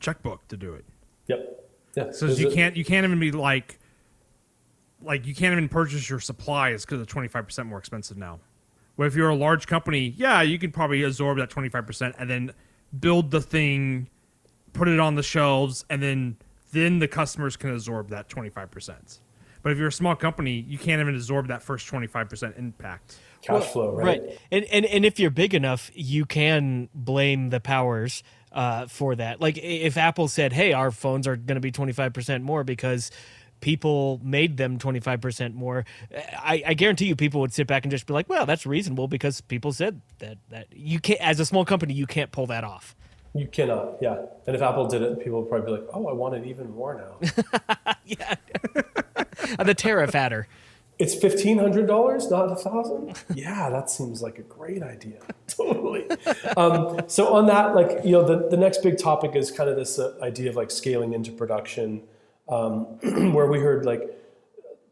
checkbook 0.00 0.46
to 0.48 0.56
do 0.56 0.74
it. 0.74 0.84
Yep. 1.28 1.64
Yeah. 1.96 2.10
So 2.12 2.26
There's 2.26 2.40
you 2.40 2.50
can't 2.50 2.76
you 2.76 2.84
can't 2.84 3.04
even 3.04 3.20
be 3.20 3.32
like 3.32 3.78
like 5.02 5.26
you 5.26 5.34
can't 5.34 5.52
even 5.52 5.68
purchase 5.68 6.10
your 6.10 6.20
supplies 6.20 6.84
because 6.84 6.98
they're 6.98 7.06
twenty 7.06 7.28
five 7.28 7.46
percent 7.46 7.68
more 7.68 7.78
expensive 7.78 8.16
now. 8.16 8.40
But 8.96 9.06
if 9.06 9.14
you're 9.14 9.30
a 9.30 9.36
large 9.36 9.66
company, 9.66 10.14
yeah, 10.16 10.42
you 10.42 10.58
could 10.58 10.74
probably 10.74 11.02
absorb 11.04 11.38
that 11.38 11.50
twenty 11.50 11.68
five 11.68 11.86
percent 11.86 12.16
and 12.18 12.28
then 12.28 12.52
build 12.98 13.30
the 13.30 13.40
thing, 13.40 14.08
put 14.72 14.88
it 14.88 15.00
on 15.00 15.14
the 15.14 15.22
shelves, 15.22 15.84
and 15.88 16.02
then 16.02 16.36
then 16.72 16.98
the 16.98 17.08
customers 17.08 17.56
can 17.56 17.70
absorb 17.70 18.10
that 18.10 18.28
twenty 18.28 18.50
five 18.50 18.70
percent. 18.70 19.20
But 19.62 19.72
if 19.72 19.78
you're 19.78 19.88
a 19.88 19.92
small 19.92 20.16
company, 20.16 20.64
you 20.66 20.78
can't 20.78 21.00
even 21.00 21.14
absorb 21.14 21.48
that 21.48 21.62
first 21.62 21.86
twenty 21.86 22.06
five 22.06 22.28
percent 22.28 22.54
impact. 22.56 23.18
cash 23.42 23.64
flow, 23.66 23.92
right? 23.94 24.22
And, 24.50 24.64
and 24.66 24.86
and 24.86 25.04
if 25.04 25.18
you're 25.20 25.30
big 25.30 25.54
enough, 25.54 25.90
you 25.94 26.24
can 26.24 26.88
blame 26.94 27.50
the 27.50 27.60
powers 27.60 28.22
uh, 28.52 28.86
for 28.86 29.14
that. 29.16 29.40
Like 29.40 29.58
if 29.58 29.96
Apple 29.96 30.28
said, 30.28 30.52
"Hey, 30.52 30.72
our 30.72 30.90
phones 30.90 31.26
are 31.26 31.36
going 31.36 31.56
to 31.56 31.60
be 31.60 31.72
25% 31.72 32.42
more 32.42 32.64
because 32.64 33.10
people 33.60 34.18
made 34.24 34.56
them 34.56 34.78
25% 34.78 35.54
more," 35.54 35.84
I, 36.12 36.62
I 36.66 36.74
guarantee 36.74 37.06
you, 37.06 37.16
people 37.16 37.40
would 37.42 37.52
sit 37.52 37.66
back 37.66 37.84
and 37.84 37.90
just 37.90 38.06
be 38.06 38.14
like, 38.14 38.28
"Well, 38.28 38.46
that's 38.46 38.64
reasonable 38.66 39.08
because 39.08 39.40
people 39.42 39.72
said 39.72 40.00
that." 40.18 40.38
That 40.48 40.66
you 40.74 41.00
can't, 41.00 41.20
as 41.20 41.38
a 41.38 41.44
small 41.44 41.64
company, 41.64 41.92
you 41.94 42.06
can't 42.06 42.32
pull 42.32 42.46
that 42.46 42.64
off. 42.64 42.96
You 43.32 43.46
cannot, 43.46 43.98
yeah. 44.00 44.22
And 44.46 44.56
if 44.56 44.62
Apple 44.62 44.88
did 44.88 45.02
it, 45.02 45.22
people 45.22 45.42
would 45.42 45.48
probably 45.48 45.66
be 45.66 45.80
like, 45.80 45.88
"Oh, 45.94 46.08
I 46.08 46.12
want 46.12 46.34
it 46.34 46.46
even 46.46 46.70
more 46.70 46.94
now." 46.94 47.54
yeah, 48.04 48.34
the 49.58 49.74
tariff 49.74 50.14
adder. 50.14 50.46
it's 50.98 51.14
fifteen 51.14 51.58
hundred 51.58 51.86
dollars, 51.86 52.30
not 52.30 52.52
a 52.52 52.56
thousand. 52.56 53.16
Yeah, 53.34 53.70
that 53.70 53.90
seems 53.90 54.22
like 54.22 54.38
a 54.38 54.42
great 54.42 54.82
idea. 54.82 55.20
totally. 55.46 56.06
Um, 56.56 57.00
so 57.06 57.32
on 57.34 57.46
that, 57.46 57.74
like 57.74 58.04
you 58.04 58.12
know, 58.12 58.24
the, 58.24 58.48
the 58.48 58.56
next 58.56 58.82
big 58.82 58.98
topic 58.98 59.34
is 59.34 59.50
kind 59.50 59.70
of 59.70 59.76
this 59.76 59.98
uh, 59.98 60.14
idea 60.22 60.50
of 60.50 60.56
like 60.56 60.70
scaling 60.70 61.12
into 61.14 61.32
production, 61.32 62.02
um, 62.48 62.84
where 63.32 63.46
we 63.46 63.60
heard 63.60 63.84
like 63.86 64.02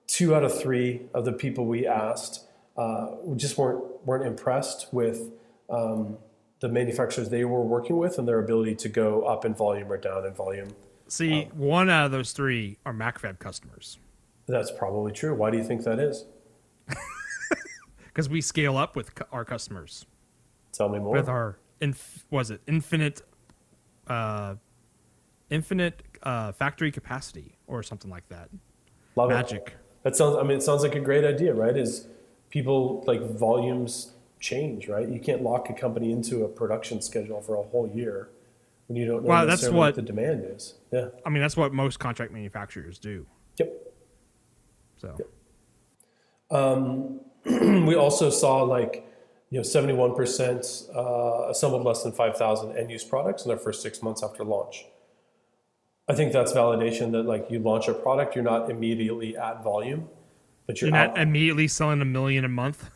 two 0.06 0.34
out 0.34 0.42
of 0.42 0.58
three 0.58 1.02
of 1.12 1.24
the 1.24 1.32
people 1.32 1.66
we 1.66 1.86
asked 1.86 2.46
uh, 2.76 3.08
just 3.36 3.58
weren't 3.58 3.84
weren't 4.06 4.26
impressed 4.26 4.88
with 4.92 5.30
um, 5.68 6.16
the 6.60 6.68
manufacturers 6.68 7.28
they 7.28 7.44
were 7.44 7.62
working 7.62 7.98
with 7.98 8.18
and 8.18 8.26
their 8.26 8.38
ability 8.38 8.74
to 8.74 8.88
go 8.88 9.22
up 9.22 9.44
in 9.44 9.54
volume 9.54 9.92
or 9.92 9.96
down 9.96 10.24
in 10.24 10.32
volume. 10.32 10.68
See, 11.08 11.48
one 11.54 11.88
out 11.88 12.06
of 12.06 12.12
those 12.12 12.32
three 12.32 12.78
are 12.84 12.92
MacroFab 12.92 13.38
customers 13.38 13.98
That's 14.48 14.70
probably 14.70 15.12
true. 15.12 15.34
Why 15.34 15.50
do 15.50 15.58
you 15.58 15.64
think 15.64 15.84
that 15.84 15.98
is? 15.98 16.24
because 18.06 18.28
we 18.28 18.40
scale 18.40 18.76
up 18.76 18.96
with 18.96 19.14
cu- 19.14 19.24
our 19.32 19.44
customers. 19.44 20.06
Tell 20.72 20.88
me 20.88 20.98
more. 20.98 21.12
with 21.12 21.28
our 21.28 21.58
inf- 21.80 22.24
was 22.30 22.50
it 22.50 22.60
infinite 22.66 23.22
uh 24.06 24.54
infinite 25.50 26.02
uh 26.22 26.52
factory 26.52 26.90
capacity 26.90 27.56
or 27.66 27.82
something 27.82 28.10
like 28.10 28.28
that 28.28 28.48
Love 29.16 29.30
it. 29.30 29.34
magic 29.34 29.76
That 30.02 30.16
sounds. 30.16 30.36
I 30.36 30.42
mean, 30.42 30.58
it 30.58 30.62
sounds 30.62 30.82
like 30.82 30.94
a 30.94 31.00
great 31.00 31.24
idea, 31.24 31.52
right? 31.54 31.76
Is 31.76 32.06
people 32.50 33.02
like 33.06 33.20
volumes 33.20 34.12
change, 34.40 34.88
right? 34.88 35.08
You 35.08 35.20
can't 35.20 35.42
lock 35.42 35.68
a 35.68 35.72
company 35.74 36.12
into 36.12 36.44
a 36.44 36.48
production 36.48 37.02
schedule 37.02 37.40
for 37.40 37.56
a 37.56 37.62
whole 37.62 37.88
year 37.92 38.28
when 38.86 38.96
you 38.96 39.04
don't 39.06 39.22
know 39.24 39.28
Well, 39.28 39.40
that's 39.46 39.62
necessarily 39.62 39.78
what- 39.78 39.94
the 39.96 40.02
demand 40.02 40.44
is. 40.46 40.74
Yeah. 40.92 41.08
i 41.26 41.28
mean 41.28 41.42
that's 41.42 41.56
what 41.56 41.74
most 41.74 41.98
contract 41.98 42.32
manufacturers 42.32 42.98
do 42.98 43.26
Yep. 43.58 43.87
So. 44.98 45.16
We 47.44 47.94
also 47.94 48.28
saw 48.28 48.62
like 48.62 49.06
you 49.50 49.58
know 49.58 49.64
71% 49.64 50.94
uh, 50.94 51.48
assembled 51.50 51.84
less 51.84 52.02
than 52.02 52.12
5000 52.12 52.76
end 52.76 52.90
use 52.90 53.04
products 53.04 53.44
in 53.44 53.48
their 53.48 53.58
first 53.58 53.82
six 53.82 54.02
months 54.02 54.22
after 54.22 54.44
launch. 54.44 54.84
I 56.08 56.14
think 56.14 56.32
that's 56.32 56.52
validation 56.52 57.12
that 57.12 57.22
like 57.22 57.50
you 57.50 57.58
launch 57.58 57.88
a 57.88 57.94
product 57.94 58.34
you're 58.34 58.44
not 58.44 58.70
immediately 58.70 59.36
at 59.36 59.62
volume 59.62 60.08
but 60.68 60.80
you're, 60.80 60.90
you're 60.90 60.98
at, 60.98 61.16
not 61.16 61.18
immediately 61.18 61.66
selling 61.66 62.00
a 62.02 62.04
million 62.04 62.44
a 62.44 62.48
month? 62.48 62.90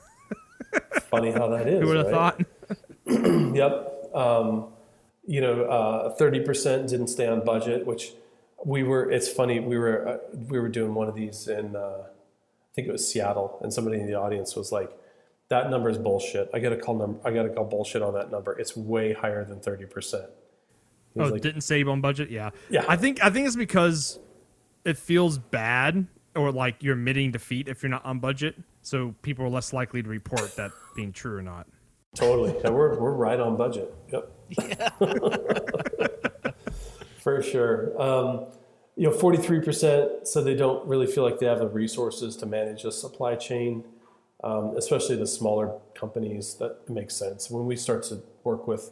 Funny 1.11 1.33
how 1.33 1.49
that 1.49 1.67
is 1.67 1.81
who 1.81 1.89
would 1.89 1.97
have 1.97 2.07
right? 2.07 2.13
thought? 2.13 2.47
Yep. 3.55 4.11
Um, 4.15 4.69
you 5.27 5.41
know, 5.41 5.65
uh, 5.65 6.15
thirty 6.15 6.41
percent 6.41 6.89
didn't 6.89 7.09
stay 7.09 7.27
on 7.27 7.45
budget, 7.45 7.87
which 7.87 8.13
we 8.65 8.83
were. 8.83 9.11
It's 9.11 9.29
funny. 9.29 9.61
We 9.61 9.79
were 9.79 10.09
uh, 10.09 10.19
we 10.49 10.59
were 10.59 10.69
doing 10.69 10.95
one 10.95 11.09
of 11.09 11.15
these 11.15 11.49
in 11.49 11.77
uh, 11.77 12.05
I 12.05 12.75
think 12.75 12.89
it 12.89 12.93
was 12.93 13.07
Seattle, 13.09 13.59
and 13.63 13.73
somebody 13.73 13.99
in 14.01 14.07
the 14.07 14.15
audience 14.15 14.55
was 14.57 14.73
like, 14.73 14.91
"That 15.49 15.71
number 15.71 15.89
is 15.89 15.99
bullshit. 15.99 16.51
I 16.55 16.59
got 16.59 16.71
to 16.71 16.77
call 16.77 16.97
number. 16.97 17.21
I 17.27 17.33
got 17.33 17.45
to 17.45 17.51
call 17.51 17.65
bullshit 17.65 18.03
on 18.03 18.15
that 18.15 18.31
number. 18.31 18.59
It's 18.59 18.77
way 18.77 19.13
higher 19.13 19.45
than 19.45 19.61
thirty 19.61 19.87
percent." 19.87 20.27
oh 21.19 21.37
didn't 21.37 21.61
save 21.61 21.91
on 21.91 22.01
budget 22.01 22.31
yeah 22.31 22.49
Yeah. 22.71 22.87
i 22.89 22.97
think 22.97 23.23
i 23.23 23.29
think 23.29 23.47
it's 23.47 23.55
because 23.55 24.19
it 24.87 24.97
feels 24.97 25.37
bad 25.37 26.07
or 26.35 26.51
like 26.51 26.83
you're 26.83 26.95
admitting 26.95 27.31
defeat 27.31 27.69
if 27.69 27.83
you're 27.83 27.91
not 27.91 28.05
on 28.05 28.19
budget. 28.19 28.57
So 28.83 29.15
people 29.23 29.45
are 29.45 29.49
less 29.49 29.73
likely 29.73 30.03
to 30.03 30.09
report 30.09 30.57
that 30.57 30.73
being 30.97 31.13
true 31.13 31.37
or 31.37 31.43
not. 31.43 31.67
Totally. 32.15 32.55
Yeah, 32.63 32.71
we're, 32.71 32.99
we're 32.99 33.13
right 33.15 33.39
on 33.41 33.57
budget. 33.57 33.95
Yep. 34.13 34.33
For 37.23 37.41
sure. 37.41 38.01
Um, 38.03 38.47
you 38.97 39.09
know, 39.09 39.17
43% 39.17 40.27
said 40.27 40.45
they 40.45 40.57
don't 40.57 40.87
really 40.87 41.07
feel 41.07 41.23
like 41.23 41.39
they 41.39 41.47
have 41.47 41.61
the 41.61 41.69
resources 41.69 42.37
to 42.39 42.47
manage 42.47 42.85
a 42.85 42.91
supply 42.91 43.37
chain, 43.37 43.85
um, 44.43 44.75
especially 44.77 45.17
the 45.17 45.27
smaller 45.27 45.79
companies. 45.95 46.55
That 46.55 46.91
makes 46.91 47.15
sense. 47.15 47.49
When 47.49 47.65
we 47.65 47.77
start 47.77 48.03
to 48.05 48.23
work 48.43 48.67
with 48.67 48.91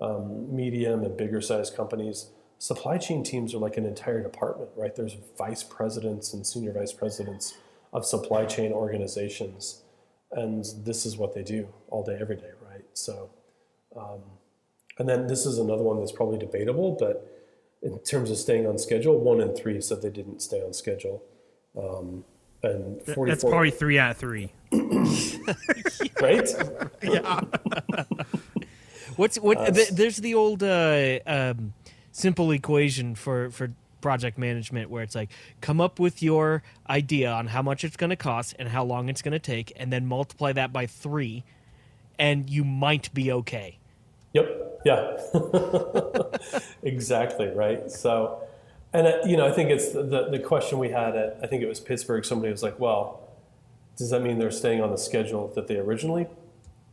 um, 0.00 0.54
medium 0.54 1.04
and 1.04 1.16
bigger 1.16 1.40
sized 1.40 1.76
companies, 1.76 2.30
supply 2.58 2.98
chain 2.98 3.22
teams 3.22 3.54
are 3.54 3.58
like 3.58 3.76
an 3.76 3.86
entire 3.86 4.22
department, 4.22 4.70
right? 4.76 4.94
There's 4.94 5.16
vice 5.38 5.62
presidents 5.62 6.34
and 6.34 6.44
senior 6.44 6.72
vice 6.72 6.92
presidents 6.92 7.56
of 7.92 8.04
supply 8.04 8.44
chain 8.44 8.72
organizations. 8.72 9.82
And 10.32 10.64
this 10.84 11.06
is 11.06 11.16
what 11.16 11.32
they 11.32 11.44
do 11.44 11.68
all 11.90 12.02
day, 12.02 12.18
every 12.20 12.36
day, 12.36 12.50
right? 12.68 12.84
So, 12.92 13.30
um, 13.96 14.20
and 14.98 15.08
then 15.08 15.28
this 15.28 15.46
is 15.46 15.58
another 15.58 15.82
one 15.84 16.00
that's 16.00 16.12
probably 16.12 16.38
debatable, 16.38 16.96
but 16.98 17.31
in 17.82 17.98
terms 18.00 18.30
of 18.30 18.36
staying 18.36 18.66
on 18.66 18.78
schedule, 18.78 19.18
one 19.18 19.40
in 19.40 19.54
three 19.54 19.80
said 19.80 20.02
they 20.02 20.10
didn't 20.10 20.40
stay 20.40 20.62
on 20.62 20.72
schedule. 20.72 21.22
Um, 21.76 22.24
and 22.62 23.02
44, 23.02 23.26
That's 23.26 23.44
probably 23.44 23.70
three 23.70 23.98
out 23.98 24.12
of 24.12 24.16
three. 24.18 24.52
right? 26.20 26.48
yeah. 27.02 27.40
What's 29.16 29.36
what? 29.38 29.74
th- 29.74 29.90
there's 29.90 30.18
the 30.18 30.34
old 30.34 30.62
uh, 30.62 31.18
um, 31.26 31.74
simple 32.12 32.50
equation 32.52 33.14
for 33.14 33.50
for 33.50 33.72
project 34.00 34.38
management 34.38 34.90
where 34.90 35.02
it's 35.02 35.14
like 35.14 35.30
come 35.60 35.80
up 35.80 35.98
with 35.98 36.22
your 36.22 36.62
idea 36.88 37.30
on 37.30 37.48
how 37.48 37.62
much 37.62 37.84
it's 37.84 37.96
going 37.96 38.10
to 38.10 38.16
cost 38.16 38.54
and 38.58 38.68
how 38.68 38.84
long 38.84 39.08
it's 39.08 39.22
going 39.22 39.32
to 39.32 39.38
take, 39.38 39.72
and 39.76 39.92
then 39.92 40.06
multiply 40.06 40.52
that 40.52 40.72
by 40.72 40.86
three, 40.86 41.44
and 42.18 42.48
you 42.48 42.64
might 42.64 43.12
be 43.12 43.32
okay. 43.32 43.78
Yeah. 44.84 45.16
exactly. 46.82 47.48
Right. 47.48 47.90
So, 47.90 48.42
and 48.92 49.06
uh, 49.06 49.18
you 49.24 49.36
know, 49.36 49.46
I 49.46 49.52
think 49.52 49.70
it's 49.70 49.92
the, 49.92 50.28
the, 50.30 50.38
question 50.38 50.78
we 50.78 50.90
had 50.90 51.16
at 51.16 51.38
I 51.42 51.46
think 51.46 51.62
it 51.62 51.68
was 51.68 51.80
Pittsburgh. 51.80 52.24
Somebody 52.24 52.50
was 52.50 52.62
like, 52.62 52.78
"Well, 52.78 53.28
does 53.96 54.10
that 54.10 54.20
mean 54.20 54.38
they're 54.38 54.50
staying 54.50 54.82
on 54.82 54.90
the 54.90 54.98
schedule 54.98 55.48
that 55.54 55.66
they 55.66 55.76
originally 55.76 56.26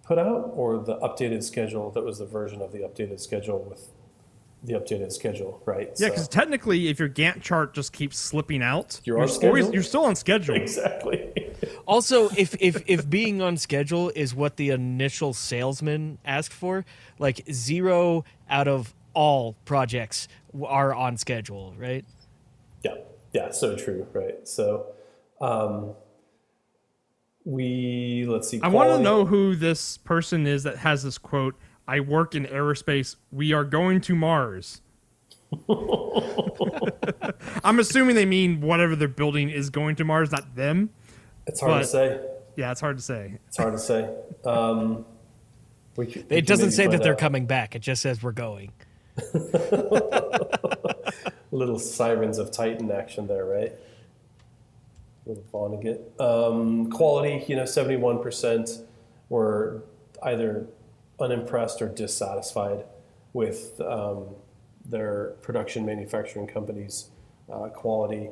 put 0.04 0.18
out, 0.18 0.52
or 0.54 0.78
the 0.78 0.98
updated 0.98 1.44
schedule 1.44 1.92
that 1.92 2.04
was 2.04 2.20
the 2.20 2.26
version 2.26 2.62
of 2.62 2.72
the 2.72 2.80
updated 2.80 3.20
schedule 3.20 3.60
with 3.60 3.90
the 4.64 4.74
updated 4.74 5.12
schedule?" 5.12 5.62
Right. 5.66 5.92
Yeah, 5.98 6.10
because 6.10 6.28
technically, 6.28 6.88
if 6.88 7.00
your 7.00 7.10
Gantt 7.10 7.42
chart 7.42 7.74
just 7.74 7.92
keeps 7.92 8.18
slipping 8.18 8.62
out, 8.62 9.02
You're 9.04 9.18
on 9.18 9.24
always 9.24 9.36
schedule? 9.36 9.74
you're 9.74 9.84
still 9.84 10.06
on 10.06 10.16
schedule. 10.16 10.56
exactly. 10.62 11.49
Also, 11.90 12.30
if 12.38 12.56
if 12.60 12.84
if 12.86 13.10
being 13.10 13.42
on 13.42 13.58
schedule 13.58 14.12
is 14.16 14.36
what 14.36 14.58
the 14.58 14.70
initial 14.70 15.34
salesman 15.34 16.20
asked 16.24 16.54
for, 16.54 16.86
like 17.18 17.42
zero 17.52 18.24
out 18.48 18.68
of 18.68 18.94
all 19.16 19.56
projects 19.66 20.28
are 20.64 20.94
on 20.94 21.18
schedule, 21.18 21.74
right? 21.80 22.06
Yeah, 22.84 22.98
yeah, 23.34 23.50
so 23.50 23.76
true, 23.76 24.06
right? 24.14 24.48
So, 24.48 24.86
um, 25.42 25.96
we 27.44 28.24
let's 28.28 28.48
see. 28.48 28.60
I 28.62 28.68
want 28.68 28.92
to 28.92 29.00
know 29.00 29.26
who 29.26 29.56
this 29.56 29.98
person 29.98 30.46
is 30.46 30.62
that 30.64 30.78
has 30.78 31.02
this 31.02 31.18
quote. 31.18 31.56
I 31.88 32.02
work 32.02 32.36
in 32.36 32.46
aerospace. 32.46 33.16
We 33.32 33.52
are 33.52 33.64
going 33.64 34.02
to 34.02 34.14
Mars. 34.14 34.82
I'm 37.64 37.80
assuming 37.80 38.14
they 38.16 38.28
mean 38.28 38.62
whatever 38.62 38.96
they're 38.96 39.08
building 39.08 39.50
is 39.50 39.72
going 39.72 39.96
to 39.96 40.04
Mars, 40.04 40.32
not 40.32 40.56
them. 40.56 40.92
It's 41.50 41.60
hard 41.60 41.74
but- 41.74 41.80
to 41.80 41.86
say. 41.86 42.22
Yeah, 42.56 42.72
it's 42.72 42.82
hard 42.82 42.98
to 42.98 43.04
say. 43.04 43.38
It's 43.48 43.58
hard 43.58 43.74
to 43.74 43.80
say. 43.80 44.10
Um, 44.46 45.06
we 45.96 46.12
c- 46.12 46.26
we 46.30 46.38
It 46.38 46.46
doesn't 46.48 46.72
say 46.72 46.86
that 46.88 46.92
find 46.94 47.04
they're 47.04 47.14
out. 47.14 47.20
coming 47.20 47.46
back. 47.46 47.74
It 47.76 47.80
just 47.80 48.02
says 48.02 48.22
we're 48.22 48.32
going. 48.34 48.72
Little 51.52 51.80
sirens 51.80 52.38
of 52.38 52.52
Titan 52.52 52.92
action 52.92 53.28
there, 53.28 53.46
right? 53.46 53.72
Little 55.26 55.44
Vonnegut. 55.52 56.02
Um, 56.22 56.92
quality, 56.92 57.44
you 57.48 57.56
know, 57.56 57.66
seventy-one 57.66 58.22
percent 58.22 58.70
were 59.30 59.82
either 60.22 60.68
unimpressed 61.20 61.82
or 61.82 61.88
dissatisfied 61.90 62.84
with 63.34 63.80
um, 63.82 64.28
their 64.86 65.36
production 65.42 65.86
manufacturing 65.86 66.46
companies' 66.48 67.10
uh, 67.52 67.70
quality. 67.70 68.30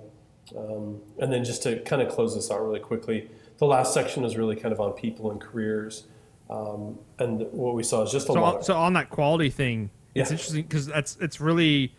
Um, 0.55 1.01
and 1.19 1.31
then 1.31 1.43
just 1.43 1.63
to 1.63 1.79
kind 1.81 2.01
of 2.01 2.09
close 2.09 2.35
this 2.35 2.51
out 2.51 2.61
really 2.61 2.79
quickly, 2.79 3.29
the 3.57 3.65
last 3.65 3.93
section 3.93 4.23
is 4.23 4.37
really 4.37 4.55
kind 4.55 4.71
of 4.73 4.79
on 4.79 4.93
people 4.93 5.31
and 5.31 5.41
careers. 5.41 6.05
Um, 6.49 6.97
and 7.19 7.41
what 7.51 7.75
we 7.75 7.83
saw 7.83 8.03
is 8.03 8.11
just 8.11 8.29
a 8.29 8.33
So, 8.33 8.41
lot. 8.41 8.55
on, 8.57 8.63
so 8.63 8.75
on 8.77 8.93
that 8.93 9.09
quality 9.09 9.49
thing, 9.49 9.89
it's 10.15 10.31
interesting 10.31 10.63
because 10.63 10.87
that's 10.87 11.17
it's 11.21 11.39
really 11.39 11.93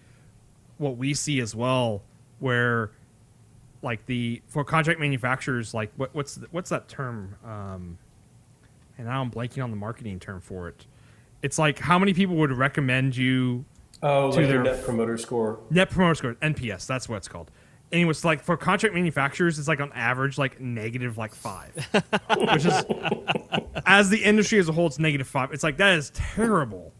what 0.78 0.96
we 0.96 1.14
see 1.14 1.40
as 1.40 1.54
well, 1.54 2.02
where 2.40 2.90
like 3.82 4.06
the 4.06 4.42
for 4.48 4.64
contract 4.64 4.98
manufacturers, 4.98 5.74
like 5.74 5.92
what, 5.96 6.14
what's 6.14 6.36
the, 6.36 6.48
what's 6.50 6.70
that 6.70 6.88
term? 6.88 7.36
Um, 7.44 7.98
and 8.96 9.06
now 9.06 9.20
I'm 9.20 9.30
blanking 9.30 9.62
on 9.62 9.70
the 9.70 9.76
marketing 9.76 10.18
term 10.18 10.40
for 10.40 10.68
it. 10.68 10.86
It's 11.42 11.58
like 11.58 11.78
how 11.78 11.98
many 11.98 12.12
people 12.14 12.34
would 12.36 12.50
recommend 12.50 13.16
you 13.16 13.64
oh, 14.02 14.32
to 14.32 14.38
like 14.38 14.48
their- 14.48 14.62
net 14.64 14.82
promoter 14.84 15.16
score. 15.18 15.60
Net 15.70 15.90
Promoter 15.90 16.14
Score, 16.16 16.34
NPS, 16.36 16.86
that's 16.86 17.08
what 17.08 17.16
it's 17.16 17.28
called. 17.28 17.50
And 17.90 18.00
it 18.02 18.04
was 18.04 18.24
like 18.24 18.42
for 18.42 18.56
contract 18.56 18.94
manufacturers, 18.94 19.58
it's 19.58 19.68
like 19.68 19.80
on 19.80 19.92
average 19.92 20.36
like 20.36 20.60
negative 20.60 21.16
like 21.16 21.34
five, 21.34 21.74
which 22.36 22.66
is 22.66 22.84
as 23.86 24.10
the 24.10 24.22
industry 24.22 24.58
as 24.58 24.68
a 24.68 24.72
whole, 24.72 24.86
it's 24.86 24.98
negative 24.98 25.26
five. 25.26 25.52
It's 25.52 25.62
like 25.62 25.78
that 25.78 25.96
is 25.98 26.10
terrible. 26.10 26.92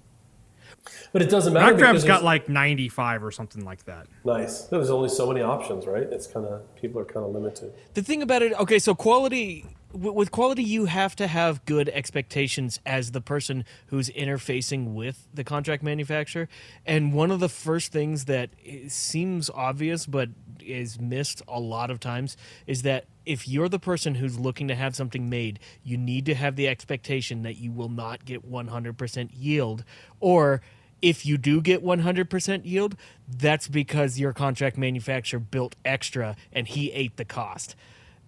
But 1.13 1.23
it 1.23 1.31
doesn't 1.31 1.53
matter. 1.53 1.75
MacroFab's 1.75 2.03
because 2.03 2.05
got 2.05 2.25
like 2.25 2.49
ninety 2.49 2.89
five 2.89 3.23
or 3.23 3.31
something 3.31 3.65
like 3.65 3.85
that. 3.85 4.07
Nice. 4.25 4.63
There's 4.63 4.91
only 4.91 5.09
so 5.09 5.27
many 5.27 5.43
options, 5.43 5.87
right? 5.87 6.05
It's 6.05 6.27
kind 6.27 6.47
of 6.47 6.75
people 6.77 7.01
are 7.01 7.05
kind 7.05 7.25
of 7.27 7.33
limited. 7.33 7.73
The 7.95 8.03
thing 8.03 8.23
about 8.23 8.43
it, 8.43 8.53
okay, 8.55 8.79
so 8.79 8.95
quality 8.95 9.67
with 9.93 10.31
quality, 10.31 10.63
you 10.63 10.85
have 10.85 11.17
to 11.17 11.27
have 11.27 11.65
good 11.65 11.89
expectations 11.89 12.79
as 12.85 13.13
the 13.13 13.21
person 13.21 13.65
who's 13.87 14.11
interfacing 14.11 14.93
with 14.95 15.27
the 15.33 15.45
contract 15.45 15.83
manufacturer. 15.83 16.49
And 16.85 17.13
one 17.15 17.31
of 17.31 17.41
the 17.41 17.49
first 17.49 17.93
things 17.93 18.27
that 18.27 18.51
eh, 18.67 18.89
seems 18.89 19.49
obvious 19.51 20.07
but 20.07 20.29
is 20.69 21.01
missed 21.01 21.43
a 21.49 21.59
lot 21.59 21.91
of 21.91 21.99
times 22.01 22.37
is 22.67 22.83
that 22.83 23.07
if 23.27 23.49
you're 23.49 23.69
the 23.69 23.79
person 23.79 24.15
who's 24.15 24.39
looking 24.39 24.69
to 24.69 24.75
have 24.75 24.95
something 24.95 25.29
made, 25.29 25.59
you 25.83 25.97
need 25.97 26.27
to 26.27 26.35
have 26.35 26.57
the 26.57 26.69
expectation 26.69 27.43
that 27.43 27.57
you 27.57 27.73
will 27.73 27.89
not 27.89 28.25
get 28.25 28.51
100% 28.51 29.31
yield 29.35 29.85
or 30.21 30.63
if 31.01 31.25
you 31.25 31.39
do 31.39 31.61
get 31.61 31.85
100% 31.85 32.65
yield, 32.65 32.97
that's 33.29 33.69
because 33.69 34.19
your 34.19 34.33
contract 34.33 34.77
manufacturer 34.77 35.41
built 35.41 35.77
extra 35.85 36.37
and 36.53 36.67
he 36.67 36.91
ate 36.93 37.17
the 37.17 37.25
cost. 37.25 37.77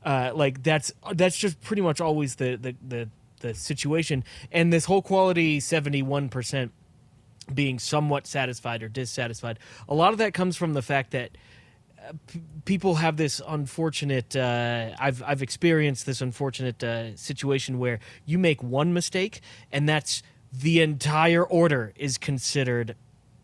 Uh, 0.05 0.31
like 0.35 0.63
that's 0.63 0.93
that's 1.15 1.37
just 1.37 1.61
pretty 1.61 1.83
much 1.83 2.01
always 2.01 2.37
the 2.37 2.57
the 2.57 2.75
the, 2.87 3.09
the 3.41 3.55
situation. 3.55 4.25
And 4.51 4.73
this 4.73 4.87
whole 4.87 5.03
quality 5.03 5.59
71% 5.59 6.71
being 7.53 7.79
somewhat 7.79 8.27
satisfied 8.27 8.83
or 8.83 8.89
dissatisfied, 8.89 9.59
a 9.89 9.95
lot 9.95 10.13
of 10.13 10.19
that 10.19 10.33
comes 10.33 10.57
from 10.57 10.73
the 10.73 10.83
fact 10.83 11.11
that 11.11 11.33
p- 12.27 12.41
people 12.65 12.97
have 12.97 13.17
this 13.17 13.41
unfortunate 13.47 14.35
uh, 14.37 14.91
I've 14.99 15.23
I've 15.27 15.43
experienced 15.43 16.07
this 16.07 16.21
unfortunate 16.21 16.83
uh, 16.83 17.17
situation 17.17 17.79
where 17.79 17.99
you 18.25 18.39
make 18.39 18.63
one 18.63 18.93
mistake 18.93 19.41
and 19.73 19.89
that's 19.89 20.23
the 20.53 20.81
entire 20.81 21.45
order 21.45 21.93
is 21.97 22.19
considered 22.19 22.97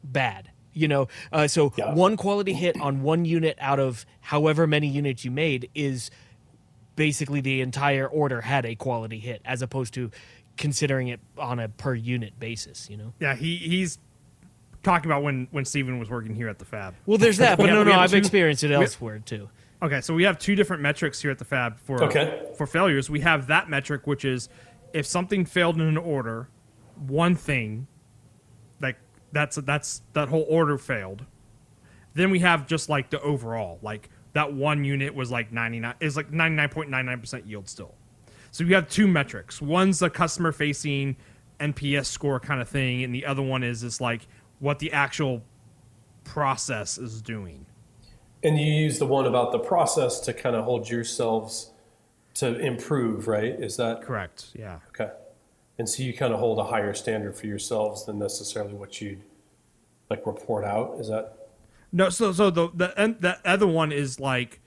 bad 0.02 0.50
you 0.72 0.88
know 0.88 1.08
uh, 1.32 1.46
so 1.48 1.72
Yeah. 1.76 1.94
one 1.94 2.16
quality 2.16 2.52
hit 2.52 2.80
on 2.80 3.02
one 3.02 3.24
unit 3.24 3.56
out 3.60 3.78
of 3.80 4.04
however 4.20 4.66
many 4.66 4.88
units 4.88 5.24
you 5.24 5.30
made 5.30 5.68
is 5.74 6.10
basically 6.96 7.40
the 7.40 7.60
entire 7.60 8.06
order 8.06 8.40
had 8.42 8.64
a 8.64 8.74
quality 8.74 9.18
hit 9.18 9.42
as 9.44 9.62
opposed 9.62 9.92
to 9.94 10.10
considering 10.56 11.08
it 11.08 11.20
on 11.36 11.58
a 11.60 11.68
per 11.68 11.94
unit 11.94 12.38
basis 12.40 12.88
you 12.90 12.96
know 12.96 13.12
Yeah, 13.20 13.34
he 13.36 13.56
he's 13.56 13.98
talking 14.86 15.10
about 15.10 15.22
when 15.22 15.48
when 15.50 15.64
Stephen 15.64 15.98
was 15.98 16.08
working 16.08 16.34
here 16.34 16.48
at 16.48 16.58
the 16.58 16.64
fab. 16.64 16.94
well 17.06 17.18
there's 17.18 17.36
that 17.38 17.58
but 17.58 17.66
Yeah, 17.66 17.72
no 17.74 17.78
we 17.80 17.84
no 17.86 17.92
have 17.92 18.00
i've 18.02 18.10
two- 18.12 18.16
experienced 18.16 18.62
it 18.64 18.70
elsewhere 18.70 19.18
too 19.18 19.48
Okay, 19.82 20.00
so 20.00 20.14
we 20.14 20.22
have 20.22 20.38
two 20.38 20.54
different 20.54 20.80
metrics 20.82 21.20
here 21.20 21.30
at 21.30 21.38
the 21.38 21.44
fab 21.44 21.78
for 21.78 22.02
Okay. 22.04 22.48
for 22.56 22.66
failures. 22.66 23.10
We 23.10 23.20
have 23.20 23.48
that 23.48 23.68
metric, 23.68 24.06
which 24.06 24.24
is 24.24 24.48
if 24.94 25.04
something 25.04 25.44
failed 25.44 25.74
in 25.76 25.82
an 25.82 25.98
order, 25.98 26.48
one 27.06 27.34
thing, 27.34 27.86
like 28.80 28.96
that's 29.32 29.56
that's 29.56 30.00
that 30.14 30.28
whole 30.30 30.46
order 30.48 30.78
failed. 30.78 31.26
Then 32.14 32.30
we 32.30 32.38
have 32.38 32.66
just 32.66 32.88
like 32.88 33.10
the 33.10 33.20
overall, 33.20 33.78
like 33.82 34.08
that 34.32 34.54
one 34.54 34.82
unit 34.82 35.14
was 35.14 35.30
like 35.30 35.52
ninety 35.52 35.78
nine 35.78 35.94
is 36.00 36.16
like 36.16 36.32
ninety 36.32 36.56
nine 36.56 36.70
point 36.70 36.88
nine 36.88 37.04
nine 37.04 37.20
percent 37.20 37.46
yield 37.46 37.68
still. 37.68 37.94
So 38.52 38.64
you 38.64 38.74
have 38.76 38.88
two 38.88 39.06
metrics. 39.06 39.60
One's 39.60 40.00
a 40.00 40.08
customer 40.08 40.52
facing 40.52 41.16
NPS 41.60 42.06
score 42.06 42.40
kind 42.40 42.62
of 42.62 42.68
thing, 42.70 43.04
and 43.04 43.14
the 43.14 43.26
other 43.26 43.42
one 43.42 43.62
is 43.62 43.82
is 43.82 44.00
like 44.00 44.26
what 44.58 44.78
the 44.78 44.92
actual 44.92 45.42
process 46.24 46.98
is 46.98 47.22
doing. 47.22 47.66
And 48.42 48.58
you 48.58 48.72
use 48.72 48.98
the 48.98 49.06
one 49.06 49.26
about 49.26 49.52
the 49.52 49.58
process 49.58 50.20
to 50.20 50.32
kind 50.32 50.54
of 50.54 50.64
hold 50.64 50.88
yourselves 50.88 51.70
to 52.34 52.58
improve, 52.58 53.28
right? 53.28 53.52
Is 53.58 53.76
that 53.78 54.02
Correct. 54.02 54.48
Yeah. 54.54 54.80
okay? 54.88 55.10
And 55.78 55.88
so 55.88 56.02
you 56.02 56.12
kind 56.14 56.32
of 56.32 56.40
hold 56.40 56.58
a 56.58 56.64
higher 56.64 56.94
standard 56.94 57.36
for 57.36 57.46
yourselves 57.46 58.04
than 58.04 58.18
necessarily 58.18 58.74
what 58.74 59.00
you'd 59.00 59.22
like 60.10 60.26
report 60.26 60.64
out. 60.64 60.96
Is 60.98 61.08
that 61.08 61.48
No, 61.92 62.08
so 62.08 62.32
so 62.32 62.50
the 62.50 62.68
the 62.74 62.98
and 63.00 63.20
the 63.20 63.38
other 63.44 63.66
one 63.66 63.92
is 63.92 64.20
like 64.20 64.60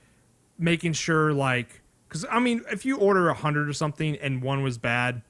making 0.58 0.92
sure 0.92 1.32
like 1.32 1.82
because 2.08 2.26
I 2.30 2.40
mean 2.40 2.62
if 2.70 2.84
you 2.84 2.96
order 2.96 3.28
a 3.28 3.34
hundred 3.34 3.68
or 3.68 3.72
something 3.72 4.16
and 4.16 4.42
one 4.42 4.62
was 4.62 4.78
bad, 4.78 5.22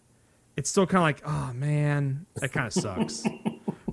it's 0.56 0.68
still 0.68 0.86
kind 0.86 0.98
of 0.98 1.04
like 1.04 1.22
oh 1.24 1.52
man 1.54 2.26
that 2.36 2.52
kind 2.52 2.66
of 2.66 2.72
sucks. 2.72 3.24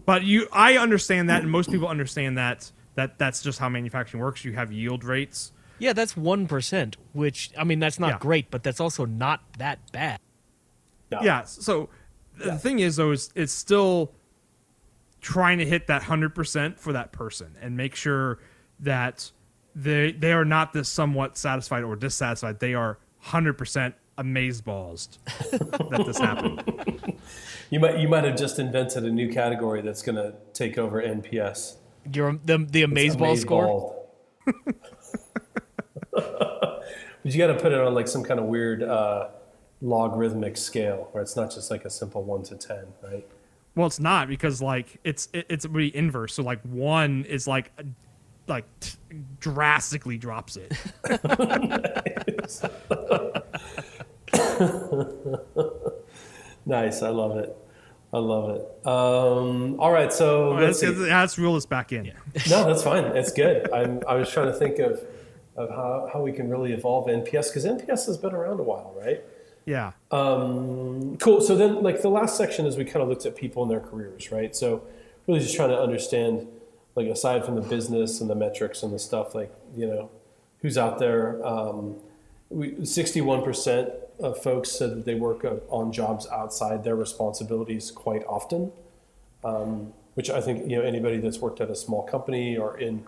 but 0.07 0.23
you 0.23 0.47
I 0.51 0.77
understand 0.77 1.29
that 1.29 1.43
and 1.43 1.51
most 1.51 1.69
people 1.69 1.87
understand 1.87 2.35
that 2.39 2.71
that 2.95 3.19
that's 3.19 3.43
just 3.43 3.59
how 3.59 3.69
manufacturing 3.69 4.23
works. 4.23 4.43
You 4.43 4.53
have 4.53 4.71
yield 4.71 5.03
rates. 5.03 5.51
Yeah, 5.77 5.93
that's 5.93 6.15
1%, 6.15 6.95
which, 7.13 7.51
I 7.55 7.63
mean, 7.63 7.77
that's 7.77 7.99
not 7.99 8.09
Yeah. 8.13 8.17
great, 8.17 8.49
but 8.49 8.63
that's 8.63 8.79
also 8.79 9.05
not 9.05 9.41
that 9.59 9.77
bad. 9.91 10.19
no. 11.11 11.19
Yeah. 11.21 11.43
So 11.43 11.89
Yeah. 12.39 12.53
the 12.53 12.57
thing 12.57 12.79
is 12.79 12.95
though 12.95 13.11
is 13.11 13.29
it's 13.35 13.53
still 13.53 14.11
trying 15.21 15.59
to 15.59 15.65
hit 15.65 15.85
that 15.87 16.03
hundred 16.03 16.33
percent 16.33 16.79
for 16.79 16.93
that 16.93 17.11
person 17.11 17.55
and 17.61 17.77
make 17.77 17.93
sure 17.95 18.39
that 18.79 19.31
they 19.75 20.11
they 20.13 20.31
are 20.33 20.45
not 20.45 20.73
this 20.73 20.89
somewhat 20.89 21.37
satisfied 21.37 21.83
or 21.83 21.95
dissatisfied. 21.95 22.59
They 22.59 22.73
are 22.73 22.97
hundred 23.19 23.53
percent 23.59 23.93
amazed 24.17 24.63
balls 24.65 25.19
that 25.51 26.03
this 26.07 26.17
happened. 26.17 26.63
You 27.69 27.79
might 27.79 27.99
you 27.99 28.07
might 28.07 28.23
have 28.23 28.37
just 28.37 28.59
invented 28.59 29.03
a 29.03 29.11
new 29.11 29.31
category 29.31 29.81
that's 29.81 30.01
going 30.01 30.15
to 30.15 30.35
take 30.53 30.77
over 30.77 31.01
NPS. 31.01 31.75
Your, 32.13 32.39
the, 32.45 32.57
the 32.57 32.83
Amazeball 32.83 33.37
score? 33.37 34.05
But 37.27 37.33
you 37.33 37.39
got 37.39 37.47
to 37.47 37.59
put 37.59 37.73
it 37.73 37.79
on 37.81 37.93
like 37.93 38.07
some 38.07 38.23
kind 38.23 38.39
of 38.39 38.45
weird 38.45 38.81
uh, 38.81 39.27
logarithmic 39.81 40.55
scale 40.55 41.09
where 41.11 41.21
it's 41.21 41.35
not 41.35 41.51
just 41.51 41.69
like 41.69 41.83
a 41.83 41.89
simple 41.89 42.23
one 42.23 42.41
to 42.43 42.55
ten, 42.55 42.85
right? 43.03 43.27
Well, 43.75 43.87
it's 43.87 43.99
not 43.99 44.29
because 44.29 44.61
like 44.61 44.97
it's 45.03 45.27
it, 45.33 45.45
it's 45.49 45.65
really 45.65 45.93
inverse. 45.93 46.35
So 46.35 46.43
like 46.43 46.61
one 46.61 47.25
is 47.25 47.45
like 47.45 47.73
like 48.47 48.63
t- 48.79 48.97
drastically 49.41 50.17
drops 50.17 50.55
it. 50.55 50.71
Nice. 56.67 57.01
I 57.01 57.09
love 57.09 57.37
it. 57.37 57.55
I 58.13 58.19
love 58.19 58.49
it. 58.51 58.87
Um, 58.87 59.79
all 59.79 59.91
right, 59.91 60.13
so 60.13 60.51
oh, 60.51 60.55
let's, 60.55 60.81
let's, 60.81 60.97
let's 60.97 61.37
reel 61.37 61.53
this 61.55 61.65
back 61.65 61.91
in. 61.91 62.05
Yeah. 62.05 62.13
no, 62.49 62.65
that's 62.65 62.83
fine. 62.83 63.03
It's 63.03 63.33
good. 63.33 63.71
I'm, 63.71 64.01
I 64.07 64.15
was 64.15 64.29
trying 64.29 64.47
to 64.47 64.53
think 64.53 64.79
of 64.79 65.01
of 65.57 65.69
how, 65.71 66.09
how 66.13 66.21
we 66.21 66.31
can 66.31 66.49
really 66.49 66.71
evolve 66.71 67.07
NPS 67.07 67.49
because 67.49 67.65
NPS 67.65 68.05
has 68.05 68.17
been 68.17 68.33
around 68.33 68.59
a 68.59 68.63
while, 68.63 68.93
right? 68.95 69.23
Yeah. 69.65 69.93
Um, 70.11 71.17
cool. 71.17 71.41
So 71.41 71.57
then, 71.57 71.81
like 71.81 72.01
the 72.01 72.09
last 72.09 72.37
section 72.37 72.65
is 72.67 72.77
we 72.77 72.85
kind 72.85 73.01
of 73.01 73.09
looked 73.09 73.25
at 73.25 73.35
people 73.35 73.63
and 73.63 73.71
their 73.71 73.79
careers, 73.79 74.31
right? 74.31 74.55
So 74.55 74.83
really 75.25 75.39
just 75.39 75.55
trying 75.55 75.69
to 75.69 75.79
understand, 75.79 76.47
like 76.95 77.07
aside 77.07 77.43
from 77.43 77.55
the 77.55 77.61
business 77.61 78.21
and 78.21 78.29
the 78.29 78.35
metrics 78.35 78.83
and 78.83 78.93
the 78.93 78.99
stuff, 78.99 79.33
like 79.33 79.51
you 79.75 79.87
know, 79.87 80.11
who's 80.61 80.77
out 80.77 80.99
there. 80.99 81.45
Um, 81.45 81.97
we, 82.49 82.71
61% 82.73 83.91
uh, 84.21 84.33
folks 84.33 84.71
said 84.71 84.91
that 84.91 85.05
they 85.05 85.15
work 85.15 85.45
uh, 85.45 85.55
on 85.69 85.91
jobs 85.91 86.27
outside 86.27 86.83
their 86.83 86.95
responsibilities 86.95 87.91
quite 87.91 88.23
often, 88.25 88.71
um, 89.43 89.93
which 90.15 90.29
I 90.29 90.41
think 90.41 90.69
you 90.69 90.77
know 90.77 90.83
anybody 90.83 91.17
that's 91.17 91.39
worked 91.39 91.61
at 91.61 91.69
a 91.69 91.75
small 91.75 92.03
company 92.03 92.57
or 92.57 92.77
in 92.77 93.05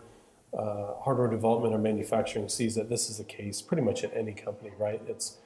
uh, 0.57 0.93
hardware 1.01 1.27
development 1.27 1.73
or 1.73 1.77
manufacturing 1.77 2.49
sees 2.49 2.75
that 2.75 2.89
this 2.89 3.09
is 3.09 3.17
the 3.17 3.23
case 3.23 3.61
pretty 3.61 3.83
much 3.83 4.03
at 4.03 4.15
any 4.15 4.33
company, 4.33 4.71
right? 4.77 5.01
It's 5.07 5.37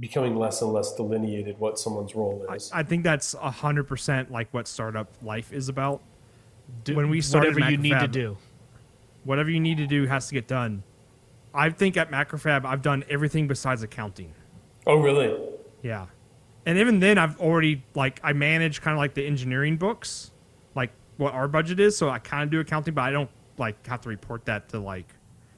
becoming 0.00 0.36
less 0.36 0.60
and 0.60 0.72
less 0.72 0.94
delineated 0.94 1.58
what 1.58 1.78
someone's 1.78 2.14
role 2.14 2.44
is. 2.52 2.70
I, 2.72 2.80
I 2.80 2.82
think 2.82 3.04
that's 3.04 3.34
hundred 3.34 3.84
percent 3.84 4.30
like 4.30 4.52
what 4.52 4.66
startup 4.66 5.08
life 5.22 5.52
is 5.52 5.68
about. 5.68 6.02
Do, 6.82 6.96
when 6.96 7.10
we 7.10 7.20
started, 7.20 7.54
whatever 7.54 7.70
you 7.70 7.78
need 7.78 8.00
to 8.00 8.08
do, 8.08 8.36
whatever 9.24 9.50
you 9.50 9.60
need 9.60 9.76
to 9.78 9.86
do 9.86 10.06
has 10.06 10.28
to 10.28 10.34
get 10.34 10.48
done. 10.48 10.82
I 11.56 11.70
think 11.70 11.96
at 11.96 12.10
MacroFab, 12.10 12.64
I've 12.64 12.82
done 12.82 13.04
everything 13.08 13.46
besides 13.46 13.84
accounting 13.84 14.34
oh, 14.86 14.96
really? 14.96 15.36
Yeah. 15.82 16.06
And 16.66 16.78
even 16.78 16.98
then 17.00 17.18
I've 17.18 17.38
already 17.40 17.82
like 17.94 18.20
I 18.22 18.32
manage 18.32 18.80
kind 18.80 18.94
of 18.94 18.98
like 18.98 19.14
the 19.14 19.26
engineering 19.26 19.76
books, 19.76 20.30
like 20.74 20.92
what 21.18 21.34
our 21.34 21.46
budget 21.46 21.78
is, 21.78 21.96
so 21.96 22.08
I 22.08 22.18
kind 22.18 22.42
of 22.42 22.50
do 22.50 22.60
accounting, 22.60 22.94
but 22.94 23.02
I 23.02 23.10
don't 23.10 23.28
like 23.58 23.86
have 23.86 24.00
to 24.02 24.08
report 24.08 24.46
that 24.46 24.68
to 24.70 24.78
like 24.80 25.06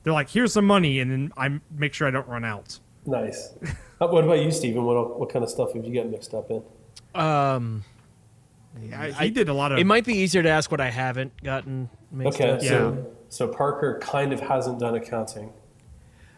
they're 0.02 0.12
like 0.12 0.28
here's 0.28 0.52
some 0.52 0.66
money 0.66 0.98
and 1.00 1.10
then 1.10 1.32
I 1.36 1.60
make 1.70 1.94
sure 1.94 2.08
I 2.08 2.10
don't 2.10 2.26
run 2.28 2.44
out. 2.44 2.78
Nice. 3.04 3.54
What 3.98 4.24
about 4.24 4.40
you, 4.40 4.50
Stephen? 4.50 4.84
What 4.84 5.18
what 5.18 5.30
kind 5.32 5.42
of 5.42 5.48
stuff 5.50 5.72
have 5.72 5.86
you 5.86 5.94
got 5.94 6.10
mixed 6.10 6.34
up 6.34 6.50
in? 6.50 6.62
Um, 7.18 7.82
I, 8.94 9.14
I- 9.18 9.28
did 9.30 9.48
a 9.48 9.54
lot 9.54 9.72
of 9.72 9.78
it 9.78 9.86
might 9.86 10.04
be 10.04 10.12
easier 10.14 10.42
to 10.42 10.50
ask 10.50 10.70
what 10.70 10.82
I 10.82 10.90
haven't 10.90 11.42
gotten 11.42 11.88
mixed 12.12 12.38
Okay, 12.40 12.50
up. 12.50 12.60
so 12.62 13.06
so 13.30 13.48
Parker 13.48 13.98
kind 14.02 14.32
of 14.34 14.40
hasn't 14.40 14.80
done 14.80 14.96
accounting. 14.96 15.50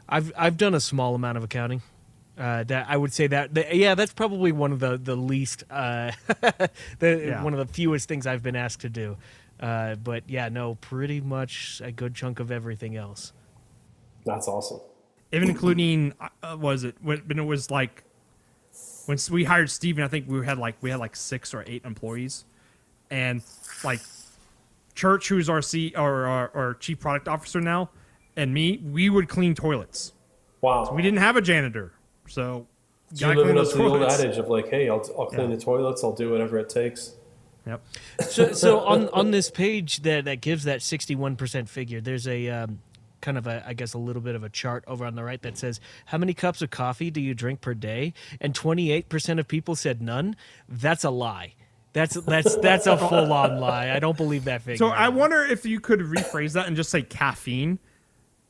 I've 0.08 0.32
I've 0.36 0.56
done 0.56 0.74
a 0.74 0.78
small 0.80 1.14
amount 1.16 1.36
of 1.36 1.42
accounting. 1.42 1.82
Uh, 2.38 2.62
that 2.64 2.86
I 2.88 2.96
would 2.96 3.12
say 3.12 3.26
that, 3.26 3.54
that 3.54 3.74
yeah, 3.74 3.96
that's 3.96 4.12
probably 4.12 4.52
one 4.52 4.70
of 4.70 4.78
the 4.78 4.96
the 4.96 5.16
least 5.16 5.64
uh, 5.70 6.12
the 7.00 7.24
Yeah. 7.26 7.42
one 7.42 7.52
of 7.52 7.58
the 7.58 7.72
fewest 7.72 8.08
things 8.08 8.26
I've 8.28 8.42
been 8.44 8.54
asked 8.56 8.80
to 8.82 8.88
do. 8.88 9.16
Uh, 9.58 9.96
but 9.96 10.22
yeah, 10.28 10.48
no, 10.48 10.76
pretty 10.76 11.20
much 11.20 11.82
a 11.84 11.90
good 11.90 12.14
chunk 12.14 12.38
of 12.38 12.52
everything 12.52 12.96
else. 12.96 13.32
That's 14.24 14.46
awesome. 14.46 14.80
even 15.32 15.50
including 15.50 16.14
uh, 16.20 16.56
was 16.60 16.84
it 16.84 16.94
when, 17.02 17.18
when 17.26 17.38
it 17.40 17.44
was 17.44 17.70
like 17.72 18.04
when 19.06 19.18
we 19.32 19.42
hired 19.44 19.68
Stephen, 19.70 20.04
I 20.04 20.08
think 20.08 20.26
we 20.28 20.44
had 20.46 20.58
like 20.58 20.76
we 20.80 20.90
had 20.90 21.00
like 21.00 21.16
six 21.16 21.52
or 21.52 21.64
eight 21.66 21.84
employees, 21.84 22.44
and 23.10 23.42
like 23.82 24.00
Church, 24.94 25.28
who's 25.28 25.48
our 25.48 25.62
C 25.62 25.92
or 25.96 26.26
our, 26.26 26.50
our 26.54 26.74
chief 26.74 27.00
product 27.00 27.26
officer 27.26 27.60
now, 27.60 27.90
and 28.36 28.54
me, 28.54 28.78
we 28.78 29.10
would 29.10 29.28
clean 29.28 29.54
toilets. 29.56 30.12
Wow. 30.60 30.92
We 30.94 31.02
didn't 31.02 31.18
have 31.20 31.36
a 31.36 31.40
janitor, 31.40 31.92
so 32.28 32.66
so 33.14 33.26
you're 33.26 33.36
living 33.36 33.58
up 33.58 33.64
those 33.64 33.72
to 33.72 33.78
the 33.78 33.84
old 33.84 34.02
adage 34.02 34.36
of 34.36 34.48
like, 34.48 34.68
hey, 34.68 34.88
I'll, 34.88 35.04
I'll 35.18 35.26
clean 35.26 35.50
Yeah. 35.50 35.56
the 35.56 35.62
toilets. 35.62 36.04
I'll 36.04 36.12
do 36.14 36.30
whatever 36.30 36.58
it 36.58 36.68
takes. 36.68 37.14
Yep. 37.66 37.82
So, 38.28 38.52
so 38.52 38.80
on 38.80 39.08
on 39.10 39.30
this 39.30 39.50
page 39.50 40.02
that 40.02 40.24
that 40.26 40.40
gives 40.40 40.64
that 40.64 40.82
sixty 40.82 41.14
one 41.14 41.36
percent 41.36 41.68
figure, 41.68 42.00
there's 42.00 42.26
a 42.26 42.48
um, 42.48 42.80
kind 43.20 43.36
of 43.36 43.46
a 43.46 43.62
I 43.66 43.74
guess 43.74 43.94
a 43.94 43.98
little 43.98 44.22
bit 44.22 44.34
of 44.34 44.44
a 44.44 44.48
chart 44.48 44.84
over 44.86 45.04
on 45.04 45.14
the 45.14 45.24
right 45.24 45.40
that 45.42 45.58
says 45.58 45.80
how 46.06 46.18
many 46.18 46.32
cups 46.34 46.62
of 46.62 46.70
coffee 46.70 47.10
do 47.10 47.20
you 47.20 47.34
drink 47.34 47.60
per 47.60 47.74
day, 47.74 48.14
and 48.40 48.54
twenty 48.54 48.90
eight 48.90 49.08
percent 49.08 49.38
of 49.40 49.48
people 49.48 49.74
said 49.76 50.00
none. 50.00 50.36
That's 50.68 51.04
a 51.04 51.10
lie. 51.10 51.54
That's 51.92 52.14
that's 52.22 52.56
that's 52.56 52.86
a 52.86 52.96
full 52.96 53.32
on 53.32 53.60
lie. 53.60 53.90
I 53.90 53.98
don't 53.98 54.16
believe 54.16 54.44
that 54.44 54.62
figure. 54.62 54.76
So 54.76 54.88
I 54.88 55.08
wonder 55.08 55.42
if 55.42 55.66
you 55.66 55.80
could 55.80 56.00
rephrase 56.00 56.52
that 56.52 56.66
and 56.66 56.76
just 56.76 56.90
say 56.90 57.02
caffeine, 57.02 57.78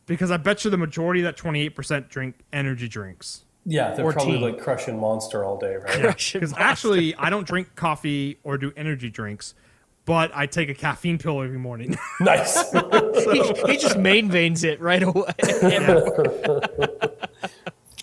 because 0.06 0.30
I 0.30 0.36
bet 0.36 0.64
you 0.64 0.70
the 0.70 0.76
majority 0.76 1.20
of 1.20 1.24
that 1.24 1.36
twenty 1.36 1.62
eight 1.62 1.74
percent 1.74 2.08
drink 2.08 2.36
energy 2.52 2.88
drinks. 2.88 3.44
Yeah, 3.70 3.92
they're 3.94 4.04
Or 4.06 4.12
probably 4.14 4.38
tea. 4.38 4.44
like 4.44 4.58
crushing 4.58 4.98
Monster 4.98 5.44
all 5.44 5.58
day, 5.58 5.76
right? 5.76 6.02
Russian 6.04 6.40
Because 6.40 6.52
monster. 6.52 6.64
actually, 6.68 7.14
I 7.16 7.28
don't 7.28 7.46
drink 7.46 7.74
coffee 7.74 8.38
or 8.42 8.56
do 8.56 8.72
energy 8.78 9.10
drinks, 9.10 9.54
but 10.06 10.30
I 10.34 10.46
take 10.46 10.70
a 10.70 10.74
caffeine 10.74 11.18
pill 11.18 11.42
every 11.42 11.58
morning. 11.58 11.94
nice. 12.20 12.72
he, 12.72 13.52
he 13.66 13.76
just 13.76 13.98
main 13.98 14.30
veins 14.30 14.64
it 14.64 14.80
right 14.80 15.02
away. 15.02 15.32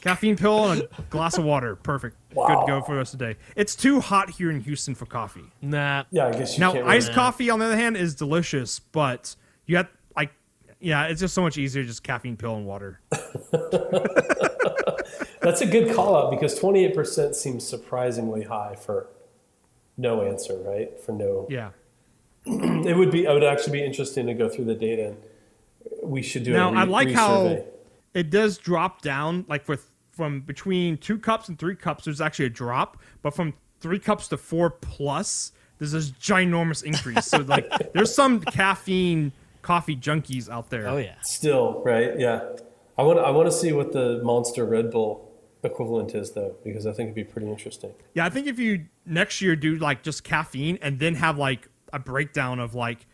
caffeine 0.02 0.36
pill 0.38 0.66
and 0.72 0.82
a 0.84 1.02
glass 1.10 1.38
of 1.40 1.44
water. 1.46 1.76
Perfect. 1.76 2.16
Good 2.36 2.46
to 2.48 2.64
go 2.68 2.82
for 2.84 2.92
the 2.92 2.98
rest 3.00 3.14
of 3.14 3.20
the 3.20 3.26
day. 3.34 3.38
It's 3.56 3.76
too 3.76 4.00
hot 4.00 4.30
here 4.30 4.52
in 4.52 4.60
Houston 4.62 4.94
for 4.94 5.08
coffee. 5.08 5.46
nah. 5.64 6.04
yeah, 6.12 6.28
I 6.28 6.32
guess 6.32 6.54
you 6.56 6.60
Now, 6.60 6.74
can't. 6.74 6.86
Really, 6.86 6.98
iced 6.98 7.14
coffee, 7.14 7.50
on 7.50 7.58
the 7.58 7.66
other 7.66 7.76
hand, 7.78 7.98
is 7.98 8.14
delicious, 8.14 8.78
but 8.80 9.36
you 9.66 9.78
have 9.78 9.88
like, 10.16 10.32
yeah, 10.80 11.06
it's 11.06 11.22
just 11.22 11.34
so 11.34 11.42
much 11.42 11.58
easier 11.58 11.84
just 11.84 12.04
caffeine 12.04 12.38
pill 12.38 12.56
and 12.56 12.68
water. 12.68 13.00
That's 15.42 15.62
a 15.62 15.66
good 15.66 15.96
call 15.96 16.16
out 16.16 16.32
because 16.32 16.60
28% 16.60 17.36
seems 17.36 17.68
surprisingly 17.68 18.44
high 18.44 18.76
for 18.76 19.08
no 19.98 20.22
answer, 20.24 20.58
right? 20.66 21.00
For 21.00 21.12
no. 21.12 21.48
Yeah. 21.50 21.70
It 22.86 22.96
would 22.96 23.10
be. 23.10 23.26
It 23.26 23.30
would 23.34 23.44
actually 23.44 23.74
be 23.80 23.84
interesting 23.84 24.28
to 24.28 24.34
go 24.36 24.48
through 24.50 24.66
the 24.66 24.76
data. 24.76 25.08
and 25.08 25.18
We 26.04 26.22
should 26.22 26.44
do. 26.44 26.52
It. 26.52 26.58
Now 26.58 26.70
a 26.70 26.74
re- 26.74 26.78
I 26.78 26.84
like 26.84 27.12
how 27.12 27.64
it 28.14 28.30
does 28.30 28.58
drop 28.60 29.02
down, 29.02 29.46
like 29.48 29.68
with 29.68 29.90
from 30.12 30.42
between 30.42 30.98
two 30.98 31.18
cups 31.18 31.50
and 31.50 31.58
three 31.58 31.76
cups. 31.76 32.06
There's 32.06 32.22
actually 32.22 32.46
a 32.46 32.50
drop, 32.50 32.98
but 33.24 33.34
from 33.34 33.54
three 33.80 34.00
cups 34.00 34.28
to 34.28 34.38
four 34.38 34.70
plus, 34.70 35.52
there's 35.80 35.92
this 35.92 36.12
ginormous 36.12 36.84
increase. 36.84 37.26
so 37.26 37.40
like, 37.40 37.68
there's 37.94 38.14
some 38.14 38.40
caffeine 38.42 39.32
coffee 39.62 39.96
junkies 39.96 40.48
out 40.50 40.70
there. 40.70 40.88
Oh 40.88 40.98
yeah. 40.98 41.16
Still, 41.22 41.82
right? 41.84 42.20
Yeah. 42.20 42.44
I 42.98 43.04
want. 43.04 43.20
I 43.20 43.30
want 43.32 43.48
to 43.48 43.52
see 43.52 43.72
what 43.74 43.92
the 43.92 44.22
Monster 44.24 44.66
Red 44.66 44.92
Bull 44.92 45.32
equivalent 45.64 46.16
is, 46.16 46.32
though, 46.32 46.56
because 46.64 46.86
I 46.86 46.94
think 46.94 47.08
it'd 47.08 47.16
be 47.16 47.24
pretty 47.24 47.50
interesting. 47.50 47.94
Yeah, 48.14 48.26
I 48.26 48.30
think 48.30 48.48
if 48.48 48.58
you 48.60 48.86
next 49.06 49.42
year 49.42 49.56
do 49.56 49.78
like 49.78 50.04
just 50.04 50.24
caffeine 50.24 50.80
and 50.82 51.00
then 51.00 51.16
have 51.16 51.38
like 51.38 51.68
a 51.92 52.00
breakdown 52.00 52.60
of 52.60 52.74
like 52.74 53.06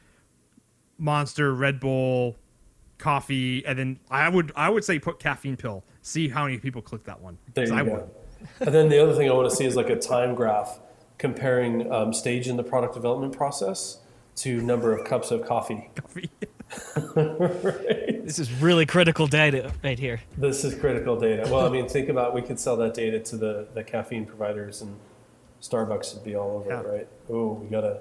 Monster, 0.98 1.54
Red 1.54 1.80
Bull, 1.80 2.38
coffee, 2.98 3.66
and 3.66 3.78
then 3.78 4.00
I 4.10 4.30
would 4.30 4.52
I 4.56 4.70
would 4.70 4.84
say 4.84 5.00
put 5.00 5.20
caffeine 5.20 5.58
pill. 5.58 5.84
See 6.04 6.30
how 6.30 6.46
many 6.46 6.58
people 6.58 6.82
click 6.82 7.04
that 7.06 7.20
one. 7.20 7.38
There 7.54 7.68
you 7.68 7.74
I 7.74 7.84
go. 7.84 8.10
And 8.60 8.74
then 8.74 8.90
the 8.90 8.98
other 8.98 9.14
thing 9.14 9.30
I 9.30 9.34
want 9.34 9.48
to 9.52 9.56
see 9.56 9.66
is 9.66 9.76
like 9.76 9.92
a 9.92 9.96
time 9.96 10.34
graph 10.34 10.80
comparing 11.20 11.92
um, 11.92 12.12
stage 12.12 12.48
in 12.48 12.58
the 12.58 12.64
product 12.64 12.96
development 12.96 13.38
process 13.38 14.00
to 14.38 14.60
number 14.62 14.92
of 14.94 15.06
cups 15.06 15.30
of 15.30 15.46
coffee. 15.46 15.92
Coffee. 15.96 16.32
This 18.32 18.40
is 18.40 18.62
really 18.62 18.86
critical 18.86 19.28
data 19.28 19.74
right 19.84 20.00
here. 20.00 20.22
This 20.38 20.64
is 20.64 20.74
critical 20.74 21.20
data. 21.20 21.44
Well, 21.52 21.66
I 21.66 21.70
mean, 21.70 21.90
think 21.90 22.08
about 22.08 22.34
we 22.34 22.42
could 22.42 22.58
sell 22.58 22.78
that 22.78 22.94
data 22.94 23.20
to 23.20 23.36
the, 23.36 23.68
the 23.74 23.84
caffeine 23.84 24.26
providers 24.26 24.82
and 24.82 24.98
Starbucks 25.62 26.14
would 26.14 26.24
be 26.24 26.34
all 26.34 26.52
over 26.52 26.72
it, 26.72 26.88
right? 26.88 27.08
Oh, 27.30 27.56
we 27.56 27.68
got 27.68 27.84
a 27.84 28.00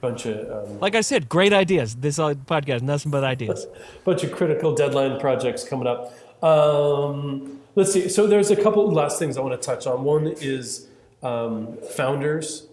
bunch 0.00 0.26
of 0.26 0.68
um, 0.68 0.80
Like 0.80 0.96
I 0.96 1.02
said, 1.02 1.28
great 1.28 1.52
ideas. 1.52 1.94
This 1.94 2.18
uh, 2.18 2.34
podcast, 2.34 2.82
nothing 2.82 3.12
but 3.12 3.22
ideas. 3.22 3.68
bunch 4.04 4.24
of 4.24 4.32
critical 4.32 4.74
deadline 4.74 5.20
projects 5.20 5.62
coming 5.62 5.86
up. 5.86 6.12
Um, 6.42 7.60
let's 7.76 7.92
see. 7.92 8.08
So 8.08 8.26
there's 8.26 8.50
a 8.50 8.56
couple 8.56 8.90
last 8.90 9.20
things 9.20 9.38
I 9.38 9.40
want 9.40 9.54
to 9.62 9.64
touch 9.64 9.86
on. 9.86 10.02
One 10.02 10.26
is 10.26 10.88
um, 11.22 11.76
founders 11.92 12.66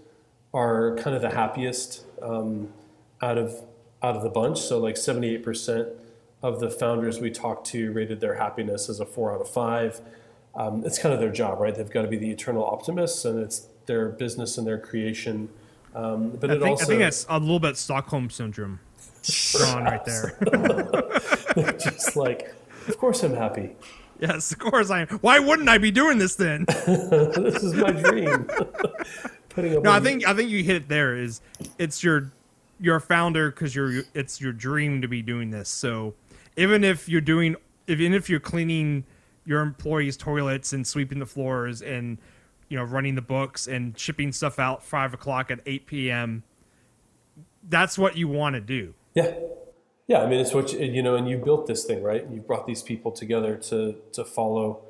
are 0.52 0.96
kind 0.96 1.16
of 1.16 1.22
the 1.22 1.30
happiest 1.30 2.06
um, 2.24 2.74
out 3.22 3.38
of 3.38 3.54
out 4.02 4.16
of 4.16 4.24
the 4.24 4.30
bunch. 4.30 4.60
So 4.60 4.80
like 4.80 4.96
78% 4.96 5.92
of 6.42 6.60
the 6.60 6.70
founders 6.70 7.20
we 7.20 7.32
talked 7.32 7.68
to 7.68 7.92
rated 7.92 8.20
their 8.20 8.36
happiness 8.36 8.90
as 8.90 9.00
a 9.00 9.06
four 9.06 9.34
out 9.34 9.42
of 9.42 9.50
five. 9.50 10.02
Um, 10.56 10.84
it's 10.86 11.00
kind 11.00 11.14
of 11.14 11.20
their 11.20 11.32
job, 11.32 11.60
right? 11.60 11.76
They've 11.76 11.90
got 11.90 12.04
to 12.04 12.08
be 12.08 12.18
the 12.18 12.30
eternal 12.30 12.64
optimists, 12.64 13.26
and 13.26 13.40
it's 13.40 13.68
their 13.86 14.10
business 14.10 14.58
and 14.58 14.66
their 14.66 14.78
creation. 14.78 15.50
Um, 15.94 16.32
but 16.32 16.52
I 16.52 16.56
it 16.56 16.60
think, 16.60 16.70
also 16.72 16.84
I 16.84 16.88
think 16.88 17.00
that's 17.00 17.26
a 17.30 17.40
little 17.40 17.60
bit 17.60 17.78
Stockholm 17.78 18.30
syndrome 18.30 18.80
on 19.66 19.84
right 19.84 20.06
there. 20.06 20.38
just 21.78 22.16
like, 22.16 22.54
of 22.88 22.98
course 22.98 23.24
I'm 23.24 23.36
happy. 23.36 23.76
yes, 24.20 24.52
of 24.52 24.60
course 24.60 24.90
I 24.90 25.02
am. 25.02 25.08
Why 25.22 25.40
wouldn't 25.40 25.70
I 25.70 25.78
be 25.78 25.92
doing 25.92 26.18
this 26.18 26.36
then? 26.36 26.66
this 26.86 27.64
is 27.64 27.74
my 27.74 27.92
dream. 27.92 28.50
Putting 29.50 29.78
up 29.78 29.84
No, 29.84 29.92
I 29.92 30.00
think 30.02 30.28
I 30.28 30.34
think 30.34 30.50
you 30.50 30.64
hit 30.64 30.76
it 30.76 30.88
there. 30.90 31.16
Is 31.16 31.42
it's 31.80 32.04
your 32.04 32.32
you're 32.80 33.00
founder 33.00 33.52
because 33.52 33.74
you're 33.74 34.04
it's 34.14 34.42
your 34.42 34.52
dream 34.52 35.02
to 35.02 35.08
be 35.08 35.22
doing 35.22 35.50
this. 35.50 35.70
So 35.70 36.14
even 36.58 36.84
if 36.84 37.10
you're 37.10 37.22
doing 37.22 37.56
even 37.88 38.14
if 38.14 38.30
you're 38.30 38.40
cleaning 38.40 39.06
your 39.46 39.62
employees' 39.62 40.18
toilets 40.18 40.74
and 40.74 40.86
sweeping 40.86 41.20
the 41.20 41.26
floors 41.26 41.82
and 41.82 42.18
you 42.70 42.78
know 42.78 42.84
running 42.84 43.16
the 43.16 43.22
books 43.22 43.68
and 43.68 43.98
shipping 43.98 44.32
stuff 44.32 44.60
out 44.60 44.84
five 44.84 45.14
o'clock 45.14 45.52
at 45.52 45.60
eight 45.66 45.86
p.m. 45.86 46.44
That's 47.68 47.98
what 47.98 48.16
you 48.16 48.28
want 48.28 48.56
to 48.56 48.62
do. 48.62 48.94
yeah, 49.16 49.34
yeah. 50.08 50.22
I 50.22 50.28
mean, 50.28 50.40
it's 50.40 50.54
what 50.54 50.72
you, 50.74 50.80
you 50.80 51.02
know, 51.02 51.16
and 51.16 51.28
you 51.28 51.38
built 51.38 51.68
this 51.68 51.84
thing, 51.84 52.04
right? 52.04 52.26
You 52.30 52.42
brought 52.42 52.68
these 52.68 52.82
people 52.82 53.12
together 53.12 53.56
to 53.70 53.96
to 54.14 54.26
follow 54.26 54.82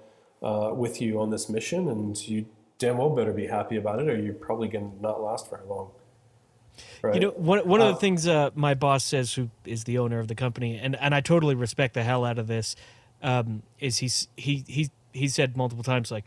uh, 0.44 0.72
with 0.74 1.02
you 1.02 1.20
on 1.22 1.30
this 1.30 1.50
mission, 1.50 1.88
and 1.88 2.18
you 2.28 2.46
damn 2.78 2.98
well 2.98 3.10
better 3.10 3.32
be 3.32 3.48
happy 3.48 3.78
about 3.78 4.00
it, 4.00 4.10
or 4.10 4.18
you're 4.18 4.34
probably 4.34 4.68
going 4.68 4.92
to 4.92 5.02
not 5.02 5.22
last 5.22 5.50
very 5.50 5.66
long. 5.66 5.92
Right? 7.02 7.16
You 7.16 7.22
know, 7.22 7.30
one, 7.32 7.68
one 7.68 7.82
of 7.82 7.88
Uh, 7.88 7.92
the 7.92 7.98
things 7.98 8.28
uh, 8.28 8.50
my 8.56 8.74
boss 8.74 9.04
says, 9.04 9.34
who 9.34 9.50
is 9.66 9.84
the 9.84 9.98
owner 9.98 10.20
of 10.20 10.28
the 10.28 10.36
company, 10.36 10.78
and, 10.78 10.96
and 10.96 11.14
I 11.16 11.22
totally 11.22 11.56
respect 11.56 11.94
the 11.94 12.04
hell 12.04 12.26
out 12.26 12.38
of 12.40 12.48
this, 12.48 12.76
um, 13.22 13.64
is 13.80 14.00
he's, 14.00 14.28
he 14.36 14.64
he 14.68 14.90
he 15.14 15.28
said 15.28 15.56
multiple 15.56 15.84
times 15.84 16.12
like, 16.12 16.26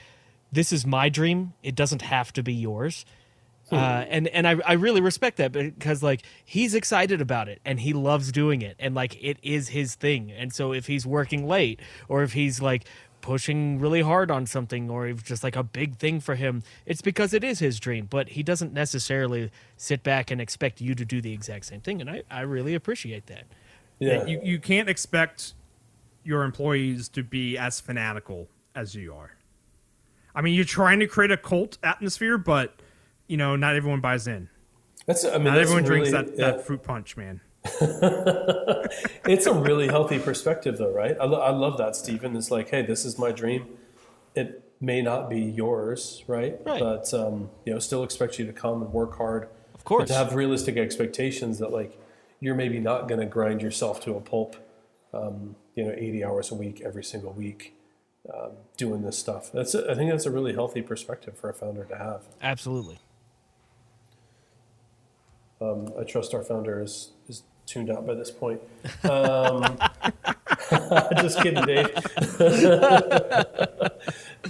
"This 0.51 0.73
is 0.73 0.87
my 0.87 1.09
dream. 1.09 1.53
It 1.63 1.75
doesn't 1.75 2.03
have 2.03 2.33
to 2.33 2.43
be 2.43 2.55
yours." 2.55 3.05
Hmm. 3.69 3.75
Uh, 3.75 4.05
and 4.09 4.29
and 4.29 4.49
I, 4.49 4.57
I 4.67 4.73
really 4.73 5.03
respect 5.03 5.37
that 5.37 5.53
because 5.53 6.03
like 6.03 6.23
he's 6.43 6.75
excited 6.75 7.21
about 7.21 7.49
it 7.49 7.61
and 7.67 7.81
he 7.81 7.93
loves 7.93 8.33
doing 8.33 8.63
it 8.63 8.77
and 8.79 8.95
like 8.95 9.23
it 9.23 9.37
is 9.43 9.69
his 9.69 9.95
thing 9.95 10.33
and 10.33 10.55
so 10.55 10.73
if 10.73 10.87
he's 10.87 11.07
working 11.07 11.47
late 11.47 11.79
or 12.09 12.23
if 12.23 12.33
he's 12.33 12.63
like 12.63 12.87
pushing 13.29 13.79
really 13.79 14.01
hard 14.01 14.31
on 14.31 14.47
something 14.47 14.89
or 14.89 15.07
if 15.07 15.23
just 15.23 15.45
like 15.45 15.55
a 15.55 15.63
big 15.63 15.97
thing 15.97 16.19
for 16.19 16.35
him 16.35 16.63
it's 16.87 17.03
because 17.03 17.35
it 17.35 17.45
is 17.45 17.59
his 17.59 17.79
dream 17.79 18.07
but 18.09 18.31
he 18.31 18.43
doesn't 18.43 18.73
necessarily 18.73 19.51
sit 19.77 20.03
back 20.03 20.31
and 20.31 20.41
expect 20.41 20.81
you 20.81 20.95
to 20.95 21.05
do 21.05 21.21
the 21.21 21.35
exact 21.35 21.67
same 21.67 21.81
thing 21.83 22.01
and 22.01 22.09
I, 22.09 22.23
I 22.31 22.41
really 22.41 22.75
appreciate 22.75 23.27
that 23.27 23.45
yeah, 23.99 24.25
You 24.27 24.41
you 24.43 24.59
can't 24.59 24.89
expect 24.89 25.55
your 26.25 26.43
employees 26.43 27.09
to 27.11 27.23
be 27.23 27.59
as 27.59 27.81
fanatical 27.81 28.49
as 28.75 28.95
you 28.95 29.15
are. 29.15 29.37
I 30.35 30.41
mean, 30.41 30.55
you're 30.55 30.65
trying 30.65 31.01
to 31.01 31.07
create 31.07 31.31
a 31.31 31.37
cult 31.37 31.79
atmosphere, 31.83 32.39
but 32.39 32.81
you 33.27 33.37
know, 33.37 33.57
not 33.57 33.75
everyone 33.75 34.01
buys 34.01 34.27
in. 34.27 34.49
that's. 35.07 35.25
I 35.25 35.33
mean, 35.33 35.45
Not 35.45 35.55
that's 35.57 35.71
everyone 35.71 35.85
drinks 35.85 36.11
that, 36.13 36.29
yeah. 36.31 36.53
that 36.53 36.67
fruit 36.67 36.83
punch, 36.83 37.17
man. 37.17 37.41
it's 39.25 39.47
a 39.47 39.53
really 39.53 39.89
healthy 39.89 40.19
perspective, 40.19 40.79
though, 40.79 40.93
right? 40.93 41.17
I, 41.21 41.25
lo- 41.25 41.41
I 41.41 41.51
love 41.51 41.79
that, 41.79 41.97
Stephen. 41.97 42.37
It's 42.37 42.51
like, 42.51 42.71
hey, 42.71 42.83
this 42.83 43.05
is 43.05 43.19
my 43.19 43.33
dream. 43.33 43.67
It 44.35 44.65
may 44.81 45.03
not 45.03 45.29
be 45.29 45.41
yours, 45.41 46.25
right? 46.27 46.59
Right. 46.65 46.81
But 46.81 47.13
um, 47.13 47.51
you 47.65 47.73
know, 47.73 47.79
still 47.79 48.05
expect 48.05 48.39
you 48.39 48.47
to 48.47 48.53
come 48.53 48.83
and 48.83 48.93
work 48.93 49.17
hard. 49.17 49.49
Of 49.75 49.85
course. 49.85 50.03
But 50.03 50.09
to 50.09 50.15
have 50.15 50.35
realistic 50.35 50.77
expectations 50.77 51.59
that 51.59 51.73
like 51.73 51.99
you're 52.41 52.55
maybe 52.55 52.79
not 52.79 53.09
going 53.09 53.21
to 53.21 53.27
grind 53.27 53.63
yourself 53.63 54.01
to 54.05 54.15
a 54.15 54.21
pulp, 54.21 54.57
um, 55.13 55.57
you 55.75 55.85
know, 55.85 55.93
80 55.97 56.25
hours 56.25 56.51
a 56.51 56.55
week 56.55 56.81
every 56.85 57.03
single 57.03 57.33
week, 57.33 57.75
um, 58.33 58.53
doing 58.77 59.03
this 59.03 59.19
stuff. 59.19 59.51
That's 59.53 59.75
a, 59.75 59.91
I 59.91 59.95
think 59.95 60.11
that's 60.11 60.27
a 60.27 60.31
really 60.31 60.53
healthy 60.53 60.83
perspective 60.83 61.37
for 61.37 61.51
a 61.51 61.55
founder 61.55 61.85
to 61.85 61.97
have. 61.97 62.23
absolutely 62.43 62.99
Um, 65.61 65.93
I 65.99 66.05
trust 66.05 66.35
our 66.35 66.43
founder 66.43 66.83
is, 66.83 67.13
is 67.29 67.43
tuned 67.67 67.91
out 67.91 68.07
by 68.07 68.15
this 68.15 68.31
point. 68.31 68.61
Um, 69.05 69.79
just 71.17 71.41
kidding, 71.41 71.65
Dave. 71.65 71.87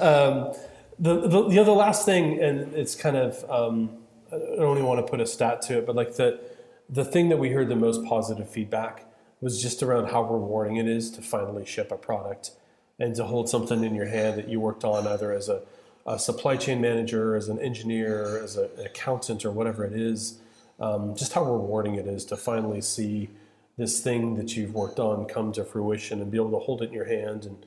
um, 0.00 0.52
the, 0.98 1.20
the, 1.28 1.48
the 1.48 1.58
other 1.58 1.72
last 1.72 2.04
thing, 2.04 2.42
and 2.42 2.74
it's 2.74 2.94
kind 2.94 3.16
of, 3.16 3.44
um, 3.50 3.90
I 4.32 4.38
don't 4.56 4.76
even 4.76 4.86
want 4.86 5.04
to 5.04 5.10
put 5.10 5.20
a 5.20 5.26
stat 5.26 5.62
to 5.62 5.78
it, 5.78 5.86
but 5.86 5.94
like 5.94 6.16
the, 6.16 6.40
the 6.88 7.04
thing 7.04 7.28
that 7.28 7.36
we 7.36 7.50
heard 7.50 7.68
the 7.68 7.76
most 7.76 8.04
positive 8.04 8.48
feedback 8.48 9.04
was 9.40 9.62
just 9.62 9.82
around 9.82 10.08
how 10.08 10.22
rewarding 10.22 10.76
it 10.76 10.88
is 10.88 11.10
to 11.12 11.22
finally 11.22 11.64
ship 11.64 11.92
a 11.92 11.96
product 11.96 12.52
and 12.98 13.14
to 13.14 13.24
hold 13.24 13.48
something 13.48 13.84
in 13.84 13.94
your 13.94 14.08
hand 14.08 14.38
that 14.38 14.48
you 14.48 14.58
worked 14.60 14.84
on 14.84 15.06
either 15.06 15.32
as 15.32 15.48
a, 15.48 15.62
a 16.06 16.18
supply 16.18 16.56
chain 16.56 16.80
manager, 16.80 17.36
as 17.36 17.48
an 17.48 17.60
engineer, 17.60 18.42
as 18.42 18.56
a, 18.56 18.64
an 18.78 18.86
accountant, 18.86 19.44
or 19.44 19.52
whatever 19.52 19.84
it 19.84 19.92
is. 19.92 20.40
Um, 20.80 21.16
just 21.16 21.32
how 21.32 21.44
rewarding 21.44 21.96
it 21.96 22.06
is 22.06 22.24
to 22.26 22.36
finally 22.36 22.80
see 22.80 23.30
this 23.78 24.00
thing 24.00 24.34
that 24.34 24.56
you've 24.56 24.74
worked 24.74 24.98
on 24.98 25.24
come 25.24 25.52
to 25.52 25.64
fruition 25.64 26.20
and 26.20 26.30
be 26.30 26.36
able 26.36 26.50
to 26.50 26.58
hold 26.58 26.82
it 26.82 26.86
in 26.86 26.92
your 26.92 27.06
hand 27.06 27.46
and 27.46 27.64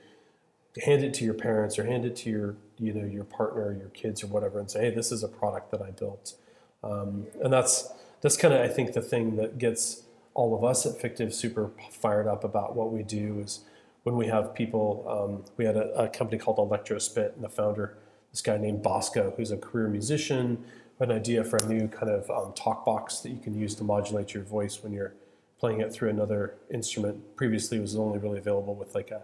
hand 0.83 1.03
it 1.03 1.13
to 1.15 1.25
your 1.25 1.33
parents 1.33 1.79
or 1.79 1.85
hand 1.85 2.05
it 2.05 2.15
to 2.15 2.29
your 2.29 2.55
you 2.77 2.93
know 2.93 3.05
your 3.05 3.23
partner 3.23 3.67
or 3.67 3.73
your 3.73 3.89
kids 3.89 4.23
or 4.23 4.27
whatever 4.27 4.59
and 4.59 4.69
say 4.69 4.81
hey 4.85 4.89
this 4.89 5.11
is 5.11 5.23
a 5.23 5.27
product 5.27 5.71
that 5.71 5.81
i 5.81 5.91
built. 5.91 6.35
Um, 6.83 7.27
and 7.41 7.51
that's 7.51 7.91
that's 8.21 8.37
kind 8.37 8.53
of 8.53 8.61
i 8.61 8.67
think 8.67 8.93
the 8.93 9.01
thing 9.01 9.35
that 9.37 9.57
gets 9.57 10.03
all 10.33 10.55
of 10.55 10.63
us 10.63 10.85
at 10.85 10.97
Fictiv 11.01 11.33
super 11.33 11.71
fired 11.91 12.27
up 12.27 12.43
about 12.43 12.75
what 12.75 12.91
we 12.91 13.03
do 13.03 13.39
is 13.39 13.61
when 14.03 14.15
we 14.15 14.27
have 14.27 14.53
people 14.53 15.05
um, 15.07 15.45
we 15.57 15.65
had 15.65 15.77
a, 15.77 16.03
a 16.03 16.09
company 16.09 16.37
called 16.37 16.57
ElectroSpit 16.57 17.35
and 17.35 17.43
the 17.43 17.49
founder 17.49 17.97
this 18.31 18.41
guy 18.41 18.57
named 18.57 18.83
Bosko 18.83 19.35
who's 19.35 19.51
a 19.51 19.57
career 19.57 19.87
musician 19.87 20.63
an 21.01 21.11
idea 21.11 21.43
for 21.43 21.57
a 21.57 21.65
new 21.67 21.87
kind 21.87 22.09
of 22.09 22.29
um, 22.29 22.53
talk 22.53 22.85
box 22.85 23.19
that 23.19 23.29
you 23.29 23.39
can 23.39 23.53
use 23.53 23.75
to 23.75 23.83
modulate 23.83 24.33
your 24.33 24.43
voice 24.43 24.81
when 24.83 24.93
you're 24.93 25.13
playing 25.59 25.81
it 25.81 25.91
through 25.91 26.09
another 26.09 26.55
instrument 26.73 27.35
previously 27.35 27.77
it 27.77 27.81
was 27.81 27.95
only 27.95 28.17
really 28.17 28.39
available 28.39 28.75
with 28.75 28.95
like 28.95 29.11
a 29.11 29.21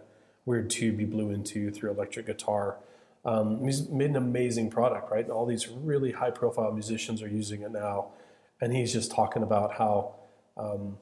weird 0.48 0.70
tube 0.70 0.98
you 0.98 1.06
blew 1.06 1.30
into 1.30 1.70
through 1.70 1.90
electric 1.90 2.26
guitar. 2.26 2.78
Um, 3.24 3.62
he's 3.64 3.88
made 3.90 4.10
an 4.10 4.16
amazing 4.16 4.70
product, 4.70 5.12
right? 5.12 5.28
All 5.28 5.44
these 5.44 5.68
really 5.68 6.10
high 6.10 6.30
profile 6.30 6.72
musicians 6.72 7.22
are 7.22 7.28
using 7.28 7.62
it 7.62 7.70
now. 7.70 8.08
And 8.60 8.74
he's 8.74 8.92
just 8.92 9.12
talking 9.12 9.42
about 9.42 9.74
how, 9.74 10.14
um, 10.56 10.96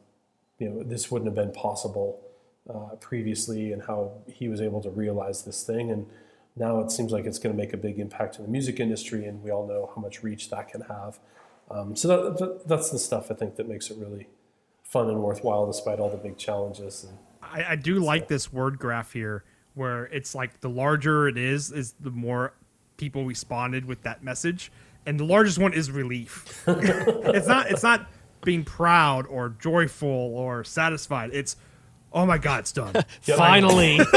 you 0.59 0.68
know, 0.68 0.83
this 0.83 1.11
wouldn't 1.11 1.29
have 1.29 1.37
been 1.37 1.53
possible 1.55 2.20
uh, 2.68 2.97
previously 2.97 3.72
and 3.72 3.83
how 3.83 4.12
he 4.27 4.49
was 4.49 4.61
able 4.61 4.83
to 4.83 4.91
realize 4.91 5.45
this 5.45 5.62
thing. 5.62 5.91
And 5.91 6.07
now 6.57 6.80
it 6.80 6.90
seems 6.90 7.12
like 7.12 7.26
it's 7.26 7.38
going 7.38 7.54
to 7.54 7.62
make 7.62 7.72
a 7.72 7.76
big 7.76 7.98
impact 7.98 8.36
in 8.36 8.44
the 8.44 8.50
music 8.50 8.80
industry. 8.80 9.26
And 9.26 9.42
we 9.42 9.50
all 9.50 9.66
know 9.66 9.90
how 9.94 10.00
much 10.00 10.22
reach 10.22 10.50
that 10.50 10.68
can 10.68 10.82
have. 10.82 11.18
Um, 11.70 11.94
so 11.94 12.09
that, 12.09 12.38
that, 12.38 12.68
that's 12.68 12.90
the 12.90 12.98
stuff 12.98 13.30
I 13.30 13.34
think 13.34 13.57
that 13.57 13.68
makes 13.68 13.90
it 13.90 13.98
really 13.98 14.28
fun 14.82 15.09
and 15.11 15.22
worthwhile 15.22 15.66
despite 15.66 15.98
all 15.98 16.09
the 16.09 16.16
big 16.16 16.38
challenges. 16.38 17.04
And, 17.04 17.18
I, 17.42 17.72
I 17.72 17.76
do 17.76 17.98
like 17.98 18.28
this 18.28 18.52
word 18.52 18.78
graph 18.78 19.12
here, 19.12 19.44
where 19.74 20.07
it's 20.07 20.34
like 20.34 20.61
the 20.61 20.70
larger 20.70 21.28
it 21.28 21.36
is, 21.36 21.70
is 21.72 21.94
the 22.00 22.11
more 22.11 22.54
people 22.96 23.24
responded 23.24 23.84
with 23.84 24.02
that 24.02 24.24
message, 24.24 24.72
and 25.04 25.20
the 25.20 25.24
largest 25.24 25.59
one 25.59 25.72
is 25.72 25.90
relief. 25.90 26.64
it's 26.66 27.46
not. 27.46 27.70
It's 27.70 27.82
not 27.82 28.09
being 28.42 28.64
proud 28.64 29.26
or 29.26 29.50
joyful 29.50 30.09
or 30.09 30.64
satisfied. 30.64 31.30
It's 31.32 31.57
oh 32.12 32.26
my 32.26 32.38
god, 32.38 32.61
it's 32.61 32.72
done. 32.72 32.94
finally 33.22 33.98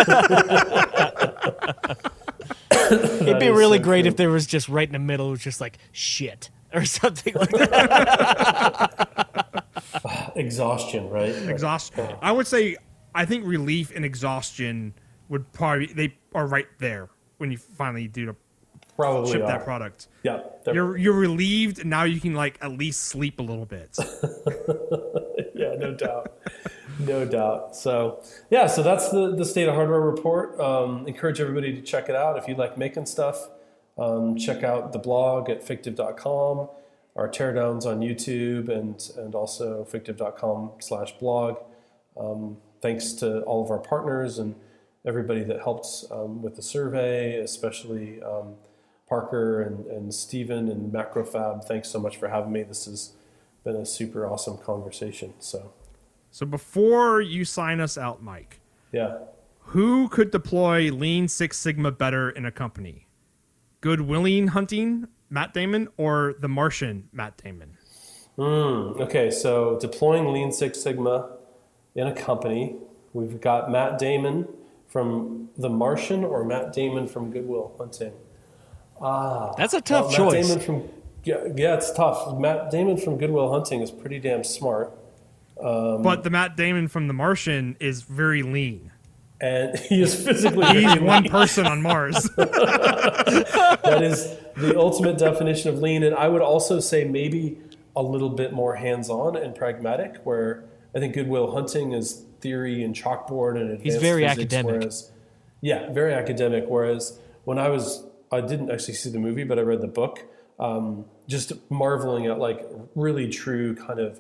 it'd 2.91 3.39
be 3.39 3.49
really 3.49 3.77
so 3.77 3.83
great 3.83 4.01
true. 4.03 4.09
if 4.09 4.17
there 4.17 4.29
was 4.29 4.45
just 4.45 4.69
right 4.69 4.87
in 4.87 4.93
the 4.93 4.99
middle 4.99 5.29
was 5.31 5.41
just 5.41 5.61
like 5.61 5.77
shit 5.91 6.49
or 6.73 6.85
something 6.99 7.33
like 7.33 7.49
that 7.51 9.05
exhaustion, 10.35 11.09
right? 11.09 11.35
Exhaust. 11.49 11.93
I 12.21 12.31
would 12.31 12.47
say 12.47 12.77
I 13.15 13.25
think 13.25 13.45
relief 13.45 13.91
and 13.95 14.05
exhaustion 14.05 14.93
would 15.29 15.51
probably 15.53 15.87
they 15.87 16.15
are 16.33 16.47
right 16.47 16.67
there 16.79 17.09
when 17.37 17.51
you 17.51 17.57
finally 17.57 18.07
do 18.07 18.25
to 18.27 18.35
Probably 18.95 19.31
ship 19.31 19.43
are. 19.43 19.47
that 19.47 19.63
product. 19.63 20.07
Yeah, 20.23 20.41
You're 20.65 20.97
you're 20.97 21.13
relieved 21.13 21.79
and 21.79 21.89
now 21.89 22.03
you 22.03 22.19
can 22.19 22.33
like 22.33 22.57
at 22.61 22.71
least 22.71 23.03
sleep 23.03 23.39
a 23.39 23.43
little 23.43 23.65
bit. 23.65 23.95
yeah, 25.55 25.75
no 25.77 25.93
doubt, 25.93 26.33
no 26.99 27.25
doubt. 27.25 27.75
So 27.75 28.21
yeah, 28.49 28.67
so 28.67 28.83
that's 28.83 29.09
the 29.09 29.35
the 29.35 29.45
state 29.45 29.67
of 29.67 29.75
hardware 29.75 30.01
report. 30.01 30.59
Um, 30.59 31.07
encourage 31.07 31.39
everybody 31.39 31.73
to 31.73 31.81
check 31.81 32.09
it 32.09 32.15
out 32.15 32.37
if 32.37 32.47
you 32.47 32.55
like 32.55 32.77
making 32.77 33.05
stuff. 33.05 33.49
Um, 33.97 34.37
check 34.37 34.63
out 34.63 34.93
the 34.93 34.99
blog 34.99 35.49
at 35.49 35.65
fictiv.com, 35.65 36.69
our 37.15 37.29
teardowns 37.29 37.85
on 37.85 37.99
YouTube, 38.01 38.69
and 38.69 39.01
and 39.17 39.33
also 39.33 39.85
fictiv.com/blog. 39.85 41.57
Um, 42.19 42.57
thanks 42.81 43.13
to 43.13 43.41
all 43.41 43.63
of 43.63 43.71
our 43.71 43.79
partners 43.79 44.39
and 44.39 44.55
everybody 45.05 45.43
that 45.43 45.61
helped 45.61 46.05
um, 46.11 46.41
with 46.41 46.55
the 46.55 46.61
survey, 46.61 47.37
especially 47.39 48.21
um, 48.21 48.55
Parker 49.07 49.61
and, 49.61 49.85
and 49.87 50.13
Stephen 50.13 50.69
and 50.69 50.93
MacroFab. 50.93 51.65
Thanks 51.65 51.89
so 51.89 51.99
much 51.99 52.17
for 52.17 52.27
having 52.27 52.51
me. 52.51 52.63
This 52.63 52.85
has 52.85 53.13
been 53.63 53.75
a 53.75 53.85
super 53.85 54.27
awesome 54.27 54.57
conversation. 54.57 55.33
So, 55.39 55.73
so 56.31 56.45
before 56.45 57.21
you 57.21 57.45
sign 57.45 57.79
us 57.79 57.97
out, 57.97 58.21
Mike, 58.21 58.59
yeah. 58.91 59.17
who 59.59 60.07
could 60.09 60.31
deploy 60.31 60.91
Lean 60.91 61.27
Six 61.27 61.57
Sigma 61.57 61.91
better 61.91 62.29
in 62.29 62.45
a 62.45 62.51
company? 62.51 63.07
Good 63.81 64.01
Willing 64.01 64.49
Hunting, 64.49 65.07
Matt 65.29 65.53
Damon, 65.53 65.87
or 65.97 66.35
The 66.39 66.49
Martian, 66.49 67.07
Matt 67.11 67.37
Damon? 67.41 67.77
Mm, 68.37 68.99
okay, 69.01 69.31
so 69.31 69.77
deploying 69.79 70.31
Lean 70.33 70.51
Six 70.51 70.81
Sigma 70.81 71.29
in 71.95 72.07
a 72.07 72.13
company, 72.13 72.75
we've 73.13 73.41
got 73.41 73.71
Matt 73.71 73.99
Damon 73.99 74.47
from 74.87 75.49
The 75.57 75.69
Martian 75.69 76.23
or 76.23 76.43
Matt 76.43 76.73
Damon 76.73 77.07
from 77.07 77.31
Goodwill 77.31 77.73
Hunting. 77.77 78.13
Ah, 79.01 79.53
That's 79.57 79.73
a 79.73 79.81
tough 79.81 80.17
well, 80.17 80.31
Matt. 80.31 80.43
Damon 80.43 80.59
from 80.59 80.89
yeah, 81.23 81.35
yeah, 81.55 81.75
it's 81.75 81.91
tough. 81.91 82.37
Matt 82.39 82.71
Damon 82.71 82.97
from 82.97 83.17
Goodwill 83.17 83.51
Hunting 83.51 83.81
is 83.81 83.91
pretty 83.91 84.19
damn 84.19 84.43
smart, 84.43 84.91
but 85.61 86.23
the 86.23 86.29
Matt 86.29 86.55
Damon 86.55 86.87
from 86.87 87.07
The 87.07 87.13
Martian 87.13 87.75
is 87.79 88.01
very 88.03 88.43
lean. 88.43 88.91
and 89.41 89.77
he 89.89 90.01
is 90.01 90.15
physically 90.25 90.65
He's 90.67 90.93
very 90.93 91.01
one 91.01 91.23
person 91.25 91.65
on 91.67 91.81
Mars. 91.81 92.23
that 92.35 93.99
is 94.01 94.35
the 94.55 94.77
ultimate 94.77 95.17
definition 95.17 95.69
of 95.73 95.79
lean. 95.79 96.03
And 96.03 96.15
I 96.15 96.27
would 96.27 96.41
also 96.41 96.79
say 96.79 97.03
maybe 97.05 97.57
a 97.95 98.03
little 98.03 98.29
bit 98.29 98.53
more 98.53 98.75
hands-on 98.75 99.35
and 99.35 99.55
pragmatic, 99.55 100.17
where 100.23 100.63
I 100.95 100.99
think 100.99 101.13
Goodwill 101.13 101.51
Hunting 101.51 101.91
is 101.93 102.25
theory 102.41 102.83
and 102.83 102.95
chalkboard 102.95 103.55
and 103.59 103.71
advanced 103.71 103.83
He's 103.83 103.95
very 103.97 104.23
physics, 104.23 104.53
academic. 104.53 104.75
Whereas, 104.79 105.11
yeah, 105.61 105.91
very 105.91 106.13
academic. 106.13 106.65
Whereas 106.67 107.19
when 107.43 107.59
I 107.59 107.69
was, 107.69 108.05
I 108.31 108.41
didn't 108.41 108.71
actually 108.71 108.93
see 108.93 109.09
the 109.09 109.19
movie, 109.19 109.43
but 109.43 109.59
I 109.59 109.63
read 109.63 109.81
the 109.81 109.87
book. 109.87 110.25
Um, 110.59 111.05
just 111.27 111.53
marveling 111.69 112.25
at 112.27 112.37
like 112.37 112.65
really 112.95 113.29
true 113.29 113.75
kind 113.75 113.99
of 113.99 114.19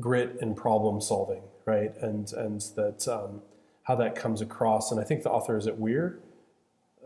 grit 0.00 0.36
and 0.40 0.56
problem 0.56 1.00
solving, 1.00 1.42
right? 1.64 1.94
And 2.00 2.32
and 2.32 2.60
that 2.76 3.06
um, 3.08 3.42
how 3.84 3.94
that 3.96 4.14
comes 4.14 4.40
across. 4.40 4.92
And 4.92 5.00
I 5.00 5.04
think 5.04 5.22
the 5.22 5.30
author 5.30 5.56
is 5.56 5.66
it 5.66 5.78
Weir 5.78 6.18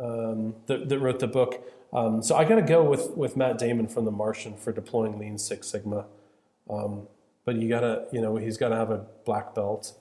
um, 0.00 0.54
that, 0.66 0.88
that 0.88 0.98
wrote 0.98 1.20
the 1.20 1.28
book. 1.28 1.62
Um, 1.92 2.22
so 2.22 2.36
I 2.36 2.44
got 2.44 2.56
to 2.56 2.62
go 2.62 2.82
with 2.82 3.10
with 3.10 3.36
Matt 3.36 3.58
Damon 3.58 3.86
from 3.86 4.04
The 4.04 4.10
Martian 4.10 4.56
for 4.56 4.72
deploying 4.72 5.18
Lean 5.18 5.38
Six 5.38 5.68
Sigma. 5.68 6.06
Um, 6.68 7.08
but 7.44 7.56
you 7.56 7.68
gotta, 7.68 8.06
you 8.12 8.20
know, 8.20 8.36
he's 8.36 8.56
got 8.56 8.70
to 8.70 8.76
have 8.76 8.90
a 8.90 9.06
black 9.24 9.54
belt. 9.54 9.94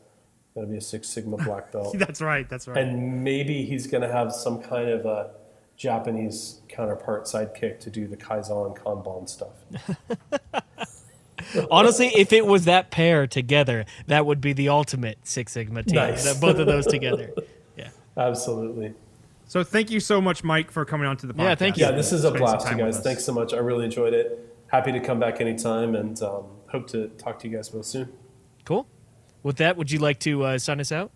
Got 0.55 0.61
to 0.61 0.67
be 0.67 0.77
a 0.77 0.81
Six 0.81 1.09
Sigma 1.09 1.37
black 1.37 1.71
belt, 1.73 1.95
that's 1.97 2.21
right. 2.21 2.49
That's 2.49 2.67
right. 2.67 2.77
and 2.77 3.23
maybe 3.23 3.65
he's 3.65 3.87
gonna 3.87 4.11
have 4.11 4.33
some 4.33 4.61
kind 4.61 4.89
of 4.89 5.05
a 5.05 5.31
Japanese 5.77 6.61
counterpart 6.69 7.25
sidekick 7.25 7.79
to 7.79 7.89
do 7.89 8.07
the 8.07 8.17
Kaizen 8.17 8.77
Kanban 8.77 9.27
stuff. 9.27 9.53
Honestly, 11.71 12.07
if 12.07 12.33
it 12.33 12.45
was 12.45 12.65
that 12.65 12.91
pair 12.91 13.27
together, 13.27 13.85
that 14.07 14.25
would 14.25 14.41
be 14.41 14.53
the 14.53 14.69
ultimate 14.69 15.19
Six 15.23 15.51
Sigma 15.53 15.83
team. 15.83 15.95
Nice. 15.95 16.39
Both 16.39 16.57
of 16.57 16.65
those 16.65 16.85
together. 16.85 17.33
Yeah. 17.77 17.89
Absolutely. 18.17 18.93
so 19.47 19.63
thank 19.63 19.89
you 19.91 19.99
so 19.99 20.21
much, 20.21 20.43
Mike, 20.43 20.71
for 20.71 20.85
coming 20.85 21.07
on 21.07 21.17
to 21.17 21.27
the 21.27 21.33
podcast. 21.33 21.43
Yeah, 21.43 21.55
thank 21.55 21.77
you. 21.77 21.85
Yeah, 21.85 21.91
this 21.91 22.11
is 22.11 22.23
a 22.23 22.31
blast, 22.31 22.69
you 22.69 22.77
guys. 22.77 22.99
Thanks 22.99 23.23
so 23.23 23.33
much. 23.33 23.53
I 23.53 23.57
really 23.57 23.85
enjoyed 23.85 24.13
it. 24.13 24.55
Happy 24.67 24.91
to 24.91 24.99
come 24.99 25.19
back 25.19 25.41
anytime, 25.41 25.95
and 25.95 26.21
um, 26.21 26.45
hope 26.71 26.87
to 26.87 27.07
talk 27.09 27.39
to 27.39 27.47
you 27.47 27.55
guys 27.55 27.69
both 27.69 27.85
soon. 27.85 28.11
Cool. 28.65 28.87
With 29.43 29.57
that, 29.57 29.75
would 29.77 29.91
you 29.91 29.99
like 29.99 30.19
to 30.19 30.43
uh, 30.43 30.57
sign 30.57 30.79
us 30.79 30.91
out? 30.91 31.11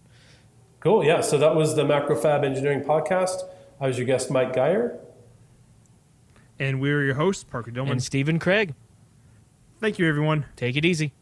Cool. 0.79 1.03
Yeah. 1.03 1.21
So 1.21 1.37
that 1.37 1.55
was 1.55 1.75
the 1.75 1.83
MacroFab 1.83 2.43
Engineering 2.43 2.81
Podcast. 2.81 3.41
I 3.79 3.87
was 3.87 3.97
your 3.97 4.05
guest, 4.05 4.29
Mike 4.31 4.53
Geyer. 4.53 4.99
And 6.59 6.79
we're 6.79 7.03
your 7.03 7.15
hosts, 7.15 7.43
Parker 7.43 7.71
Dillmann. 7.71 7.91
And 7.91 8.03
Stephen 8.03 8.39
Kraig. 8.39 8.73
Thank 9.85 9.99
you, 9.99 10.09
everyone. 10.09 10.45
Take 10.55 10.75
it 10.77 10.83
easy. 10.83 11.13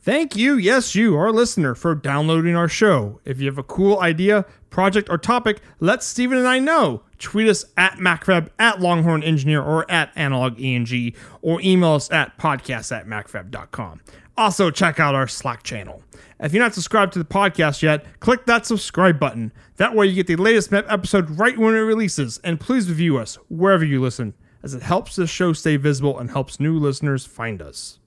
Thank 0.00 0.34
you, 0.34 0.56
yes, 0.56 0.96
you, 0.96 1.16
our 1.16 1.30
listener, 1.30 1.76
for 1.76 1.94
downloading 1.94 2.56
our 2.56 2.66
show. 2.66 3.20
If 3.24 3.38
you 3.38 3.46
have 3.46 3.58
a 3.58 3.62
cool 3.62 4.00
idea, 4.00 4.44
project, 4.70 5.08
or 5.08 5.18
topic, 5.18 5.60
let 5.78 6.02
Stephen 6.02 6.36
and 6.36 6.48
I 6.48 6.58
know. 6.58 7.02
Tweet 7.18 7.46
us 7.46 7.64
at 7.76 7.98
MacroFab, 7.98 8.48
at 8.58 8.80
Longhorn 8.80 9.22
Engineer, 9.22 9.62
or 9.62 9.88
at 9.88 10.10
Analog 10.16 10.60
ENG, 10.60 11.12
or 11.42 11.60
email 11.60 11.92
us 11.92 12.10
at 12.10 12.36
podcast 12.38 12.90
at 12.90 13.06
MacroFab.com. 13.06 14.00
Also, 14.38 14.70
check 14.70 15.00
out 15.00 15.16
our 15.16 15.26
Slack 15.26 15.64
channel. 15.64 16.00
If 16.38 16.52
you're 16.52 16.62
not 16.62 16.72
subscribed 16.72 17.12
to 17.14 17.18
the 17.18 17.24
podcast 17.24 17.82
yet, 17.82 18.06
click 18.20 18.46
that 18.46 18.66
subscribe 18.66 19.18
button. 19.18 19.52
That 19.78 19.96
way, 19.96 20.06
you 20.06 20.14
get 20.14 20.28
the 20.28 20.36
latest 20.36 20.70
MEP 20.70 20.86
episode 20.88 21.28
right 21.30 21.58
when 21.58 21.74
it 21.74 21.78
releases. 21.80 22.38
And 22.44 22.60
please 22.60 22.88
review 22.88 23.18
us 23.18 23.34
wherever 23.48 23.84
you 23.84 24.00
listen, 24.00 24.34
as 24.62 24.74
it 24.74 24.82
helps 24.82 25.16
this 25.16 25.28
show 25.28 25.52
stay 25.54 25.76
visible 25.76 26.16
and 26.16 26.30
helps 26.30 26.60
new 26.60 26.78
listeners 26.78 27.26
find 27.26 27.60
us. 27.60 27.98